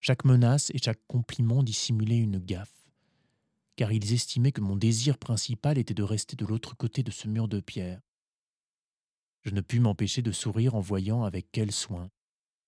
Chaque 0.00 0.24
menace 0.24 0.70
et 0.74 0.78
chaque 0.78 1.00
compliment 1.06 1.62
dissimulaient 1.62 2.18
une 2.18 2.38
gaffe, 2.38 2.90
car 3.76 3.92
ils 3.92 4.12
estimaient 4.12 4.52
que 4.52 4.60
mon 4.60 4.76
désir 4.76 5.16
principal 5.16 5.78
était 5.78 5.94
de 5.94 6.02
rester 6.02 6.36
de 6.36 6.44
l'autre 6.44 6.76
côté 6.76 7.02
de 7.02 7.10
ce 7.10 7.28
mur 7.28 7.48
de 7.48 7.60
pierre. 7.60 8.02
Je 9.42 9.50
ne 9.50 9.60
pus 9.60 9.80
m'empêcher 9.80 10.22
de 10.22 10.32
sourire 10.32 10.74
en 10.74 10.80
voyant 10.80 11.24
avec 11.24 11.48
quel 11.52 11.72
soin 11.72 12.10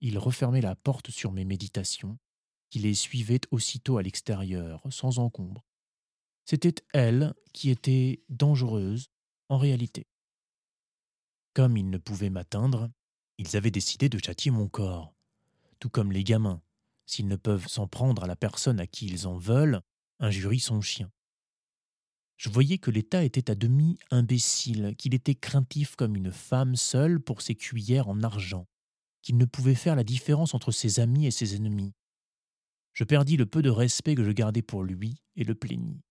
Il 0.01 0.19
refermait 0.19 0.61
la 0.61 0.77
porte 0.77 1.11
sur 1.11 1.33
mes 1.33 1.45
méditations, 1.45 2.19
qui 2.71 2.79
les 2.79 2.95
suivait 2.95 3.41
aussitôt 3.51 3.99
à 3.99 4.03
l'extérieur, 4.03 4.83
sans 4.91 5.19
encombre. 5.19 5.65
C'était 6.45 6.75
elle 6.93 7.35
qui 7.53 7.71
était 7.71 8.23
dangereuse 8.29 9.09
en 9.49 9.59
réalité. 9.59 10.07
Comme 11.55 11.77
ils 11.77 11.89
ne 11.91 11.99
pouvaient 11.99 12.31
m'atteindre, 12.31 12.91
ils 13.39 13.57
avaient 13.57 13.71
décidé 13.71 14.09
de 14.09 14.19
châtier 14.19 14.51
mon 14.51 14.69
corps, 14.69 15.15
tout 15.79 15.91
comme 15.91 16.13
les 16.13 16.25
gamins, 16.25 16.63
s'ils 17.07 17.29
ne 17.29 17.37
peuvent 17.37 17.69
s'en 17.69 17.87
prendre 17.87 18.25
à 18.25 18.27
la 18.27 18.37
personne 18.37 18.81
à 18.81 18.87
qui 18.87 19.07
ils 19.07 19.27
en 19.27 19.37
veulent, 19.37 19.81
injurient 20.19 20.61
son 20.61 20.81
chien. 20.81 21.11
Je 22.37 22.51
voyais 22.51 22.79
que 22.79 22.91
l'État 22.91 23.25
était 23.25 23.51
à 23.51 23.55
demi 23.55 23.99
imbécile, 24.11 24.95
qu'il 24.97 25.15
était 25.15 25.35
craintif 25.35 25.97
comme 25.97 26.17
une 26.17 26.33
femme 26.33 26.77
seule 26.77 27.21
pour 27.21 27.41
ses 27.41 27.55
cuillères 27.55 28.09
en 28.09 28.23
argent, 28.23 28.67
qu'il 29.23 29.39
ne 29.39 29.47
pouvait 29.47 29.75
faire 29.75 29.97
la 29.97 30.05
différence 30.05 30.55
entre 30.55 30.71
ses 30.71 31.01
amis 31.01 31.27
et 31.27 31.31
ses 31.31 31.57
ennemis. 31.57 31.95
Je 32.93 33.05
perdis 33.05 33.37
le 33.37 33.47
peu 33.47 33.63
de 33.63 33.71
respect 33.71 34.15
que 34.15 34.25
je 34.25 34.33
gardais 34.33 34.63
pour 34.63 34.83
lui 34.83 35.23
et 35.35 35.45
le 35.45 35.55
plaignis. 35.55 36.03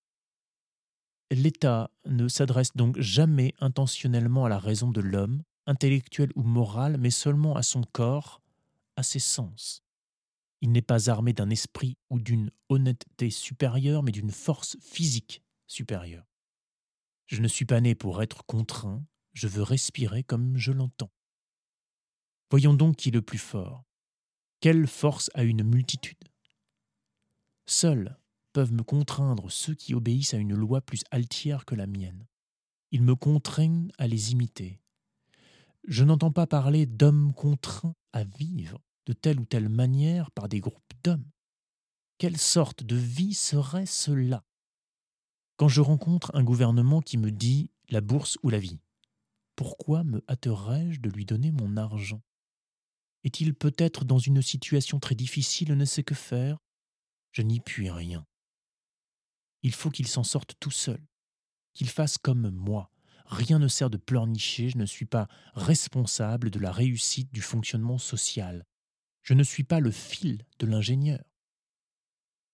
L'État 1.32 1.92
ne 2.06 2.28
s'adresse 2.28 2.76
donc 2.76 3.00
jamais 3.00 3.54
intentionnellement 3.60 4.46
à 4.46 4.50
la 4.50 4.60
raison 4.60 4.92
de 4.92 5.02
l'homme, 5.02 5.44
intellectuel 5.68 6.32
ou 6.36 6.44
moral, 6.44 6.98
mais 6.98 7.12
seulement 7.12 7.56
à 7.56 7.64
son 7.64 7.84
corps, 7.84 8.42
à 8.96 9.04
ses 9.04 9.20
sens. 9.20 9.84
Il 10.62 10.72
n'est 10.72 10.82
pas 10.82 11.10
armé 11.10 11.34
d'un 11.34 11.50
esprit 11.50 11.98
ou 12.10 12.20
d'une 12.20 12.52
honnêteté 12.70 13.30
supérieure, 13.30 14.04
mais 14.04 14.12
d'une 14.12 14.32
force 14.32 14.78
physique 14.80 15.44
supérieure. 15.68 16.26
Je 17.28 17.42
ne 17.42 17.48
suis 17.48 17.66
pas 17.66 17.82
né 17.82 17.96
pour 17.96 18.22
être 18.22 18.46
contraint, 18.46 19.06
je 19.34 19.48
veux 19.48 19.64
respirer 19.64 20.24
comme 20.24 20.58
je 20.58 20.72
l'entends. 20.72 21.12
Voyons 22.50 22.74
donc 22.74 22.98
qui 22.98 23.10
est 23.10 23.12
le 23.12 23.22
plus 23.22 23.40
fort. 23.40 23.84
Quelle 24.60 24.88
force 24.88 25.30
a 25.34 25.44
une 25.44 25.64
multitude? 25.64 26.24
Seul 27.66 28.18
peuvent 28.54 28.72
me 28.72 28.84
contraindre 28.84 29.52
ceux 29.52 29.74
qui 29.74 29.94
obéissent 29.94 30.34
à 30.34 30.38
une 30.38 30.56
loi 30.56 30.82
plus 30.82 31.04
altière 31.12 31.66
que 31.66 31.76
la 31.76 31.88
mienne. 31.88 32.26
Ils 32.92 33.02
me 33.02 33.16
contraignent 33.16 33.92
à 33.98 34.08
les 34.08 34.32
imiter. 34.32 34.80
Je 35.88 36.04
n'entends 36.04 36.32
pas 36.32 36.48
parler 36.48 36.88
d'hommes 36.88 37.34
contraints 37.34 37.96
à 38.12 38.24
vivre 38.24 38.82
de 39.06 39.14
telle 39.14 39.40
ou 39.40 39.46
telle 39.46 39.70
manière 39.70 40.32
par 40.32 40.50
des 40.50 40.60
groupes 40.60 40.94
d'hommes. 41.04 41.30
Quelle 42.18 42.38
sorte 42.38 42.84
de 42.84 42.96
vie 42.96 43.36
serait 43.36 43.86
cela? 43.86 44.44
Quand 45.58 45.68
je 45.68 45.82
rencontre 45.82 46.32
un 46.34 46.44
gouvernement 46.44 47.02
qui 47.02 47.18
me 47.18 47.32
dit 47.32 47.72
la 47.90 48.02
bourse 48.02 48.38
ou 48.42 48.50
la 48.50 48.58
vie, 48.58 48.80
pourquoi 49.56 50.04
me 50.04 50.24
hâterais-je 50.28 51.00
de 51.02 51.10
lui 51.10 51.26
donner 51.26 51.52
mon 51.52 51.78
argent? 51.78 52.24
Est-il 53.24 53.54
peut-être 53.54 54.06
dans 54.06 54.20
une 54.20 54.42
situation 54.42 55.00
très 55.00 55.16
difficile, 55.16 55.76
ne 55.76 55.86
sait 55.86 56.04
que 56.04 56.16
faire? 56.16 56.58
Je 57.32 57.44
n'y 57.44 57.60
puis 57.60 57.92
rien. 57.92 58.26
Il 59.62 59.74
faut 59.74 59.92
qu'il 59.92 60.08
s'en 60.08 60.24
sorte 60.24 60.56
tout 60.60 60.72
seul, 60.72 61.06
qu'il 61.74 61.90
fasse 61.90 62.18
comme 62.18 62.50
moi. 62.50 62.92
Rien 63.26 63.60
ne 63.60 63.68
sert 63.68 63.90
de 63.90 63.98
pleurnicher, 63.98 64.70
je 64.70 64.78
ne 64.78 64.86
suis 64.86 65.06
pas 65.06 65.28
responsable 65.54 66.52
de 66.52 66.60
la 66.60 66.72
réussite 66.72 67.34
du 67.34 67.42
fonctionnement 67.42 67.98
social. 67.98 68.66
Je 69.24 69.34
ne 69.34 69.44
suis 69.44 69.64
pas 69.64 69.80
le 69.80 69.92
fil 69.92 70.46
de 70.60 70.68
l'ingénieur. 70.68 71.24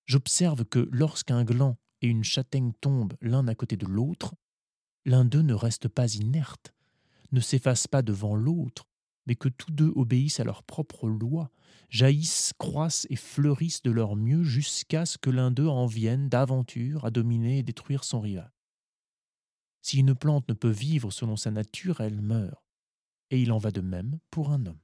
J'observe 0.05 0.65
que 0.65 0.87
lorsqu'un 0.91 1.43
gland 1.43 1.77
et 2.01 2.07
une 2.07 2.23
châtaigne 2.23 2.71
tombent 2.79 3.15
l'un 3.21 3.47
à 3.47 3.55
côté 3.55 3.75
de 3.75 3.85
l'autre, 3.85 4.33
l'un 5.05 5.25
d'eux 5.25 5.41
ne 5.41 5.53
reste 5.53 5.87
pas 5.87 6.13
inerte, 6.15 6.73
ne 7.31 7.41
s'efface 7.41 7.87
pas 7.87 8.01
devant 8.01 8.35
l'autre, 8.35 8.85
mais 9.27 9.35
que 9.35 9.49
tous 9.49 9.71
deux 9.71 9.91
obéissent 9.95 10.39
à 10.39 10.43
leur 10.43 10.63
propre 10.63 11.07
loi, 11.07 11.51
jaillissent, 11.89 12.53
croissent 12.57 13.07
et 13.09 13.15
fleurissent 13.15 13.83
de 13.83 13.91
leur 13.91 14.15
mieux 14.15 14.43
jusqu'à 14.43 15.05
ce 15.05 15.17
que 15.17 15.29
l'un 15.29 15.51
d'eux 15.51 15.67
en 15.67 15.85
vienne 15.85 16.29
d'aventure 16.29 17.05
à 17.05 17.11
dominer 17.11 17.59
et 17.59 17.63
détruire 17.63 18.03
son 18.03 18.21
rival. 18.21 18.51
Si 19.81 19.99
une 19.99 20.13
plante 20.13 20.47
ne 20.47 20.53
peut 20.53 20.69
vivre 20.69 21.11
selon 21.11 21.35
sa 21.35 21.51
nature, 21.51 22.01
elle 22.01 22.21
meurt. 22.21 22.63
Et 23.31 23.41
il 23.41 23.51
en 23.51 23.57
va 23.57 23.71
de 23.71 23.81
même 23.81 24.19
pour 24.29 24.51
un 24.51 24.65
homme. 24.65 24.79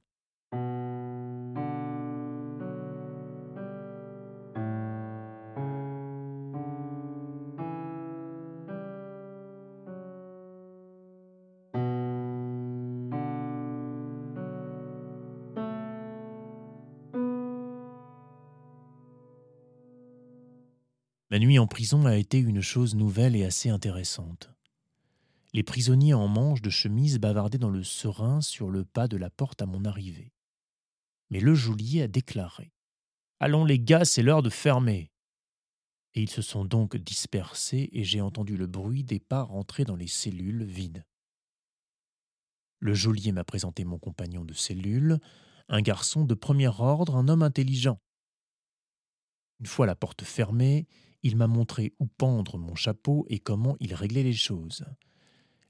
Ma 21.30 21.38
nuit 21.38 21.58
en 21.58 21.66
prison 21.66 22.06
a 22.06 22.16
été 22.16 22.38
une 22.38 22.62
chose 22.62 22.94
nouvelle 22.94 23.36
et 23.36 23.44
assez 23.44 23.68
intéressante. 23.68 24.57
Les 25.54 25.62
prisonniers 25.62 26.14
en 26.14 26.28
manches 26.28 26.60
de 26.60 26.70
chemise 26.70 27.18
bavardaient 27.18 27.58
dans 27.58 27.70
le 27.70 27.82
serin 27.82 28.40
sur 28.42 28.68
le 28.68 28.84
pas 28.84 29.08
de 29.08 29.16
la 29.16 29.30
porte 29.30 29.62
à 29.62 29.66
mon 29.66 29.84
arrivée. 29.84 30.34
Mais 31.30 31.40
le 31.40 31.54
geôlier 31.54 32.02
a 32.02 32.08
déclaré 32.08 32.72
Allons 33.40 33.64
les 33.64 33.78
gars, 33.78 34.04
c'est 34.04 34.22
l'heure 34.22 34.42
de 34.42 34.50
fermer. 34.50 35.10
Et 36.14 36.22
ils 36.22 36.30
se 36.30 36.42
sont 36.42 36.64
donc 36.64 36.96
dispersés 36.96 37.88
et 37.92 38.04
j'ai 38.04 38.20
entendu 38.20 38.56
le 38.56 38.66
bruit 38.66 39.04
des 39.04 39.20
pas 39.20 39.42
rentrer 39.42 39.84
dans 39.84 39.96
les 39.96 40.06
cellules 40.06 40.64
vides. 40.64 41.04
Le 42.80 42.94
geôlier 42.94 43.32
m'a 43.32 43.44
présenté 43.44 43.84
mon 43.84 43.98
compagnon 43.98 44.44
de 44.44 44.54
cellule, 44.54 45.18
un 45.68 45.80
garçon 45.80 46.24
de 46.24 46.34
premier 46.34 46.68
ordre, 46.68 47.16
un 47.16 47.28
homme 47.28 47.42
intelligent. 47.42 48.00
Une 49.60 49.66
fois 49.66 49.86
la 49.86 49.96
porte 49.96 50.24
fermée, 50.24 50.86
il 51.22 51.36
m'a 51.36 51.46
montré 51.46 51.94
où 51.98 52.06
pendre 52.06 52.58
mon 52.58 52.74
chapeau 52.74 53.26
et 53.28 53.38
comment 53.38 53.76
il 53.80 53.94
réglait 53.94 54.22
les 54.22 54.32
choses. 54.32 54.84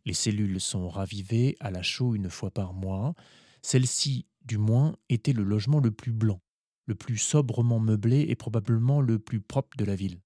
Les 0.09 0.14
cellules 0.14 0.59
sont 0.59 0.88
ravivées 0.88 1.59
à 1.61 1.70
la 1.70 1.82
chaux 1.82 2.14
une 2.14 2.30
fois 2.30 2.50
par 2.50 2.72
mois. 2.72 3.12
Celle-ci, 3.61 4.24
du 4.40 4.56
moins, 4.56 4.96
était 5.11 5.34
le 5.34 5.42
logement 5.42 5.80
le 5.80 5.90
plus 5.90 6.12
blanc, 6.12 6.40
le 6.86 6.94
plus 6.94 7.18
sobrement 7.18 7.78
meublé 7.78 8.24
et 8.26 8.34
probablement 8.34 9.02
le 9.02 9.18
plus 9.18 9.42
propre 9.42 9.76
de 9.76 9.84
la 9.84 9.96
ville. 9.96 10.22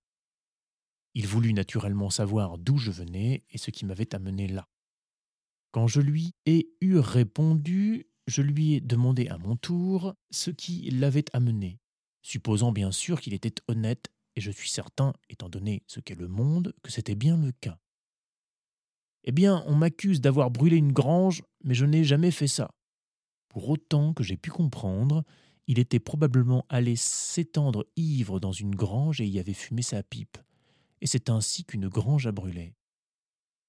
Il 1.14 1.26
voulut 1.26 1.52
naturellement 1.52 2.10
savoir 2.10 2.58
d'où 2.58 2.78
je 2.78 2.92
venais 2.92 3.42
et 3.50 3.58
ce 3.58 3.72
qui 3.72 3.84
m'avait 3.84 4.14
amené 4.14 4.46
là. 4.46 4.68
Quand 5.72 5.88
je 5.88 6.00
lui 6.00 6.36
ai 6.46 6.70
eu 6.80 6.98
répondu, 6.98 8.06
je 8.28 8.42
lui 8.42 8.74
ai 8.74 8.80
demandé 8.80 9.26
à 9.26 9.36
mon 9.36 9.56
tour 9.56 10.14
ce 10.30 10.52
qui 10.52 10.88
l'avait 10.92 11.24
amené, 11.32 11.80
supposant 12.22 12.70
bien 12.70 12.92
sûr 12.92 13.20
qu'il 13.20 13.34
était 13.34 13.60
honnête 13.66 14.12
et 14.36 14.40
je 14.40 14.52
suis 14.52 14.70
certain, 14.70 15.12
étant 15.28 15.48
donné 15.48 15.82
ce 15.88 15.98
qu'est 15.98 16.14
le 16.14 16.28
monde, 16.28 16.72
que 16.84 16.92
c'était 16.92 17.16
bien 17.16 17.36
le 17.36 17.50
cas. 17.50 17.80
Eh 19.24 19.32
bien, 19.32 19.62
on 19.66 19.74
m'accuse 19.74 20.20
d'avoir 20.20 20.50
brûlé 20.50 20.76
une 20.76 20.92
grange, 20.92 21.42
mais 21.64 21.74
je 21.74 21.84
n'ai 21.84 22.04
jamais 22.04 22.30
fait 22.30 22.48
ça. 22.48 22.70
Pour 23.48 23.68
autant 23.68 24.14
que 24.14 24.24
j'ai 24.24 24.36
pu 24.36 24.50
comprendre, 24.50 25.24
il 25.66 25.78
était 25.78 26.00
probablement 26.00 26.66
allé 26.68 26.96
s'étendre 26.96 27.86
ivre 27.96 28.40
dans 28.40 28.52
une 28.52 28.74
grange 28.74 29.20
et 29.20 29.26
y 29.26 29.38
avait 29.38 29.52
fumé 29.52 29.82
sa 29.82 30.02
pipe. 30.02 30.38
Et 31.00 31.06
c'est 31.06 31.30
ainsi 31.30 31.64
qu'une 31.64 31.88
grange 31.88 32.26
a 32.26 32.32
brûlé. 32.32 32.74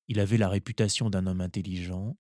Il 0.08 0.20
avait 0.20 0.38
la 0.38 0.50
réputation 0.50 1.10
d'un 1.10 1.28
homme 1.28 1.42
intelligent, 1.42 2.18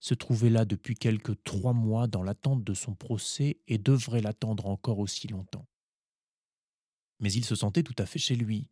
se 0.00 0.14
trouvait 0.14 0.50
là 0.50 0.64
depuis 0.64 0.94
quelque 0.94 1.32
trois 1.32 1.72
mois 1.72 2.06
dans 2.06 2.22
l'attente 2.22 2.64
de 2.64 2.74
son 2.74 2.94
procès 2.94 3.58
et 3.68 3.78
devrait 3.78 4.20
l'attendre 4.20 4.66
encore 4.66 4.98
aussi 4.98 5.28
longtemps 5.28 5.66
mais 7.20 7.32
il 7.32 7.44
se 7.44 7.54
sentait 7.54 7.82
tout 7.82 7.94
à 7.98 8.06
fait 8.06 8.18
chez 8.18 8.36
lui, 8.36 8.68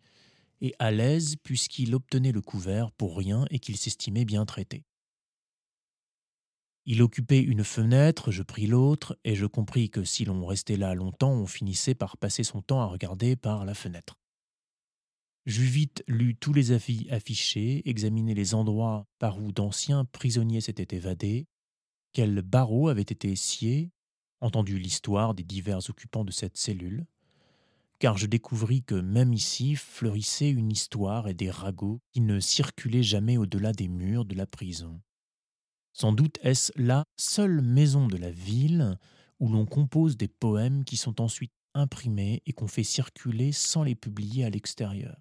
et 0.62 0.74
à 0.78 0.90
l'aise 0.90 1.36
puisqu'il 1.42 1.94
obtenait 1.94 2.32
le 2.32 2.40
couvert 2.40 2.90
pour 2.92 3.18
rien 3.18 3.44
et 3.50 3.58
qu'il 3.58 3.76
s'estimait 3.76 4.24
bien 4.24 4.46
traité. 4.46 4.84
Il 6.84 7.02
occupait 7.02 7.40
une 7.40 7.62
fenêtre, 7.62 8.30
je 8.30 8.42
pris 8.42 8.66
l'autre, 8.66 9.16
et 9.22 9.36
je 9.36 9.46
compris 9.46 9.90
que 9.90 10.02
si 10.02 10.24
l'on 10.24 10.44
restait 10.46 10.76
là 10.76 10.94
longtemps, 10.94 11.32
on 11.32 11.46
finissait 11.46 11.94
par 11.94 12.16
passer 12.16 12.42
son 12.42 12.60
temps 12.60 12.80
à 12.80 12.86
regarder 12.86 13.36
par 13.36 13.64
la 13.64 13.74
fenêtre. 13.74 14.18
J'eus 15.44 15.66
vite 15.66 16.02
lu 16.06 16.36
tous 16.36 16.52
les 16.52 16.72
avis 16.72 17.08
affichés, 17.10 17.88
examiné 17.88 18.34
les 18.34 18.54
endroits 18.54 19.06
par 19.18 19.38
où 19.38 19.52
d'anciens 19.52 20.04
prisonniers 20.04 20.60
s'étaient 20.60 20.96
évadés, 20.96 21.46
quels 22.12 22.42
barreaux 22.42 22.88
avaient 22.88 23.02
été 23.02 23.34
sciés, 23.36 23.90
entendu 24.40 24.78
l'histoire 24.78 25.34
des 25.34 25.44
divers 25.44 25.88
occupants 25.88 26.24
de 26.24 26.32
cette 26.32 26.56
cellule, 26.56 27.06
car 28.02 28.18
je 28.18 28.26
découvris 28.26 28.82
que 28.82 28.96
même 28.96 29.32
ici 29.32 29.76
fleurissait 29.76 30.50
une 30.50 30.72
histoire 30.72 31.28
et 31.28 31.34
des 31.34 31.52
ragots 31.52 32.00
qui 32.10 32.20
ne 32.20 32.40
circulaient 32.40 33.04
jamais 33.04 33.36
au-delà 33.36 33.70
des 33.70 33.86
murs 33.86 34.24
de 34.24 34.34
la 34.34 34.44
prison. 34.44 35.00
Sans 35.92 36.12
doute 36.12 36.36
est-ce 36.42 36.72
la 36.74 37.04
seule 37.16 37.62
maison 37.62 38.08
de 38.08 38.16
la 38.16 38.32
ville 38.32 38.98
où 39.38 39.48
l'on 39.48 39.66
compose 39.66 40.16
des 40.16 40.26
poèmes 40.26 40.82
qui 40.82 40.96
sont 40.96 41.20
ensuite 41.20 41.52
imprimés 41.74 42.42
et 42.44 42.52
qu'on 42.52 42.66
fait 42.66 42.82
circuler 42.82 43.52
sans 43.52 43.84
les 43.84 43.94
publier 43.94 44.44
à 44.44 44.50
l'extérieur. 44.50 45.20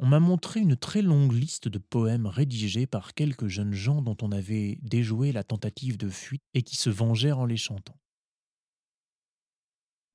On 0.00 0.06
m'a 0.08 0.18
montré 0.18 0.58
une 0.58 0.76
très 0.76 1.02
longue 1.02 1.32
liste 1.32 1.68
de 1.68 1.78
poèmes 1.78 2.26
rédigés 2.26 2.88
par 2.88 3.14
quelques 3.14 3.46
jeunes 3.46 3.72
gens 3.72 4.02
dont 4.02 4.16
on 4.20 4.32
avait 4.32 4.80
déjoué 4.82 5.30
la 5.30 5.44
tentative 5.44 5.96
de 5.96 6.08
fuite 6.08 6.42
et 6.54 6.62
qui 6.62 6.74
se 6.74 6.90
vengèrent 6.90 7.38
en 7.38 7.46
les 7.46 7.56
chantant. 7.56 8.00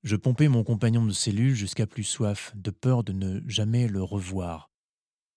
Je 0.04 0.16
pompais 0.16 0.48
mon 0.48 0.64
compagnon 0.64 1.06
de 1.06 1.12
cellule 1.12 1.54
jusqu'à 1.54 1.86
plus 1.86 2.04
soif, 2.04 2.52
de 2.54 2.70
peur 2.70 3.04
de 3.04 3.14
ne 3.14 3.40
jamais 3.48 3.88
le 3.88 4.02
revoir. 4.02 4.70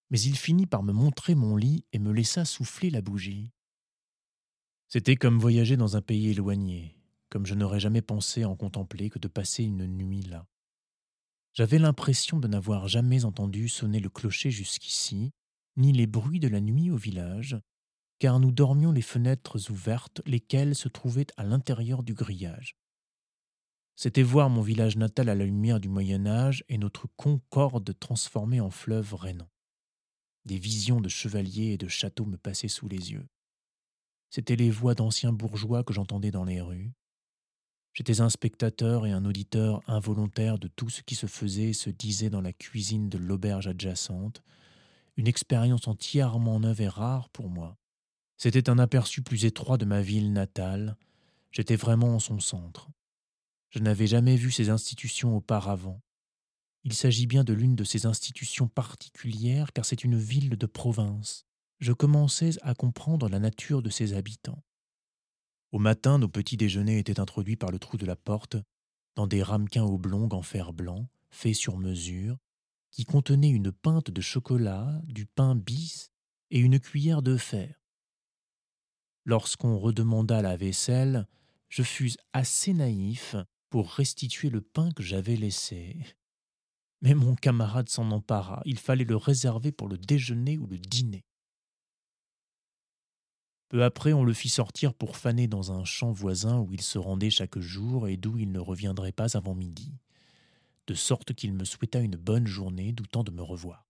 Mais 0.10 0.20
il 0.20 0.38
finit 0.38 0.66
par 0.66 0.84
me 0.84 0.92
montrer 0.92 1.36
mon 1.36 1.56
lit 1.56 1.86
et 1.94 2.00
me 2.00 2.12
laissa 2.12 2.44
souffler 2.44 2.90
la 2.90 3.02
bougie. 3.02 3.54
C'était 4.90 5.16
comme 5.16 5.40
voyager 5.40 5.78
dans 5.78 5.96
un 5.96 6.02
pays 6.02 6.32
éloigné, 6.32 6.98
comme 7.30 7.46
je 7.46 7.56
n'aurais 7.56 7.80
jamais 7.80 8.02
pensé 8.02 8.44
en 8.44 8.58
contempler 8.58 9.10
que 9.10 9.20
de 9.20 9.30
passer 9.30 9.64
une 9.64 9.88
nuit 9.88 10.24
là. 10.24 10.46
J'avais 11.54 11.80
l'impression 11.80 12.38
de 12.38 12.50
n'avoir 12.50 12.90
jamais 12.90 13.24
entendu 13.24 13.70
sonner 13.70 14.02
le 14.02 14.10
clocher 14.10 14.52
jusqu'ici, 14.52 15.32
ni 15.78 15.94
les 15.94 16.08
bruits 16.08 16.42
de 16.42 16.50
la 16.50 16.60
nuit 16.60 16.92
au 16.92 16.98
village, 16.98 17.58
car 18.20 18.42
nous 18.42 18.52
dormions 18.52 18.92
les 18.92 19.02
fenêtres 19.02 19.72
ouvertes, 19.72 20.22
lesquelles 20.26 20.76
se 20.76 20.90
trouvaient 20.90 21.28
à 21.38 21.46
l'intérieur 21.46 22.04
du 22.04 22.14
grillage. 22.14 22.76
C'était 24.00 24.22
voir 24.22 24.52
mon 24.52 24.62
village 24.62 24.96
natal 24.96 25.28
à 25.28 25.34
la 25.34 25.46
lumière 25.46 25.80
du 25.80 25.90
Moyen 25.90 26.28
Âge 26.28 26.64
et 26.70 26.78
notre 26.78 27.08
concorde 27.16 27.98
transformée 28.00 28.62
en 28.62 28.70
fleuve 28.70 29.16
rennant. 29.16 29.50
Des 30.46 30.60
visions 30.60 31.02
de 31.02 31.10
chevaliers 31.10 31.72
et 31.72 31.78
de 31.80 31.88
châteaux 31.88 32.26
me 32.26 32.38
passaient 32.38 32.68
sous 32.68 32.88
les 32.88 33.12
yeux. 33.12 33.28
C'étaient 34.30 34.56
les 34.56 34.70
voix 34.70 34.94
d'anciens 34.94 35.34
bourgeois 35.34 35.84
que 35.84 35.96
j'entendais 35.96 36.30
dans 36.30 36.44
les 36.44 36.62
rues. 36.62 36.92
J'étais 37.94 38.22
un 38.22 38.30
spectateur 38.30 39.08
et 39.08 39.12
un 39.12 39.26
auditeur 39.26 39.82
involontaire 39.88 40.60
de 40.60 40.68
tout 40.68 40.92
ce 40.92 41.02
qui 41.02 41.16
se 41.16 41.26
faisait 41.26 41.70
et 41.70 41.74
se 41.74 41.90
disait 41.90 42.30
dans 42.30 42.42
la 42.42 42.54
cuisine 42.54 43.10
de 43.10 43.18
l'auberge 43.18 43.66
adjacente, 43.66 44.44
une 45.16 45.28
expérience 45.28 45.88
entièrement 45.88 46.60
neuve 46.60 46.82
et 46.82 46.88
rare 46.88 47.30
pour 47.30 47.50
moi. 47.50 47.80
C'était 48.38 48.70
un 48.70 48.78
aperçu 48.78 49.24
plus 49.24 49.46
étroit 49.46 49.80
de 49.80 49.86
ma 49.86 50.02
ville 50.02 50.34
natale, 50.34 50.98
j'étais 51.52 51.76
vraiment 51.76 52.14
en 52.14 52.20
son 52.20 52.40
centre. 52.40 52.92
Je 53.70 53.80
n'avais 53.80 54.08
jamais 54.08 54.36
vu 54.36 54.52
ces 54.52 54.70
institutions 54.70 55.36
auparavant. 55.36 56.02
Il 56.84 56.94
s'agit 56.94 57.28
bien 57.28 57.44
de 57.44 57.54
l'une 57.54 57.76
de 57.76 57.84
ces 57.84 58.06
institutions 58.06 58.68
particulières 58.68 59.74
car 59.74 59.86
c'est 59.86 60.04
une 60.04 60.18
ville 60.18 60.58
de 60.58 60.66
province. 60.66 61.46
Je 61.80 61.92
commençais 61.92 62.52
à 62.62 62.74
comprendre 62.74 63.30
la 63.30 63.40
nature 63.40 63.82
de 63.82 63.90
ses 63.90 64.14
habitants. 64.14 64.64
Au 65.72 65.80
matin, 65.80 66.18
nos 66.18 66.30
petits 66.30 66.58
déjeuners 66.58 66.98
étaient 66.98 67.20
introduits 67.20 67.58
par 67.58 67.72
le 67.72 67.80
trou 67.80 67.98
de 67.98 68.06
la 68.06 68.16
porte 68.16 68.56
dans 69.16 69.28
des 69.28 69.44
ramequins 69.44 69.84
oblongs 69.84 70.30
en 70.32 70.42
fer 70.42 70.72
blanc, 70.72 71.10
faits 71.30 71.56
sur 71.56 71.78
mesure, 71.78 72.38
qui 72.92 73.04
contenaient 73.04 73.50
une 73.50 73.72
pinte 73.72 74.10
de 74.10 74.22
chocolat, 74.22 75.02
du 75.04 75.26
pain 75.26 75.56
bis 75.56 76.12
et 76.52 76.60
une 76.60 76.80
cuillère 76.80 77.22
de 77.22 77.36
fer. 77.36 77.84
Lorsqu'on 79.26 79.78
redemanda 79.78 80.42
la 80.42 80.56
vaisselle, 80.56 81.28
je 81.68 81.84
fus 81.84 82.16
assez 82.32 82.74
naïf 82.74 83.36
pour 83.70 83.92
restituer 83.92 84.50
le 84.50 84.62
pain 84.62 84.92
que 84.92 85.04
j'avais 85.04 85.36
laissé. 85.36 85.98
Mais 87.02 87.14
mon 87.14 87.36
camarade 87.36 87.90
s'en 87.90 88.12
empara, 88.12 88.62
il 88.66 88.80
fallait 88.80 89.04
le 89.04 89.16
réserver 89.16 89.72
pour 89.72 89.88
le 89.88 89.98
déjeuner 89.98 90.58
ou 90.58 90.66
le 90.68 90.78
dîner. 90.78 91.26
Peu 93.70 93.84
après, 93.84 94.14
on 94.14 94.24
le 94.24 94.34
fit 94.34 94.50
sortir 94.50 94.94
pour 94.94 95.18
faner 95.18 95.48
dans 95.48 95.72
un 95.74 95.84
champ 95.84 96.12
voisin 96.12 96.60
où 96.60 96.74
il 96.74 96.82
se 96.82 96.98
rendait 96.98 97.30
chaque 97.30 97.60
jour 97.60 98.08
et 98.08 98.16
d'où 98.16 98.38
il 98.38 98.52
ne 98.52 98.60
reviendrait 98.60 99.12
pas 99.12 99.36
avant 99.36 99.56
midi, 99.56 99.94
de 100.88 100.94
sorte 100.94 101.34
qu'il 101.34 101.54
me 101.54 101.66
souhaita 101.66 102.00
une 102.00 102.16
bonne 102.16 102.48
journée, 102.48 102.94
doutant 102.94 103.24
de 103.24 103.32
me 103.32 103.42
revoir. 103.42 103.86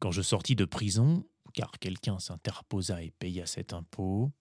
Quand 0.00 0.10
je 0.10 0.22
sortis 0.22 0.56
de 0.56 0.64
prison, 0.64 1.24
car 1.54 1.70
quelqu'un 1.78 2.18
s'interposa 2.18 3.02
et 3.02 3.12
paya 3.12 3.46
cet 3.46 3.72
impôt, 3.72 4.32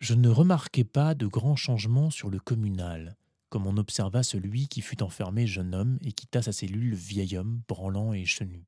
je 0.00 0.14
ne 0.14 0.28
remarquai 0.28 0.84
pas 0.84 1.14
de 1.14 1.26
grands 1.26 1.56
changements 1.56 2.10
sur 2.10 2.30
le 2.30 2.40
communal, 2.40 3.16
comme 3.54 3.68
on 3.68 3.76
observa 3.76 4.24
celui 4.24 4.66
qui 4.66 4.80
fut 4.80 5.00
enfermé 5.00 5.46
jeune 5.46 5.76
homme 5.76 6.00
et 6.02 6.10
quitta 6.10 6.42
sa 6.42 6.50
cellule 6.50 6.92
vieil 6.92 7.36
homme, 7.36 7.62
branlant 7.68 8.12
et 8.12 8.24
chenu. 8.24 8.66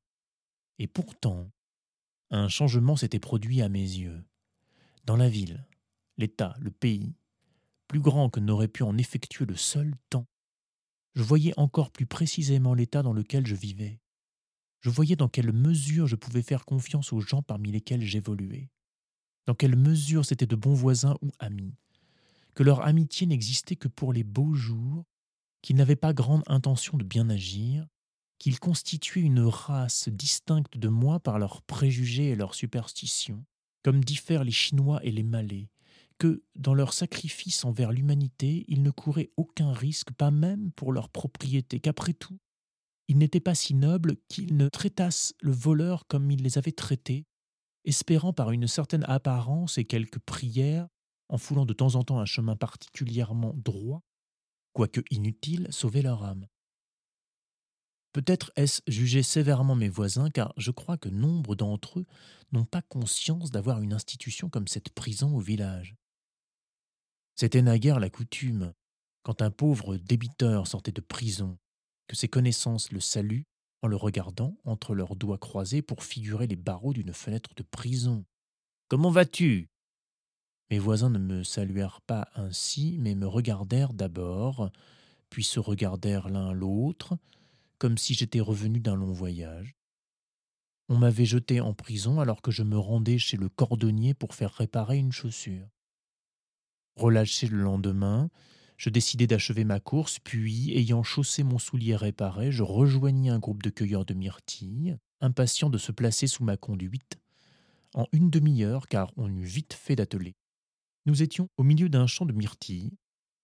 Et 0.79 0.87
pourtant, 0.87 1.51
un 2.29 2.47
changement 2.47 2.95
s'était 2.95 3.19
produit 3.19 3.61
à 3.61 3.67
mes 3.67 3.81
yeux. 3.81 4.23
Dans 5.03 5.17
la 5.17 5.27
ville, 5.27 5.67
l'État, 6.17 6.55
le 6.61 6.71
pays, 6.71 7.17
plus 7.89 7.99
grand 7.99 8.29
que 8.29 8.39
n'aurait 8.39 8.69
pu 8.69 8.83
en 8.83 8.97
effectuer 8.97 9.45
le 9.45 9.57
seul 9.57 9.93
temps, 10.09 10.25
je 11.15 11.23
voyais 11.23 11.53
encore 11.57 11.91
plus 11.91 12.05
précisément 12.05 12.73
l'état 12.73 13.03
dans 13.03 13.11
lequel 13.11 13.45
je 13.45 13.55
vivais. 13.55 13.99
Je 14.79 14.89
voyais 14.89 15.17
dans 15.17 15.27
quelle 15.27 15.51
mesure 15.51 16.07
je 16.07 16.15
pouvais 16.15 16.43
faire 16.43 16.63
confiance 16.63 17.11
aux 17.11 17.19
gens 17.19 17.41
parmi 17.41 17.73
lesquels 17.73 18.05
j'évoluais, 18.05 18.69
dans 19.47 19.53
quelle 19.53 19.75
mesure 19.75 20.23
c'étaient 20.23 20.45
de 20.45 20.55
bons 20.55 20.75
voisins 20.75 21.17
ou 21.21 21.31
amis, 21.39 21.75
que 22.57 22.63
leur 22.63 22.81
amitié 22.81 23.27
n'existait 23.27 23.75
que 23.75 23.87
pour 23.87 24.11
les 24.11 24.23
beaux 24.23 24.55
jours, 24.55 25.05
qu'ils 25.61 25.75
n'avaient 25.75 25.95
pas 25.95 26.11
grande 26.11 26.41
intention 26.47 26.97
de 26.97 27.03
bien 27.03 27.29
agir, 27.29 27.85
qu'ils 28.39 28.59
constituaient 28.59 29.21
une 29.21 29.41
race 29.41 30.09
distincte 30.09 30.75
de 30.75 30.87
moi 30.87 31.19
par 31.19 31.37
leurs 31.37 31.61
préjugés 31.61 32.29
et 32.29 32.35
leurs 32.35 32.55
superstitions, 32.55 33.45
comme 33.83 34.03
diffèrent 34.03 34.43
les 34.43 34.49
Chinois 34.49 34.99
et 35.03 35.11
les 35.11 35.21
Malais, 35.21 35.69
que, 36.17 36.41
dans 36.55 36.73
leur 36.73 36.93
sacrifice 36.93 37.63
envers 37.63 37.91
l'humanité, 37.91 38.65
ils 38.67 38.81
ne 38.81 38.89
couraient 38.89 39.29
aucun 39.37 39.71
risque, 39.71 40.11
pas 40.13 40.31
même 40.31 40.71
pour 40.71 40.91
leur 40.91 41.09
propriété, 41.09 41.79
qu'après 41.79 42.13
tout, 42.13 42.39
ils 43.07 43.19
n'étaient 43.19 43.39
pas 43.39 43.53
si 43.53 43.75
nobles 43.75 44.15
qu'ils 44.29 44.57
ne 44.57 44.67
traitassent 44.67 45.35
le 45.41 45.51
voleur 45.51 46.07
comme 46.07 46.31
ils 46.31 46.41
les 46.41 46.57
avaient 46.57 46.71
traités, 46.71 47.27
espérant 47.85 48.33
par 48.33 48.49
une 48.49 48.65
certaine 48.65 49.03
apparence 49.03 49.77
et 49.77 49.85
quelques 49.85 50.17
prières 50.17 50.87
en 51.29 51.37
foulant 51.37 51.65
de 51.65 51.73
temps 51.73 51.95
en 51.95 52.03
temps 52.03 52.19
un 52.19 52.25
chemin 52.25 52.55
particulièrement 52.55 53.53
droit, 53.55 54.03
quoique 54.73 55.01
inutile, 55.09 55.67
sauver 55.71 56.01
leur 56.01 56.23
âme. 56.23 56.47
Peut-être 58.13 58.51
est-ce 58.55 58.81
juger 58.87 59.21
sévèrement 59.21 59.75
mes 59.75 59.89
voisins, 59.89 60.29
car 60.29 60.53
je 60.57 60.71
crois 60.71 60.97
que 60.97 61.09
nombre 61.09 61.55
d'entre 61.55 61.99
eux 61.99 62.05
n'ont 62.51 62.65
pas 62.65 62.81
conscience 62.81 63.51
d'avoir 63.51 63.81
une 63.81 63.93
institution 63.93 64.49
comme 64.49 64.67
cette 64.67 64.89
prison 64.89 65.35
au 65.35 65.39
village. 65.39 65.95
C'était 67.35 67.61
naguère 67.61 67.99
la 67.99 68.09
coutume, 68.09 68.73
quand 69.21 69.41
un 69.41 69.51
pauvre 69.51 69.97
débiteur 69.97 70.67
sortait 70.67 70.91
de 70.91 71.01
prison, 71.01 71.59
que 72.07 72.15
ses 72.15 72.27
connaissances 72.27 72.91
le 72.91 72.99
saluent 72.99 73.45
en 73.83 73.87
le 73.87 73.95
regardant 73.95 74.57
entre 74.63 74.95
leurs 74.95 75.15
doigts 75.15 75.37
croisés 75.37 75.81
pour 75.81 76.03
figurer 76.03 76.47
les 76.47 76.55
barreaux 76.55 76.93
d'une 76.93 77.13
fenêtre 77.13 77.53
de 77.55 77.63
prison. 77.63 78.25
Comment 78.87 79.11
vas-tu? 79.11 79.69
Mes 80.69 80.79
voisins 80.79 81.09
ne 81.09 81.19
me 81.19 81.43
saluèrent 81.43 82.01
pas 82.01 82.27
ainsi, 82.35 82.97
mais 82.99 83.15
me 83.15 83.27
regardèrent 83.27 83.93
d'abord, 83.93 84.71
puis 85.29 85.43
se 85.43 85.59
regardèrent 85.59 86.29
l'un 86.29 86.51
l'autre, 86.51 87.17
comme 87.77 87.97
si 87.97 88.13
j'étais 88.13 88.39
revenu 88.39 88.79
d'un 88.79 88.95
long 88.95 89.11
voyage. 89.11 89.75
On 90.89 90.97
m'avait 90.97 91.25
jeté 91.25 91.61
en 91.61 91.73
prison 91.73 92.19
alors 92.19 92.41
que 92.41 92.51
je 92.51 92.63
me 92.63 92.77
rendais 92.77 93.17
chez 93.17 93.37
le 93.37 93.49
cordonnier 93.49 94.13
pour 94.13 94.35
faire 94.35 94.53
réparer 94.53 94.97
une 94.97 95.11
chaussure. 95.11 95.67
Relâché 96.95 97.47
le 97.47 97.61
lendemain, 97.61 98.29
je 98.77 98.89
décidai 98.89 99.27
d'achever 99.27 99.63
ma 99.63 99.79
course, 99.79 100.19
puis, 100.19 100.71
ayant 100.77 101.03
chaussé 101.03 101.43
mon 101.43 101.59
soulier 101.59 101.95
réparé, 101.95 102.51
je 102.51 102.63
rejoignis 102.63 103.29
un 103.29 103.39
groupe 103.39 103.63
de 103.63 103.69
cueilleurs 103.69 104.05
de 104.05 104.13
myrtilles, 104.13 104.97
impatients 105.19 105.69
de 105.69 105.77
se 105.77 105.91
placer 105.91 106.27
sous 106.27 106.43
ma 106.43 106.57
conduite, 106.57 107.17
en 107.93 108.05
une 108.11 108.29
demi-heure, 108.29 108.87
car 108.87 109.11
on 109.17 109.33
eut 109.33 109.43
vite 109.43 109.73
fait 109.73 109.95
d'atteler. 109.95 110.35
Nous 111.07 111.23
étions 111.23 111.47
au 111.55 111.63
milieu 111.63 111.87
d'un 111.87 112.05
champ 112.05 112.25
de 112.25 112.33
myrtilles, 112.33 112.91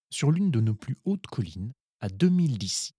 sur 0.10 0.32
l'une 0.32 0.52
de 0.52 0.60
nos 0.60 0.76
plus 0.76 0.98
hautes 1.06 1.28
collines, 1.28 1.72
à 2.02 2.10
2000 2.10 2.58
d'ici. 2.58 2.92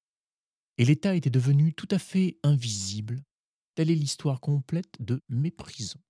Et 0.79 0.87
l'état 0.87 1.15
était 1.15 1.29
devenu 1.29 1.75
tout 1.75 1.89
à 1.91 1.99
fait 1.99 2.39
invisible. 2.43 3.23
Telle 3.75 3.91
est 3.91 3.95
l'histoire 3.95 4.41
complète 4.41 4.97
de 5.01 5.21
Méprisant. 5.29 6.01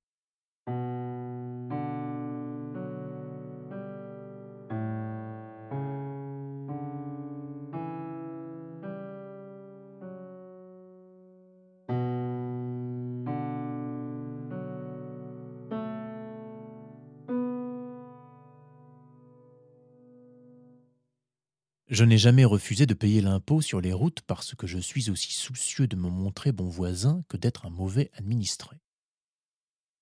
Je 21.94 22.02
n'ai 22.02 22.18
jamais 22.18 22.44
refusé 22.44 22.86
de 22.86 22.94
payer 22.94 23.20
l'impôt 23.20 23.60
sur 23.60 23.80
les 23.80 23.92
routes 23.92 24.20
parce 24.22 24.56
que 24.56 24.66
je 24.66 24.80
suis 24.80 25.10
aussi 25.10 25.32
soucieux 25.32 25.86
de 25.86 25.94
me 25.94 26.10
montrer 26.10 26.50
bon 26.50 26.68
voisin 26.68 27.22
que 27.28 27.36
d'être 27.36 27.66
un 27.66 27.70
mauvais 27.70 28.10
administré. 28.14 28.80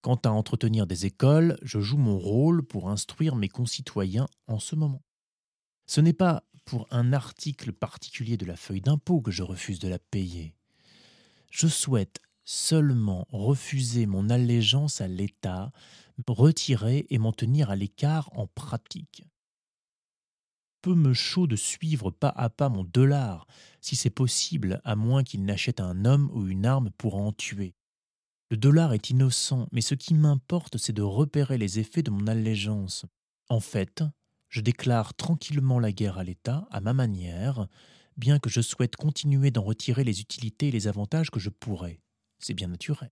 Quant 0.01 0.19
à 0.25 0.31
entretenir 0.31 0.87
des 0.87 1.05
écoles, 1.05 1.59
je 1.61 1.81
joue 1.81 1.99
mon 1.99 2.19
rôle 2.19 2.63
pour 2.63 2.89
instruire 2.89 3.37
mes 3.37 3.51
concitoyens 3.51 4.27
en 4.47 4.59
ce 4.59 4.75
moment. 4.75 5.03
Ce 5.85 6.01
n'est 6.01 6.15
pas 6.15 6.45
pour 6.65 6.87
un 6.91 7.13
article 7.13 7.75
particulier 7.75 8.39
de 8.39 8.47
la 8.47 8.57
feuille 8.57 8.81
d'impôt 8.81 9.21
que 9.21 9.31
je 9.31 9.43
refuse 9.43 9.79
de 9.79 9.89
la 9.89 9.99
payer. 9.99 10.55
Je 11.51 11.67
souhaite 11.67 12.21
seulement 12.45 13.27
refuser 13.29 14.07
mon 14.07 14.31
allégeance 14.31 15.03
à 15.03 15.09
l'État, 15.09 15.73
retirer 16.27 17.07
et 17.11 17.19
m'en 17.19 17.35
tenir 17.35 17.69
à 17.69 17.77
l'écart 17.77 18.31
en 18.33 18.47
pratique. 18.47 19.27
Peu 20.83 20.95
me 20.95 21.15
chaud 21.15 21.47
de 21.47 21.57
suivre 21.57 22.11
pas 22.11 22.33
à 22.37 22.51
pas 22.51 22.69
mon 22.69 22.85
dollar, 22.85 23.47
si 23.81 23.97
c'est 23.97 24.11
possible, 24.11 24.81
à 24.85 24.97
moins 24.97 25.23
qu'il 25.23 25.45
n'achète 25.45 25.81
un 25.81 26.05
homme 26.05 26.31
ou 26.35 26.49
une 26.49 26.67
arme 26.67 26.91
pour 26.99 27.15
en 27.15 27.33
tuer. 27.33 27.75
Le 28.51 28.57
dollar 28.59 28.93
est 28.93 29.09
innocent, 29.09 29.67
mais 29.73 29.81
ce 29.81 29.95
qui 29.95 30.13
m'importe, 30.13 30.77
c'est 30.77 30.93
de 30.93 31.01
repérer 31.01 31.57
les 31.57 31.79
effets 31.79 32.03
de 32.03 32.11
mon 32.11 32.27
allégeance. 32.27 33.07
En 33.49 33.61
fait, 33.61 34.05
je 34.51 34.61
déclare 34.61 35.15
tranquillement 35.15 35.79
la 35.79 35.93
guerre 35.93 36.19
à 36.19 36.25
l'État, 36.25 36.67
à 36.71 36.81
ma 36.81 36.93
manière, 36.93 37.67
bien 38.19 38.39
que 38.39 38.51
je 38.51 38.61
souhaite 38.61 38.97
continuer 38.97 39.51
d'en 39.51 39.63
retirer 39.63 40.05
les 40.05 40.21
utilités 40.21 40.69
et 40.69 40.73
les 40.73 40.87
avantages 40.87 41.31
que 41.31 41.41
je 41.41 41.49
pourrais. 41.49 42.01
C'est 42.41 42.53
bien 42.53 42.69
naturel. 42.69 43.11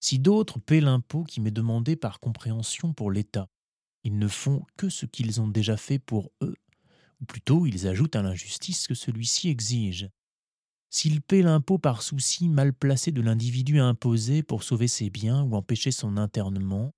Si 0.00 0.18
d'autres 0.18 0.58
paient 0.58 0.80
l'impôt 0.80 1.24
qui 1.24 1.42
m'est 1.42 1.50
demandé 1.50 1.94
par 1.94 2.20
compréhension 2.20 2.94
pour 2.94 3.10
l'État, 3.10 3.48
ils 4.04 4.18
ne 4.18 4.28
font 4.28 4.64
que 4.76 4.88
ce 4.88 5.06
qu'ils 5.06 5.40
ont 5.40 5.48
déjà 5.48 5.76
fait 5.76 5.98
pour 5.98 6.32
eux, 6.42 6.56
ou 7.20 7.24
plutôt 7.24 7.66
ils 7.66 7.86
ajoutent 7.86 8.16
à 8.16 8.22
l'injustice 8.22 8.86
que 8.86 8.94
celui-ci 8.94 9.48
exige. 9.48 10.08
S'ils 10.90 11.22
paient 11.22 11.42
l'impôt 11.42 11.78
par 11.78 12.02
souci 12.02 12.48
mal 12.48 12.72
placé 12.72 13.12
de 13.12 13.20
l'individu 13.20 13.78
imposé 13.78 14.42
pour 14.42 14.64
sauver 14.64 14.88
ses 14.88 15.08
biens 15.08 15.42
ou 15.42 15.54
empêcher 15.54 15.92
son 15.92 16.16
internement, 16.16 16.92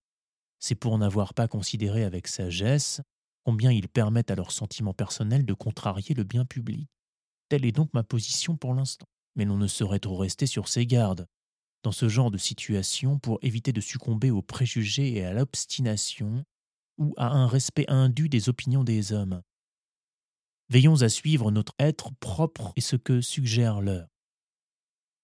c'est 0.58 0.74
pour 0.74 0.96
n'avoir 0.96 1.34
pas 1.34 1.48
considéré 1.48 2.04
avec 2.04 2.28
sagesse 2.28 3.00
combien 3.44 3.72
ils 3.72 3.88
permettent 3.88 4.30
à 4.30 4.36
leurs 4.36 4.52
sentiments 4.52 4.94
personnels 4.94 5.44
de 5.44 5.52
contrarier 5.52 6.14
le 6.14 6.24
bien 6.24 6.44
public. 6.44 6.88
Telle 7.48 7.66
est 7.66 7.72
donc 7.72 7.92
ma 7.92 8.04
position 8.04 8.56
pour 8.56 8.72
l'instant. 8.72 9.06
Mais 9.34 9.44
l'on 9.44 9.56
ne 9.56 9.66
saurait 9.66 9.98
trop 9.98 10.16
rester 10.16 10.46
sur 10.46 10.68
ses 10.68 10.86
gardes 10.86 11.26
dans 11.82 11.92
ce 11.92 12.08
genre 12.08 12.30
de 12.30 12.38
situation 12.38 13.18
pour 13.18 13.38
éviter 13.42 13.72
de 13.72 13.80
succomber 13.80 14.30
aux 14.30 14.42
préjugés 14.42 15.16
et 15.16 15.24
à 15.24 15.32
l'obstination 15.32 16.44
ou 16.98 17.14
à 17.16 17.28
un 17.28 17.46
respect 17.46 17.86
indu 17.88 18.28
des 18.28 18.48
opinions 18.48 18.84
des 18.84 19.12
hommes. 19.12 19.42
Veillons 20.68 21.02
à 21.02 21.08
suivre 21.08 21.50
notre 21.50 21.74
être 21.78 22.12
propre 22.20 22.72
et 22.76 22.80
ce 22.80 22.96
que 22.96 23.20
suggère 23.20 23.80
l'heure. 23.80 24.08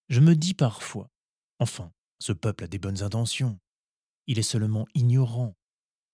Je 0.08 0.20
me 0.20 0.34
dis 0.34 0.54
parfois, 0.54 1.10
enfin, 1.58 1.92
ce 2.18 2.32
peuple 2.32 2.64
a 2.64 2.68
des 2.68 2.78
bonnes 2.78 3.02
intentions. 3.02 3.58
Il 4.26 4.38
est 4.38 4.42
seulement 4.42 4.86
ignorant. 4.94 5.56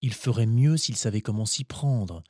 Il 0.03 0.13
ferait 0.13 0.47
mieux 0.47 0.77
s'il 0.77 0.97
savait 0.97 1.21
comment 1.21 1.47
s'y 1.47 1.65
prendre. 1.65 2.23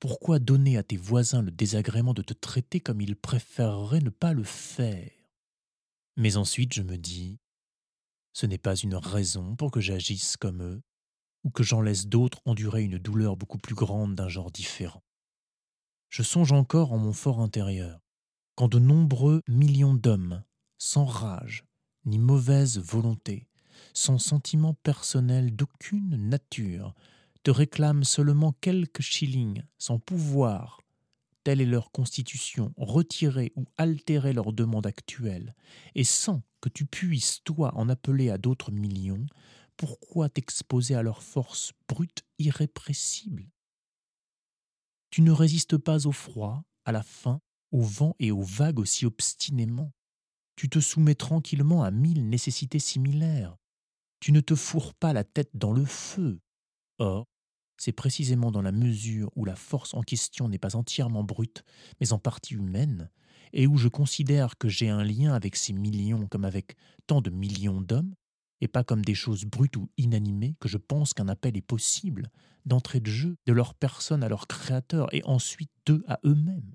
Pourquoi 0.00 0.38
donner 0.38 0.76
à 0.76 0.82
tes 0.82 0.96
voisins 0.96 1.42
le 1.42 1.50
désagrément 1.50 2.14
de 2.14 2.22
te 2.22 2.32
traiter 2.32 2.80
comme 2.80 3.00
ils 3.00 3.16
préféreraient 3.16 4.00
ne 4.00 4.10
pas 4.10 4.32
le 4.32 4.44
faire? 4.44 5.10
Mais 6.16 6.36
ensuite 6.36 6.72
je 6.72 6.82
me 6.82 6.96
dis, 6.96 7.38
ce 8.32 8.46
n'est 8.46 8.58
pas 8.58 8.76
une 8.76 8.94
raison 8.94 9.56
pour 9.56 9.70
que 9.70 9.80
j'agisse 9.80 10.36
comme 10.36 10.62
eux, 10.62 10.82
ou 11.44 11.50
que 11.50 11.62
j'en 11.62 11.80
laisse 11.80 12.06
d'autres 12.06 12.40
endurer 12.44 12.82
une 12.82 12.98
douleur 12.98 13.36
beaucoup 13.36 13.58
plus 13.58 13.74
grande 13.74 14.14
d'un 14.14 14.28
genre 14.28 14.50
différent. 14.50 15.02
Je 16.08 16.22
songe 16.22 16.52
encore 16.52 16.92
en 16.92 16.98
mon 16.98 17.12
fort 17.12 17.40
intérieur, 17.40 18.00
quand 18.54 18.68
de 18.68 18.78
nombreux 18.78 19.42
millions 19.46 19.94
d'hommes, 19.94 20.42
sans 20.78 21.04
rage, 21.04 21.64
ni 22.04 22.18
mauvaise 22.18 22.78
volonté, 22.78 23.46
sans 23.92 24.18
sentiment 24.18 24.74
personnel 24.74 25.54
d'aucune 25.54 26.16
nature, 26.16 26.94
te 27.42 27.50
réclament 27.50 28.04
seulement 28.04 28.52
quelques 28.60 29.02
shillings, 29.02 29.62
sans 29.78 29.98
pouvoir, 29.98 30.80
telle 31.44 31.60
est 31.60 31.66
leur 31.66 31.90
constitution, 31.92 32.72
retirer 32.76 33.52
ou 33.56 33.64
altérer 33.76 34.32
leur 34.32 34.52
demande 34.52 34.86
actuelle, 34.86 35.54
et 35.94 36.04
sans 36.04 36.42
que 36.60 36.68
tu 36.68 36.84
puisses, 36.84 37.42
toi, 37.44 37.72
en 37.76 37.88
appeler 37.88 38.30
à 38.30 38.38
d'autres 38.38 38.72
millions, 38.72 39.26
pourquoi 39.78 40.28
t'exposer 40.28 40.94
à 40.96 41.02
leur 41.02 41.22
force 41.22 41.72
brute 41.88 42.24
irrépressible? 42.38 43.48
Tu 45.10 45.22
ne 45.22 45.30
résistes 45.30 45.78
pas 45.78 46.06
au 46.06 46.12
froid, 46.12 46.64
à 46.84 46.92
la 46.92 47.02
faim, 47.02 47.40
au 47.70 47.80
vent 47.80 48.14
et 48.18 48.30
aux 48.30 48.42
vagues 48.42 48.80
aussi 48.80 49.06
obstinément. 49.06 49.92
Tu 50.56 50.68
te 50.68 50.80
soumets 50.80 51.14
tranquillement 51.14 51.84
à 51.84 51.92
mille 51.92 52.28
nécessités 52.28 52.80
similaires. 52.80 53.56
Tu 54.20 54.32
ne 54.32 54.40
te 54.40 54.56
fourres 54.56 54.94
pas 54.94 55.12
la 55.12 55.22
tête 55.22 55.50
dans 55.54 55.72
le 55.72 55.84
feu. 55.84 56.40
Or, 56.98 57.26
c'est 57.78 57.92
précisément 57.92 58.50
dans 58.50 58.62
la 58.62 58.72
mesure 58.72 59.30
où 59.36 59.44
la 59.44 59.54
force 59.54 59.94
en 59.94 60.02
question 60.02 60.48
n'est 60.48 60.58
pas 60.58 60.74
entièrement 60.74 61.22
brute, 61.22 61.62
mais 62.00 62.12
en 62.12 62.18
partie 62.18 62.54
humaine, 62.54 63.10
et 63.52 63.68
où 63.68 63.76
je 63.76 63.86
considère 63.86 64.58
que 64.58 64.68
j'ai 64.68 64.88
un 64.88 65.04
lien 65.04 65.32
avec 65.34 65.54
ces 65.54 65.72
millions 65.72 66.26
comme 66.26 66.44
avec 66.44 66.76
tant 67.06 67.20
de 67.20 67.30
millions 67.30 67.80
d'hommes, 67.80 68.14
et 68.60 68.68
pas 68.68 68.84
comme 68.84 69.04
des 69.04 69.14
choses 69.14 69.44
brutes 69.44 69.76
ou 69.76 69.88
inanimées, 69.96 70.56
que 70.60 70.68
je 70.68 70.78
pense 70.78 71.14
qu'un 71.14 71.28
appel 71.28 71.56
est 71.56 71.62
possible, 71.62 72.30
d'entrée 72.66 73.00
de 73.00 73.10
jeu, 73.10 73.36
de 73.46 73.52
leur 73.52 73.74
personne 73.74 74.22
à 74.22 74.28
leur 74.28 74.46
créateur, 74.46 75.12
et 75.14 75.22
ensuite 75.24 75.70
d'eux 75.86 76.04
à 76.08 76.18
eux-mêmes. 76.24 76.74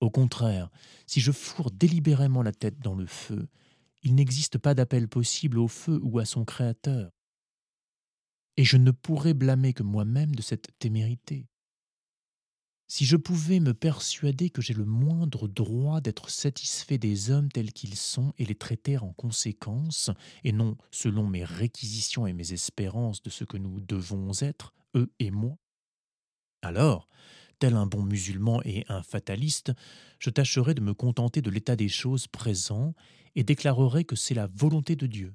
Au 0.00 0.10
contraire, 0.10 0.70
si 1.06 1.20
je 1.20 1.32
fourre 1.32 1.70
délibérément 1.70 2.42
la 2.42 2.52
tête 2.52 2.78
dans 2.80 2.94
le 2.94 3.06
feu, 3.06 3.48
il 4.02 4.14
n'existe 4.14 4.58
pas 4.58 4.74
d'appel 4.74 5.08
possible 5.08 5.58
au 5.58 5.68
feu 5.68 5.98
ou 6.02 6.18
à 6.18 6.24
son 6.24 6.44
créateur. 6.44 7.10
Et 8.56 8.64
je 8.64 8.76
ne 8.76 8.90
pourrais 8.90 9.34
blâmer 9.34 9.72
que 9.72 9.82
moi-même 9.82 10.34
de 10.34 10.42
cette 10.42 10.68
témérité. 10.78 11.46
Si 12.88 13.04
je 13.04 13.16
pouvais 13.16 13.58
me 13.58 13.74
persuader 13.74 14.50
que 14.50 14.62
j'ai 14.62 14.74
le 14.74 14.84
moindre 14.84 15.48
droit 15.48 16.00
d'être 16.00 16.30
satisfait 16.30 16.98
des 16.98 17.30
hommes 17.30 17.50
tels 17.50 17.72
qu'ils 17.72 17.96
sont 17.96 18.32
et 18.38 18.44
les 18.44 18.54
traiter 18.54 18.96
en 18.98 19.12
conséquence, 19.12 20.10
et 20.44 20.52
non 20.52 20.76
selon 20.92 21.26
mes 21.26 21.44
réquisitions 21.44 22.26
et 22.26 22.32
mes 22.32 22.52
espérances 22.52 23.22
de 23.22 23.30
ce 23.30 23.44
que 23.44 23.56
nous 23.56 23.80
devons 23.80 24.30
être, 24.40 24.72
eux 24.94 25.12
et 25.18 25.32
moi, 25.32 25.56
alors, 26.62 27.08
tel 27.58 27.74
un 27.74 27.86
bon 27.86 28.02
musulman 28.02 28.60
et 28.64 28.84
un 28.88 29.02
fataliste, 29.02 29.72
je 30.18 30.30
tâcherai 30.30 30.74
de 30.74 30.80
me 30.80 30.94
contenter 30.94 31.42
de 31.42 31.50
l'état 31.50 31.76
des 31.76 31.88
choses 31.88 32.26
présent 32.26 32.94
et 33.34 33.44
déclarerai 33.44 34.04
que 34.04 34.16
c'est 34.16 34.34
la 34.34 34.46
volonté 34.46 34.96
de 34.96 35.06
Dieu. 35.06 35.34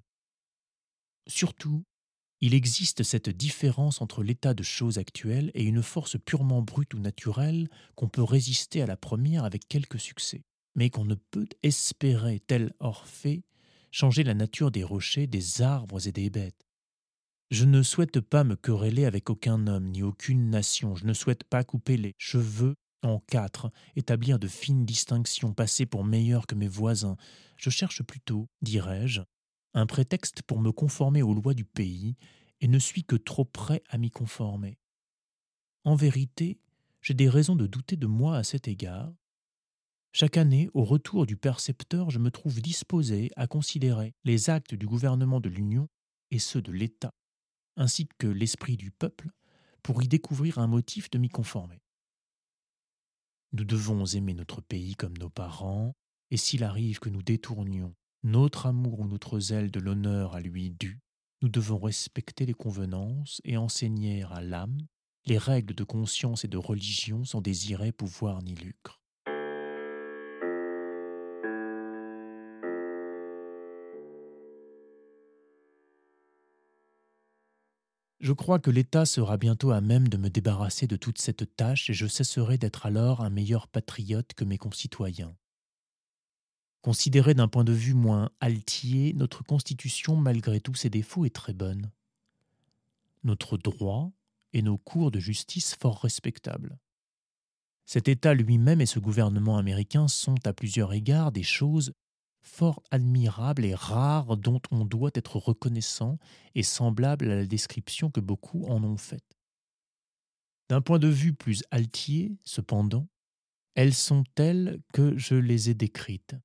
Surtout, 1.28 1.86
il 2.42 2.56
existe 2.56 3.04
cette 3.04 3.30
différence 3.30 4.02
entre 4.02 4.24
l'état 4.24 4.56
de 4.56 4.64
choses 4.64 4.98
actuel 4.98 5.52
et 5.54 5.64
une 5.64 5.84
force 5.84 6.18
purement 6.18 6.64
brute 6.64 6.96
ou 6.96 7.00
naturelle 7.00 7.70
qu'on 7.96 8.10
peut 8.10 8.24
résister 8.24 8.82
à 8.82 8.88
la 8.88 8.98
première 8.98 9.46
avec 9.46 9.68
quelque 9.68 10.00
succès, 10.00 10.44
mais 10.76 10.90
qu'on 10.90 11.06
ne 11.06 11.16
peut 11.16 11.48
espérer, 11.62 12.40
tel 12.40 12.74
Orphée, 12.80 13.44
changer 13.92 14.24
la 14.24 14.34
nature 14.34 14.72
des 14.72 14.84
rochers, 14.84 15.28
des 15.28 15.62
arbres 15.62 16.08
et 16.08 16.12
des 16.12 16.32
bêtes. 16.32 16.68
Je 17.52 17.66
ne 17.66 17.84
souhaite 17.84 18.22
pas 18.22 18.44
me 18.44 18.56
quereller 18.56 19.06
avec 19.06 19.30
aucun 19.30 19.68
homme 19.68 19.90
ni 19.90 20.02
aucune 20.02 20.50
nation, 20.50 20.96
je 20.96 21.06
ne 21.06 21.14
souhaite 21.14 21.44
pas 21.44 21.64
couper 21.64 21.98
les 21.98 22.14
cheveux 22.18 22.76
en 23.04 23.20
quatre, 23.20 23.72
établir 23.96 24.40
de 24.40 24.48
fines 24.48 24.86
distinctions, 24.86 25.54
passer 25.54 25.86
pour 25.86 26.04
meilleur 26.04 26.48
que 26.48 26.56
mes 26.56 26.68
voisins. 26.68 27.18
Je 27.58 27.70
cherche 27.70 28.04
plutôt, 28.04 28.48
dirais-je, 28.62 29.22
un 29.74 29.86
prétexte 29.86 30.42
pour 30.42 30.60
me 30.60 30.72
conformer 30.72 31.22
aux 31.22 31.34
lois 31.34 31.54
du 31.54 31.66
pays, 31.66 32.16
et 32.60 32.68
ne 32.68 32.80
suis 32.80 33.04
que 33.04 33.16
trop 33.16 33.46
prêt 33.46 33.84
à 33.90 33.98
m'y 33.98 34.12
conformer. 34.12 34.78
En 35.84 35.96
vérité, 35.96 36.60
j'ai 37.02 37.16
des 37.16 37.28
raisons 37.28 37.56
de 37.56 37.66
douter 37.66 37.96
de 37.96 38.06
moi 38.06 38.38
à 38.38 38.44
cet 38.44 38.68
égard. 38.68 39.12
Chaque 40.14 40.38
année, 40.38 40.70
au 40.74 40.84
retour 40.84 41.26
du 41.26 41.38
percepteur, 41.38 42.12
je 42.12 42.20
me 42.20 42.30
trouve 42.30 42.62
disposé 42.62 43.32
à 43.36 43.48
considérer 43.48 44.14
les 44.24 44.50
actes 44.50 44.76
du 44.76 44.86
gouvernement 44.86 45.40
de 45.40 45.50
l'Union 45.50 45.88
et 46.30 46.38
ceux 46.38 46.62
de 46.62 46.72
l'État, 46.72 47.14
ainsi 47.78 48.08
que 48.20 48.28
l'esprit 48.28 48.78
du 48.78 48.92
peuple, 48.92 49.30
pour 49.82 50.04
y 50.04 50.08
découvrir 50.08 50.60
un 50.60 50.68
motif 50.68 51.10
de 51.10 51.18
m'y 51.18 51.30
conformer. 51.30 51.82
Nous 53.54 53.66
devons 53.66 54.06
aimer 54.06 54.34
notre 54.34 54.62
pays 54.62 54.96
comme 54.96 55.18
nos 55.18 55.30
parents, 55.30 55.96
et 56.30 56.38
s'il 56.38 56.64
arrive 56.64 57.00
que 57.00 57.10
nous 57.10 57.24
détournions 57.24 57.96
notre 58.24 58.68
amour 58.68 59.00
ou 59.00 59.08
notre 59.08 59.40
zèle 59.40 59.72
de 59.72 59.80
l'honneur 59.80 60.36
à 60.36 60.42
lui 60.42 60.70
dû, 60.70 61.00
nous 61.42 61.50
devons 61.50 61.80
respecter 61.80 62.46
les 62.46 62.54
convenances 62.54 63.42
et 63.44 63.58
enseigner 63.58 64.24
à 64.32 64.42
l'âme 64.42 64.78
les 65.26 65.40
règles 65.40 65.74
de 65.74 65.84
conscience 65.84 66.46
et 66.46 66.48
de 66.48 66.58
religion 66.58 67.24
sans 67.26 67.42
désirer 67.42 67.92
pouvoir 67.92 68.44
ni 68.44 68.54
lucre. 68.54 69.02
Je 78.20 78.34
crois 78.34 78.60
que 78.60 78.70
l'État 78.70 79.06
sera 79.06 79.38
bientôt 79.38 79.72
à 79.72 79.82
même 79.82 80.08
de 80.08 80.18
me 80.18 80.30
débarrasser 80.30 80.86
de 80.86 80.96
toute 80.96 81.18
cette 81.18 81.56
tâche 81.56 81.90
et 81.90 81.94
je 81.94 82.06
cesserai 82.06 82.60
d'être 82.60 82.86
alors 82.86 83.22
un 83.22 83.32
meilleur 83.32 83.68
patriote 83.68 84.36
que 84.36 84.44
mes 84.44 84.60
concitoyens. 84.60 85.36
Considérée 86.82 87.36
d'un 87.36 87.48
point 87.48 87.64
de 87.64 87.74
vue 87.74 87.94
moins 87.94 88.32
altier, 88.40 89.14
notre 89.14 89.44
Constitution, 89.44 90.16
malgré 90.16 90.60
tous 90.60 90.74
ses 90.74 90.90
défauts, 90.90 91.26
est 91.26 91.36
très 91.36 91.54
bonne. 91.54 91.92
Notre 93.24 93.58
droit 93.58 94.12
et 94.54 94.64
nos 94.64 94.78
cours 94.78 95.12
de 95.12 95.20
justice 95.20 95.76
fort 95.76 96.00
respectables. 96.00 96.78
Cet 97.86 98.08
État 98.08 98.34
lui-même 98.34 98.82
et 98.82 98.86
ce 98.86 99.00
gouvernement 99.00 99.58
américain 99.58 100.08
sont 100.08 100.36
à 100.46 100.54
plusieurs 100.54 100.94
égards 100.94 101.32
des 101.32 101.44
choses 101.44 101.94
fort 102.42 102.82
admirables 102.90 103.66
et 103.66 103.76
rares 103.76 104.38
dont 104.38 104.62
on 104.72 104.86
doit 104.86 105.12
être 105.14 105.38
reconnaissant 105.38 106.18
et 106.56 106.64
semblables 106.64 107.30
à 107.30 107.36
la 107.36 107.46
description 107.46 108.10
que 108.10 108.20
beaucoup 108.20 108.66
en 108.66 108.84
ont 108.84 108.98
faite. 108.98 109.38
D'un 110.70 110.82
point 110.82 111.00
de 111.00 111.08
vue 111.08 111.34
plus 111.34 111.64
altier, 111.70 112.38
cependant, 112.44 113.08
elles 113.76 113.94
sont 113.94 114.24
telles 114.36 114.82
que 114.94 115.18
je 115.18 115.36
les 115.36 115.70
ai 115.70 115.74
décrites. 115.74 116.36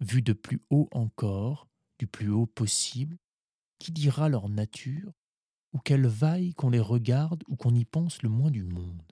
Vues 0.00 0.22
de 0.22 0.32
plus 0.32 0.60
haut 0.70 0.88
encore, 0.92 1.68
du 1.98 2.06
plus 2.06 2.30
haut 2.30 2.46
possible, 2.46 3.16
qui 3.78 3.92
dira 3.92 4.28
leur 4.28 4.48
nature, 4.48 5.12
ou 5.72 5.78
qu'elles 5.78 6.06
vaillent 6.06 6.54
qu'on 6.54 6.70
les 6.70 6.80
regarde 6.80 7.42
ou 7.48 7.56
qu'on 7.56 7.74
y 7.74 7.84
pense 7.84 8.22
le 8.22 8.28
moins 8.28 8.50
du 8.50 8.64
monde 8.64 9.02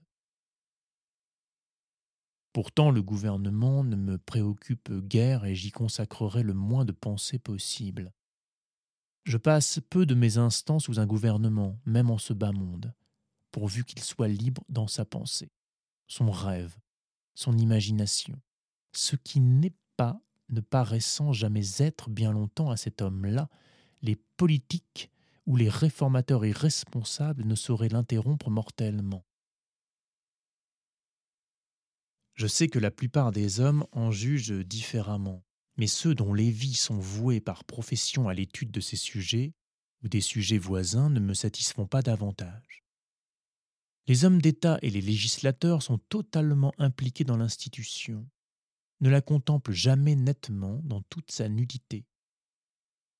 Pourtant 2.54 2.92
le 2.92 3.02
gouvernement 3.02 3.82
ne 3.82 3.96
me 3.96 4.16
préoccupe 4.16 4.92
guère 4.92 5.44
et 5.44 5.56
j'y 5.56 5.72
consacrerai 5.72 6.44
le 6.44 6.54
moins 6.54 6.84
de 6.84 6.92
pensée 6.92 7.40
possible. 7.40 8.12
Je 9.24 9.38
passe 9.38 9.80
peu 9.90 10.06
de 10.06 10.14
mes 10.14 10.38
instants 10.38 10.78
sous 10.78 11.00
un 11.00 11.06
gouvernement, 11.06 11.80
même 11.84 12.10
en 12.10 12.18
ce 12.18 12.32
bas 12.32 12.52
monde, 12.52 12.94
pourvu 13.50 13.84
qu'il 13.84 14.04
soit 14.04 14.28
libre 14.28 14.62
dans 14.68 14.86
sa 14.86 15.04
pensée, 15.04 15.50
son 16.06 16.30
rêve, 16.30 16.76
son 17.34 17.58
imagination, 17.58 18.40
ce 18.92 19.16
qui 19.16 19.40
n'est 19.40 19.74
pas, 19.96 20.20
ne 20.48 20.60
paraissant 20.60 21.32
jamais 21.32 21.64
être 21.78 22.10
bien 22.10 22.32
longtemps 22.32 22.70
à 22.70 22.76
cet 22.76 23.02
homme-là, 23.02 23.48
les 24.02 24.16
politiques 24.36 25.10
ou 25.46 25.56
les 25.56 25.68
réformateurs 25.68 26.44
irresponsables 26.44 27.44
ne 27.44 27.54
sauraient 27.54 27.88
l'interrompre 27.88 28.50
mortellement. 28.50 29.24
Je 32.34 32.46
sais 32.46 32.68
que 32.68 32.78
la 32.78 32.90
plupart 32.90 33.30
des 33.30 33.60
hommes 33.60 33.86
en 33.92 34.10
jugent 34.10 34.64
différemment, 34.64 35.44
mais 35.76 35.86
ceux 35.86 36.14
dont 36.14 36.34
les 36.34 36.50
vies 36.50 36.74
sont 36.74 36.98
vouées 36.98 37.40
par 37.40 37.64
profession 37.64 38.28
à 38.28 38.34
l'étude 38.34 38.70
de 38.70 38.80
ces 38.80 38.96
sujets, 38.96 39.54
ou 40.02 40.08
des 40.08 40.20
sujets 40.20 40.58
voisins, 40.58 41.10
ne 41.10 41.20
me 41.20 41.34
satisfont 41.34 41.86
pas 41.86 42.02
davantage. 42.02 42.84
Les 44.06 44.24
hommes 44.24 44.42
d'État 44.42 44.78
et 44.82 44.90
les 44.90 45.00
législateurs 45.00 45.82
sont 45.82 45.98
totalement 45.98 46.74
impliqués 46.78 47.24
dans 47.24 47.38
l'institution, 47.38 48.28
ne 49.04 49.08
la 49.08 49.20
contemplent 49.20 49.72
jamais 49.72 50.16
nettement 50.16 50.80
dans 50.82 51.02
toute 51.02 51.30
sa 51.30 51.48
nudité. 51.48 52.04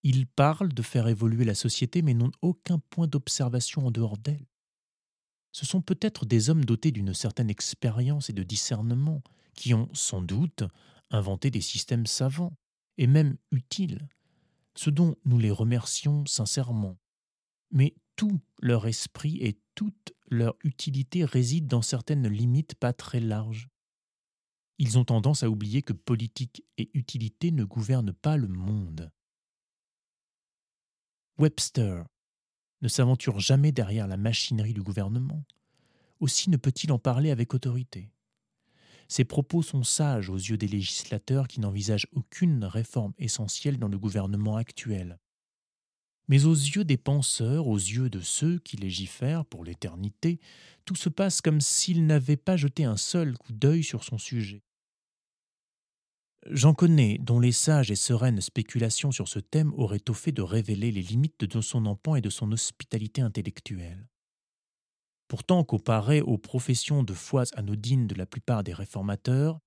Ils 0.02 0.26
parlent 0.26 0.74
de 0.74 0.82
faire 0.82 1.06
évoluer 1.06 1.44
la 1.44 1.54
société 1.54 2.02
mais 2.02 2.14
n'ont 2.14 2.32
aucun 2.42 2.80
point 2.90 3.06
d'observation 3.06 3.86
en 3.86 3.90
dehors 3.92 4.18
d'elle 4.18 4.44
ce 5.54 5.64
sont 5.64 5.80
peut-être 5.80 6.26
des 6.26 6.50
hommes 6.50 6.64
dotés 6.64 6.90
d'une 6.90 7.14
certaine 7.14 7.48
expérience 7.48 8.28
et 8.28 8.32
de 8.32 8.42
discernement, 8.42 9.22
qui 9.54 9.72
ont, 9.72 9.88
sans 9.92 10.20
doute, 10.20 10.64
inventé 11.12 11.48
des 11.52 11.60
systèmes 11.60 12.06
savants, 12.06 12.52
et 12.98 13.06
même 13.06 13.36
utiles, 13.52 14.08
ce 14.74 14.90
dont 14.90 15.14
nous 15.24 15.38
les 15.38 15.52
remercions 15.52 16.26
sincèrement. 16.26 16.98
Mais 17.70 17.94
tout 18.16 18.40
leur 18.60 18.88
esprit 18.88 19.38
et 19.42 19.60
toute 19.76 20.12
leur 20.28 20.56
utilité 20.64 21.24
résident 21.24 21.68
dans 21.68 21.82
certaines 21.82 22.26
limites 22.26 22.74
pas 22.74 22.92
très 22.92 23.20
larges. 23.20 23.68
Ils 24.78 24.98
ont 24.98 25.04
tendance 25.04 25.42
à 25.42 25.50
oublier 25.50 25.82
que 25.82 25.92
politique 25.92 26.64
et 26.78 26.90
utilité 26.94 27.52
ne 27.52 27.64
gouvernent 27.64 28.12
pas 28.12 28.36
le 28.36 28.48
monde. 28.48 29.12
Webster, 31.38 32.04
ne 32.82 32.88
s'aventure 32.88 33.40
jamais 33.40 33.72
derrière 33.72 34.06
la 34.06 34.16
machinerie 34.16 34.74
du 34.74 34.82
gouvernement. 34.82 35.44
Aussi 36.20 36.50
ne 36.50 36.56
peut-il 36.56 36.92
en 36.92 36.98
parler 36.98 37.30
avec 37.30 37.54
autorité. 37.54 38.10
Ses 39.08 39.24
propos 39.24 39.62
sont 39.62 39.82
sages 39.82 40.28
aux 40.28 40.36
yeux 40.36 40.56
des 40.56 40.68
législateurs 40.68 41.48
qui 41.48 41.60
n'envisagent 41.60 42.08
aucune 42.12 42.64
réforme 42.64 43.14
essentielle 43.18 43.78
dans 43.78 43.88
le 43.88 43.98
gouvernement 43.98 44.56
actuel. 44.56 45.18
Mais 46.28 46.46
aux 46.46 46.54
yeux 46.54 46.84
des 46.84 46.96
penseurs, 46.96 47.66
aux 47.66 47.76
yeux 47.76 48.08
de 48.08 48.20
ceux 48.20 48.58
qui 48.58 48.76
légifèrent 48.76 49.44
pour 49.44 49.64
l'éternité, 49.64 50.40
tout 50.84 50.96
se 50.96 51.08
passe 51.08 51.40
comme 51.40 51.60
s'ils 51.60 52.06
n'avaient 52.06 52.36
pas 52.36 52.56
jeté 52.56 52.84
un 52.84 52.96
seul 52.96 53.36
coup 53.36 53.52
d'œil 53.52 53.82
sur 53.82 54.04
son 54.04 54.18
sujet. 54.18 54.62
J'en 56.50 56.74
connais 56.74 57.18
dont 57.18 57.40
les 57.40 57.52
sages 57.52 57.90
et 57.90 57.96
sereines 57.96 58.40
spéculations 58.40 59.10
sur 59.10 59.28
ce 59.28 59.38
thème 59.38 59.72
auraient 59.74 60.10
au 60.10 60.14
fait 60.14 60.32
de 60.32 60.42
révéler 60.42 60.92
les 60.92 61.02
limites 61.02 61.44
de 61.44 61.60
son 61.60 61.86
empan 61.86 62.16
et 62.16 62.20
de 62.20 62.28
son 62.28 62.52
hospitalité 62.52 63.22
intellectuelle. 63.22 64.08
Pourtant, 65.28 65.64
comparé 65.64 66.20
aux 66.20 66.36
professions 66.36 67.02
de 67.02 67.14
foi 67.14 67.44
anodines 67.54 68.06
de 68.06 68.14
la 68.14 68.26
plupart 68.26 68.62
des 68.62 68.74
réformateurs, 68.74 69.58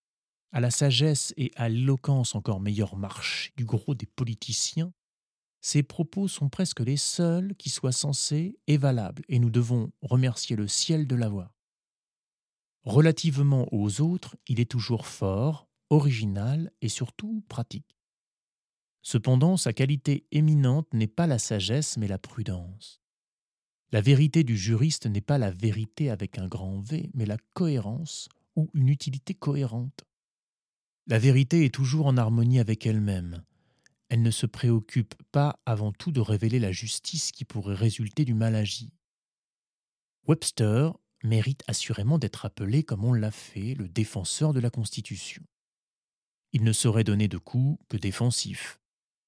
à 0.51 0.59
la 0.59 0.69
sagesse 0.69 1.33
et 1.35 1.51
à 1.55 1.67
l'éloquence 1.67 2.35
encore 2.35 2.59
meilleure 2.59 2.95
marche 2.95 3.51
du 3.57 3.65
gros 3.65 3.95
des 3.95 4.05
politiciens, 4.05 4.93
ces 5.61 5.83
propos 5.83 6.27
sont 6.27 6.49
presque 6.49 6.79
les 6.79 6.97
seuls 6.97 7.55
qui 7.55 7.69
soient 7.69 7.91
sensés 7.91 8.57
et 8.67 8.77
valables, 8.77 9.23
et 9.27 9.39
nous 9.39 9.49
devons 9.49 9.91
remercier 10.01 10.55
le 10.55 10.67
ciel 10.67 11.07
de 11.07 11.15
l'avoir. 11.15 11.53
Relativement 12.83 13.67
aux 13.71 14.01
autres, 14.01 14.37
il 14.47 14.59
est 14.59 14.71
toujours 14.71 15.07
fort, 15.07 15.67
original 15.89 16.71
et 16.81 16.89
surtout 16.89 17.43
pratique. 17.49 17.97
Cependant, 19.01 19.57
sa 19.57 19.73
qualité 19.73 20.25
éminente 20.31 20.93
n'est 20.93 21.07
pas 21.07 21.27
la 21.27 21.39
sagesse 21.39 21.97
mais 21.97 22.07
la 22.07 22.17
prudence. 22.17 23.01
La 23.91 24.01
vérité 24.01 24.43
du 24.43 24.57
juriste 24.57 25.05
n'est 25.05 25.21
pas 25.21 25.37
la 25.37 25.49
vérité 25.49 26.09
avec 26.09 26.37
un 26.37 26.47
grand 26.47 26.81
V, 26.81 27.09
mais 27.13 27.25
la 27.25 27.37
cohérence 27.53 28.27
ou 28.55 28.69
une 28.73 28.89
utilité 28.89 29.33
cohérente. 29.33 30.03
La 31.07 31.19
vérité 31.19 31.63
est 31.63 31.73
toujours 31.73 32.07
en 32.07 32.17
harmonie 32.17 32.59
avec 32.59 32.85
elle-même. 32.85 33.43
Elle 34.09 34.21
ne 34.21 34.31
se 34.31 34.45
préoccupe 34.45 35.15
pas 35.31 35.59
avant 35.65 35.91
tout 35.91 36.11
de 36.11 36.21
révéler 36.21 36.59
la 36.59 36.71
justice 36.71 37.31
qui 37.31 37.45
pourrait 37.45 37.75
résulter 37.75 38.23
du 38.25 38.33
mal 38.33 38.55
agi. 38.55 38.93
Webster 40.27 40.93
mérite 41.23 41.63
assurément 41.67 42.17
d'être 42.17 42.45
appelé, 42.45 42.83
comme 42.83 43.03
on 43.03 43.13
l'a 43.13 43.31
fait, 43.31 43.73
le 43.75 43.87
défenseur 43.87 44.53
de 44.53 44.59
la 44.59 44.69
Constitution. 44.69 45.43
Il 46.53 46.63
ne 46.63 46.71
saurait 46.71 47.03
donner 47.03 47.27
de 47.27 47.37
coups 47.37 47.83
que 47.89 47.97
défensifs. 47.97 48.79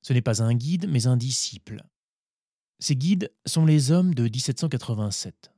Ce 0.01 0.13
n'est 0.13 0.21
pas 0.21 0.41
un 0.41 0.55
guide, 0.55 0.87
mais 0.87 1.07
un 1.07 1.17
disciple. 1.17 1.83
Ces 2.79 2.95
guides 2.95 3.33
sont 3.45 3.65
les 3.65 3.91
hommes 3.91 4.15
de 4.15 4.23
1787. 4.23 5.51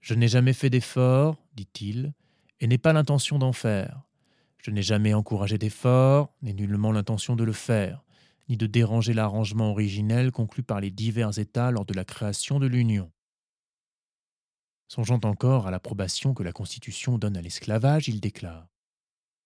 Je 0.00 0.14
n'ai 0.14 0.28
jamais 0.28 0.54
fait 0.54 0.70
d'efforts, 0.70 1.36
dit-il, 1.52 2.14
et 2.60 2.66
n'ai 2.66 2.78
pas 2.78 2.94
l'intention 2.94 3.38
d'en 3.38 3.52
faire. 3.52 4.07
Je 4.68 4.72
n'ai 4.74 4.82
jamais 4.82 5.14
encouragé 5.14 5.56
d'efforts, 5.56 6.30
n'ai 6.42 6.52
nullement 6.52 6.92
l'intention 6.92 7.36
de 7.36 7.42
le 7.42 7.54
faire, 7.54 8.04
ni 8.50 8.58
de 8.58 8.66
déranger 8.66 9.14
l'arrangement 9.14 9.70
originel 9.70 10.30
conclu 10.30 10.62
par 10.62 10.82
les 10.82 10.90
divers 10.90 11.38
États 11.38 11.70
lors 11.70 11.86
de 11.86 11.94
la 11.94 12.04
création 12.04 12.58
de 12.58 12.66
l'Union. 12.66 13.10
Songeant 14.86 15.20
encore 15.24 15.66
à 15.66 15.70
l'approbation 15.70 16.34
que 16.34 16.42
la 16.42 16.52
Constitution 16.52 17.16
donne 17.16 17.38
à 17.38 17.40
l'esclavage, 17.40 18.08
il 18.08 18.20
déclare 18.20 18.68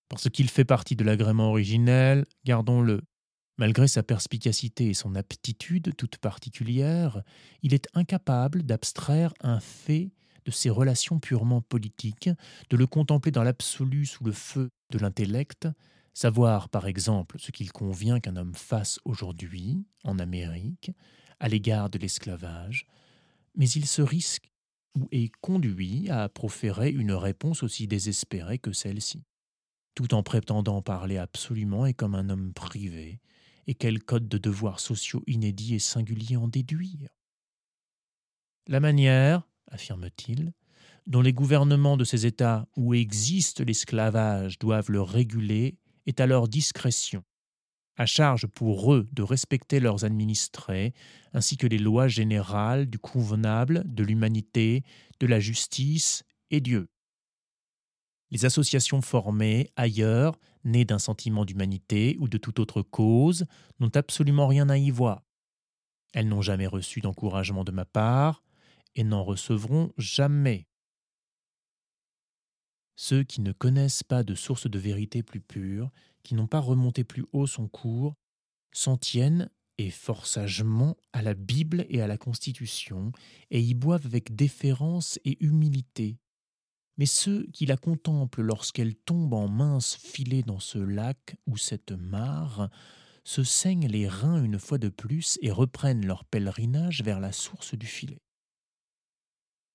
parce 0.09 0.29
qu'il 0.29 0.51
fait 0.51 0.65
partie 0.65 0.97
de 0.97 1.05
l'agrément 1.05 1.51
originel, 1.51 2.27
gardons-le. 2.45 3.03
Malgré 3.59 3.87
sa 3.87 4.03
perspicacité 4.03 4.89
et 4.89 4.95
son 4.95 5.15
aptitude 5.15 5.95
toute 5.97 6.19
particulière, 6.19 7.23
il 7.63 7.75
est 7.75 7.87
incapable 7.95 8.65
d'abstraire 8.65 9.33
un 9.41 9.61
fait 9.61 10.11
de 10.45 10.51
ses 10.51 10.71
relations 10.71 11.19
purement 11.19 11.61
politiques, 11.61 12.31
de 12.71 12.77
le 12.77 12.87
contempler 12.87 13.33
dans 13.33 13.43
l'absolu 13.43 14.07
sous 14.07 14.25
le 14.25 14.33
feu 14.33 14.71
de 14.91 14.99
l'intellect, 14.99 15.69
savoir 16.15 16.69
par 16.69 16.87
exemple 16.87 17.39
ce 17.39 17.51
qu'il 17.51 17.73
convient 17.73 18.21
qu'un 18.21 18.37
homme 18.37 18.55
fasse 18.55 19.01
aujourd'hui, 19.05 19.85
en 20.05 20.19
Amérique, 20.19 20.91
à 21.41 21.49
l'égard 21.49 21.91
de 21.91 21.99
l'esclavage, 21.99 22.87
mais 23.57 23.69
il 23.71 23.87
se 23.87 24.03
risque 24.03 24.51
ou 24.99 25.09
est 25.11 25.31
conduit 25.41 26.11
à 26.11 26.29
proférer 26.29 26.91
une 26.91 27.13
réponse 27.13 27.63
aussi 27.63 27.87
désespérée 27.87 28.59
que 28.59 28.73
celle-ci 28.73 29.25
tout 29.95 30.15
en 30.15 30.23
prétendant 30.23 30.83
parler 30.83 31.19
absolument 31.19 31.87
et 31.87 31.95
comme 31.95 32.15
un 32.15 32.31
homme 32.31 32.53
privé, 32.53 33.21
et 33.67 33.75
quel 33.75 34.03
code 34.03 34.29
de 34.29 34.39
devoirs 34.39 34.81
sociaux 34.81 35.23
inédits 35.27 35.75
et 35.75 35.79
singuliers 35.79 36.37
en 36.37 36.49
déduire. 36.49 37.11
La 38.69 38.81
manière, 38.81 39.49
affirme-t-il, 39.73 40.53
dont 41.07 41.21
les 41.21 41.33
gouvernements 41.33 41.97
de 41.97 42.05
ces 42.05 42.27
États 42.27 42.69
où 42.77 42.95
existe 42.95 43.61
l'esclavage 43.61 44.59
doivent 44.59 44.91
le 44.91 45.03
réguler 45.03 45.79
est 46.07 46.21
à 46.21 46.27
leur 46.27 46.49
discrétion, 46.49 47.25
à 47.97 48.07
charge 48.07 48.47
pour 48.47 48.95
eux 48.95 49.09
de 49.13 49.23
respecter 49.23 49.81
leurs 49.81 50.05
administrés, 50.05 50.95
ainsi 51.33 51.57
que 51.57 51.67
les 51.67 51.79
lois 51.79 52.09
générales 52.09 52.87
du 52.87 52.99
convenable, 52.99 53.83
de 53.87 54.05
l'humanité, 54.05 54.83
de 55.21 55.27
la 55.27 55.41
justice 55.41 56.23
et 56.51 56.61
Dieu. 56.61 56.89
Les 58.31 58.45
associations 58.45 59.03
formées 59.03 59.69
ailleurs, 59.77 60.39
nées 60.65 60.85
d'un 60.85 60.99
sentiment 60.99 61.45
d'humanité 61.45 62.17
ou 62.19 62.29
de 62.29 62.39
toute 62.39 62.61
autre 62.61 62.81
cause, 62.83 63.45
n'ont 63.79 63.95
absolument 63.95 64.47
rien 64.47 64.69
à 64.69 64.79
y 64.79 64.91
voir. 64.91 65.23
Elles 66.15 66.29
n'ont 66.29 66.43
jamais 66.43 66.67
reçu 66.67 67.01
d'encouragement 67.01 67.65
de 67.65 67.73
ma 67.73 67.85
part 67.85 68.43
et 68.95 69.05
n'en 69.05 69.25
recevront 69.25 69.93
jamais. 69.99 70.67
Ceux 72.95 73.23
qui 73.23 73.41
ne 73.41 73.53
connaissent 73.53 74.03
pas 74.03 74.23
de 74.23 74.35
source 74.35 74.69
de 74.69 74.79
vérité 74.79 75.23
plus 75.23 75.41
pure, 75.41 75.91
qui 76.23 76.35
n'ont 76.35 76.47
pas 76.47 76.61
remonté 76.61 77.05
plus 77.05 77.25
haut 77.33 77.47
son 77.47 77.69
cours, 77.69 78.15
s'en 78.73 78.97
tiennent 78.97 79.51
et 79.79 79.91
fort 79.91 80.27
sagement 80.27 80.97
à 81.13 81.23
la 81.23 81.35
Bible 81.35 81.87
et 81.89 82.01
à 82.01 82.07
la 82.07 82.19
Constitution, 82.19 83.13
et 83.51 83.61
y 83.61 83.75
boivent 83.75 84.07
avec 84.07 84.37
déférence 84.37 85.19
et 85.25 85.43
humilité. 85.45 86.19
Mais 86.99 87.07
ceux 87.07 87.47
qui 87.53 87.67
la 87.67 87.77
contemplent 87.77 88.43
lorsqu'elle 88.43 88.95
tombe 88.95 89.33
en 89.33 89.49
mince 89.49 89.97
filet 89.97 90.43
dans 90.43 90.61
ce 90.61 90.79
lac 90.79 91.37
ou 91.47 91.57
cette 91.57 91.93
mare 91.93 92.69
se 93.25 93.43
saignent 93.43 93.89
les 93.89 94.09
reins 94.09 94.43
une 94.45 94.59
fois 94.59 94.79
de 94.79 94.89
plus 94.89 95.39
et 95.43 95.51
reprennent 95.51 96.07
leur 96.07 96.25
pèlerinage 96.25 97.03
vers 97.03 97.21
la 97.21 97.33
source 97.33 97.75
du 97.75 97.87
filet. 97.87 98.21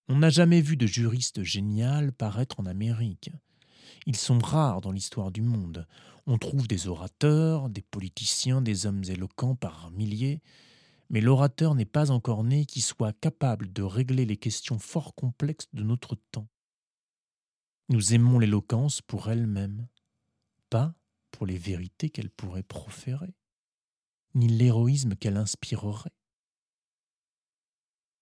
On 0.10 0.20
n'a 0.20 0.30
jamais 0.30 0.62
vu 0.62 0.78
de 0.78 0.88
juriste 0.88 1.44
génial 1.44 2.14
paraître 2.14 2.62
en 2.62 2.66
Amérique. 2.66 3.30
Ils 4.06 4.16
sont 4.16 4.40
rares 4.40 4.80
dans 4.80 4.94
l'histoire 4.94 5.32
du 5.32 5.42
monde. 5.42 5.86
On 6.28 6.38
trouve 6.38 6.68
des 6.68 6.88
orateurs, 6.88 7.70
des 7.70 7.82
politiciens, 7.82 8.62
des 8.62 8.86
hommes 8.86 9.04
éloquents 9.04 9.56
par 9.56 9.92
milliers, 9.92 10.42
mais 11.10 11.20
l'orateur 11.20 11.76
n'est 11.76 11.86
pas 11.86 12.12
encore 12.12 12.46
né 12.46 12.66
qui 12.66 12.80
soit 12.80 13.12
capable 13.20 13.72
de 13.72 13.84
régler 13.84 14.26
les 14.26 14.38
questions 14.38 14.80
fort 14.80 15.14
complexes 15.14 15.68
de 15.74 15.84
notre 15.84 16.16
temps. 16.32 16.48
Nous 17.90 18.14
aimons 18.14 18.40
l'éloquence 18.40 19.02
pour 19.02 19.30
elle-même, 19.30 19.88
pas 20.70 20.94
pour 21.32 21.46
les 21.46 21.58
vérités 21.58 22.10
qu'elle 22.10 22.30
pourrait 22.30 22.64
proférer, 22.64 23.34
ni 24.36 24.48
l'héroïsme 24.48 25.16
qu'elle 25.16 25.38
inspirerait. 25.38 26.12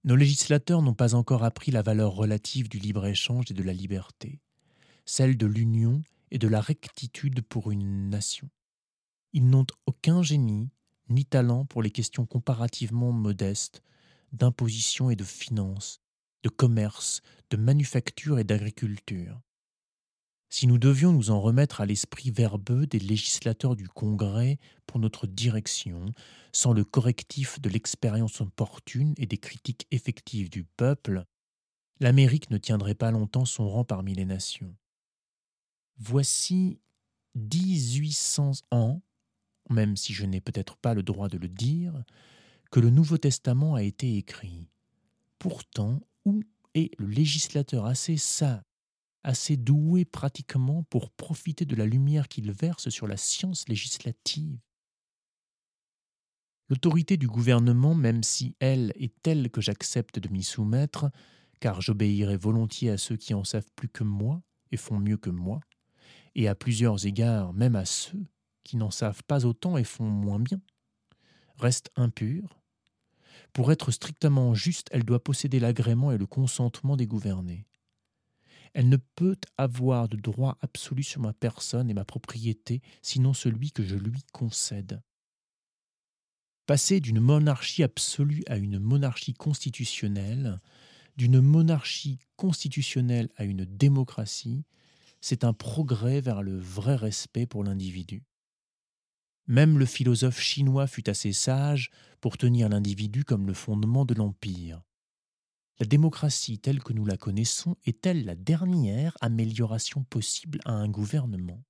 Nos 0.05 0.15
législateurs 0.15 0.83
n'ont 0.83 0.93
pas 0.93 1.15
encore 1.15 1.43
appris 1.43 1.71
la 1.71 1.81
valeur 1.81 2.11
relative 2.11 2.69
du 2.69 2.77
libre-échange 2.77 3.49
et 3.49 3.55
de 3.55 3.63
la 3.63 3.73
liberté, 3.73 4.39
celle 5.03 5.35
de 5.35 5.47
l'union 5.47 6.03
et 6.29 6.37
de 6.37 6.47
la 6.47 6.61
rectitude 6.61 7.41
pour 7.41 7.71
une 7.71 8.11
nation. 8.11 8.47
Ils 9.33 9.49
n'ont 9.49 9.65
aucun 9.87 10.21
génie 10.21 10.69
ni 11.09 11.25
talent 11.25 11.65
pour 11.65 11.81
les 11.81 11.89
questions 11.89 12.27
comparativement 12.27 13.11
modestes 13.11 13.81
d'imposition 14.31 15.09
et 15.09 15.15
de 15.15 15.23
finance, 15.23 16.01
de 16.43 16.49
commerce, 16.49 17.23
de 17.49 17.57
manufacture 17.57 18.37
et 18.37 18.43
d'agriculture. 18.43 19.41
Si 20.57 20.67
nous 20.67 20.77
devions 20.77 21.11
nous 21.11 21.31
en 21.31 21.41
remettre 21.41 21.81
à 21.81 21.85
l'esprit 21.85 22.31
verbeux 22.31 22.87
des 22.87 22.97
législateurs 22.97 23.75
du 23.75 23.89
Congrès 23.89 24.57
pour 24.87 25.01
notre 25.01 25.27
direction, 25.27 26.13
sans 26.53 26.71
le 26.71 26.85
correctif 26.85 27.59
de 27.59 27.67
l'expérience 27.67 28.39
opportune 28.39 29.13
et 29.17 29.25
des 29.25 29.37
critiques 29.37 29.85
effectives 29.91 30.49
du 30.49 30.63
peuple, 30.63 31.25
l'Amérique 31.99 32.51
ne 32.51 32.57
tiendrait 32.57 32.95
pas 32.95 33.11
longtemps 33.11 33.43
son 33.43 33.67
rang 33.67 33.83
parmi 33.83 34.15
les 34.15 34.23
nations. 34.23 34.73
Voici 35.97 36.79
1800 37.35 38.53
ans, 38.71 39.01
même 39.69 39.97
si 39.97 40.13
je 40.13 40.25
n'ai 40.25 40.39
peut-être 40.39 40.77
pas 40.77 40.93
le 40.93 41.03
droit 41.03 41.27
de 41.27 41.37
le 41.37 41.49
dire, 41.49 42.01
que 42.71 42.79
le 42.79 42.91
Nouveau 42.91 43.17
Testament 43.17 43.75
a 43.75 43.83
été 43.83 44.15
écrit. 44.15 44.69
Pourtant, 45.37 45.99
où 46.23 46.43
est 46.75 46.97
le 46.97 47.07
législateur 47.07 47.85
assez 47.87 48.15
sage 48.15 48.61
assez 49.25 49.57
doué 49.57 50.05
pratiquement 50.05 50.83
pour 50.83 51.09
profiter 51.09 51.65
de 51.65 51.75
la 51.75 51.85
lumière 51.85 52.27
qu'il 52.27 52.51
verse 52.51 52.89
sur 52.89 53.07
la 53.07 53.17
science 53.17 53.67
législative. 53.67 54.59
L'autorité 56.69 57.17
du 57.17 57.27
gouvernement, 57.27 57.95
même 57.95 58.23
si 58.23 58.55
elle 58.59 58.93
est 58.95 59.13
telle 59.23 59.49
que 59.49 59.61
j'accepte 59.61 60.19
de 60.19 60.29
m'y 60.29 60.43
soumettre, 60.43 61.09
car 61.59 61.81
j'obéirai 61.81 62.37
volontiers 62.37 62.91
à 62.91 62.97
ceux 62.97 63.17
qui 63.17 63.33
en 63.33 63.43
savent 63.43 63.69
plus 63.75 63.89
que 63.89 64.03
moi 64.03 64.41
et 64.71 64.77
font 64.77 64.99
mieux 64.99 65.17
que 65.17 65.29
moi, 65.31 65.59
et 66.35 66.47
à 66.47 66.55
plusieurs 66.55 67.05
égards 67.05 67.53
même 67.53 67.75
à 67.75 67.85
ceux 67.85 68.25
qui 68.63 68.77
n'en 68.77 68.91
savent 68.91 69.23
pas 69.23 69.45
autant 69.45 69.77
et 69.77 69.83
font 69.83 70.09
moins 70.09 70.39
bien, 70.39 70.61
reste 71.57 71.91
impure. 71.95 72.61
Pour 73.53 73.71
être 73.71 73.91
strictement 73.91 74.53
juste, 74.53 74.87
elle 74.91 75.03
doit 75.03 75.23
posséder 75.23 75.59
l'agrément 75.59 76.11
et 76.11 76.17
le 76.17 76.25
consentement 76.27 76.95
des 76.95 77.07
gouvernés. 77.07 77.65
Elle 78.75 78.89
ne 78.89 78.97
peut 78.97 79.37
avoir 79.57 80.09
de 80.09 80.17
droit 80.17 80.57
absolu 80.59 81.01
sur 81.01 81.21
ma 81.21 81.31
personne 81.31 81.89
et 81.89 81.93
ma 81.93 82.03
propriété, 82.03 82.81
sinon 83.01 83.33
celui 83.33 83.71
que 83.71 83.85
je 83.85 83.95
lui 83.95 84.21
concède. 84.33 85.01
Passer 86.65 86.99
d'une 86.99 87.21
monarchie 87.21 87.83
absolue 87.83 88.43
à 88.47 88.57
une 88.57 88.79
monarchie 88.79 89.33
constitutionnelle, 89.33 90.59
d'une 91.15 91.39
monarchie 91.39 92.19
constitutionnelle 92.35 93.29
à 93.37 93.45
une 93.45 93.63
démocratie, 93.63 94.65
c'est 95.21 95.45
un 95.45 95.53
progrès 95.53 96.19
vers 96.19 96.43
le 96.43 96.59
vrai 96.59 96.97
respect 96.97 97.45
pour 97.45 97.63
l'individu. 97.63 98.25
Même 99.47 99.79
le 99.79 99.85
philosophe 99.85 100.41
chinois 100.41 100.87
fut 100.87 101.09
assez 101.09 101.31
sage 101.31 101.91
pour 102.19 102.37
tenir 102.37 102.67
l'individu 102.67 103.23
comme 103.23 103.47
le 103.47 103.53
fondement 103.53 104.03
de 104.03 104.15
l'empire. 104.15 104.81
La 105.77 105.85
démocratie 105.85 106.57
telle 106.57 106.81
que 106.81 106.93
nous 106.93 107.05
la 107.05 107.17
connaissons 107.17 107.75
est-elle 107.85 108.23
la 108.23 108.35
dernière 108.35 109.17
amélioration 109.19 110.05
possible 110.05 110.59
à 110.63 110.71
un 110.71 110.87
gouvernement? 110.87 111.61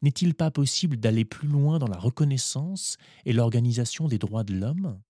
N'est-il 0.00 0.34
pas 0.34 0.50
possible 0.50 0.96
d'aller 0.96 1.26
plus 1.26 1.48
loin 1.48 1.78
dans 1.78 1.88
la 1.88 1.98
reconnaissance 1.98 2.96
et 3.26 3.34
l'organisation 3.34 4.08
des 4.08 4.18
droits 4.18 4.44
de 4.44 4.54
l'homme? 4.54 5.02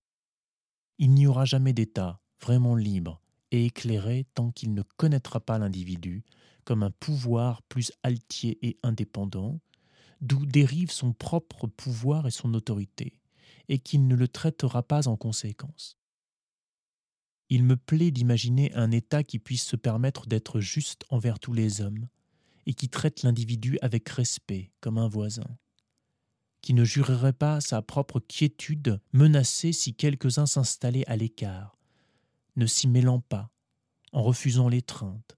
Il 0.97 1.13
n'y 1.13 1.27
aura 1.27 1.45
jamais 1.45 1.71
d'État 1.71 2.19
vraiment 2.41 2.75
libre 2.75 3.21
et 3.51 3.65
éclairé 3.65 4.25
tant 4.33 4.51
qu'il 4.51 4.73
ne 4.73 4.81
connaîtra 4.81 5.39
pas 5.39 5.57
l'individu 5.57 6.25
comme 6.65 6.83
un 6.83 6.91
pouvoir 6.91 7.61
plus 7.63 7.93
altier 8.03 8.59
et 8.61 8.79
indépendant, 8.83 9.61
d'où 10.19 10.45
dérive 10.45 10.91
son 10.91 11.13
propre 11.13 11.67
pouvoir 11.67 12.27
et 12.27 12.31
son 12.31 12.53
autorité, 12.53 13.21
et 13.69 13.79
qu'il 13.79 14.07
ne 14.07 14.15
le 14.15 14.27
traitera 14.27 14.83
pas 14.83 15.07
en 15.07 15.15
conséquence. 15.15 15.98
Il 17.49 17.63
me 17.63 17.75
plaît 17.75 18.11
d'imaginer 18.11 18.71
un 18.73 18.91
État 18.91 19.23
qui 19.23 19.39
puisse 19.39 19.63
se 19.63 19.75
permettre 19.75 20.27
d'être 20.27 20.59
juste 20.59 21.05
envers 21.09 21.39
tous 21.39 21.53
les 21.53 21.81
hommes, 21.81 22.07
et 22.65 22.73
qui 22.73 22.89
traite 22.89 23.23
l'individu 23.23 23.79
avec 23.81 24.07
respect 24.09 24.71
comme 24.79 24.99
un 24.99 25.07
voisin, 25.07 25.57
qui 26.61 26.75
ne 26.75 26.83
jurerait 26.83 27.33
pas 27.33 27.61
sa 27.61 27.81
propre 27.81 28.19
quiétude 28.19 29.01
menacée 29.11 29.73
si 29.73 29.95
quelques-uns 29.95 30.45
s'installaient 30.45 31.07
à 31.07 31.15
l'écart, 31.15 31.79
ne 32.55 32.67
s'y 32.67 32.87
mêlant 32.87 33.21
pas, 33.21 33.49
en 34.11 34.21
refusant 34.21 34.69
l'étreinte, 34.69 35.37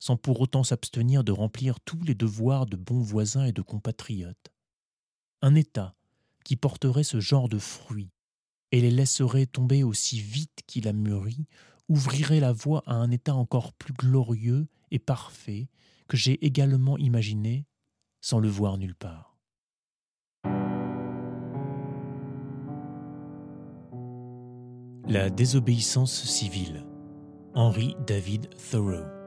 sans 0.00 0.16
pour 0.16 0.40
autant 0.40 0.64
s'abstenir 0.64 1.22
de 1.22 1.32
remplir 1.32 1.78
tous 1.80 2.02
les 2.02 2.14
devoirs 2.14 2.66
de 2.66 2.76
bons 2.76 3.00
voisins 3.00 3.44
et 3.44 3.52
de 3.52 3.62
compatriotes. 3.62 4.52
Un 5.42 5.54
État 5.54 5.94
qui 6.44 6.56
porterait 6.56 7.04
ce 7.04 7.20
genre 7.20 7.48
de 7.48 7.58
fruits, 7.58 8.10
et 8.74 8.80
les 8.80 8.90
laisserait 8.90 9.46
tomber 9.46 9.84
aussi 9.84 10.18
vite 10.18 10.64
qu'il 10.66 10.88
a 10.88 10.92
mûri, 10.92 11.46
ouvrirait 11.88 12.40
la 12.40 12.52
voie 12.52 12.82
à 12.86 12.94
un 12.94 13.12
état 13.12 13.36
encore 13.36 13.72
plus 13.72 13.92
glorieux 13.92 14.66
et 14.90 14.98
parfait 14.98 15.68
que 16.08 16.16
j'ai 16.16 16.44
également 16.44 16.98
imaginé 16.98 17.66
sans 18.20 18.40
le 18.40 18.48
voir 18.48 18.76
nulle 18.76 18.96
part. 18.96 19.38
La 25.06 25.30
désobéissance 25.30 26.24
civile. 26.24 26.84
Henry 27.54 27.94
David 28.08 28.48
Thoreau. 28.72 29.23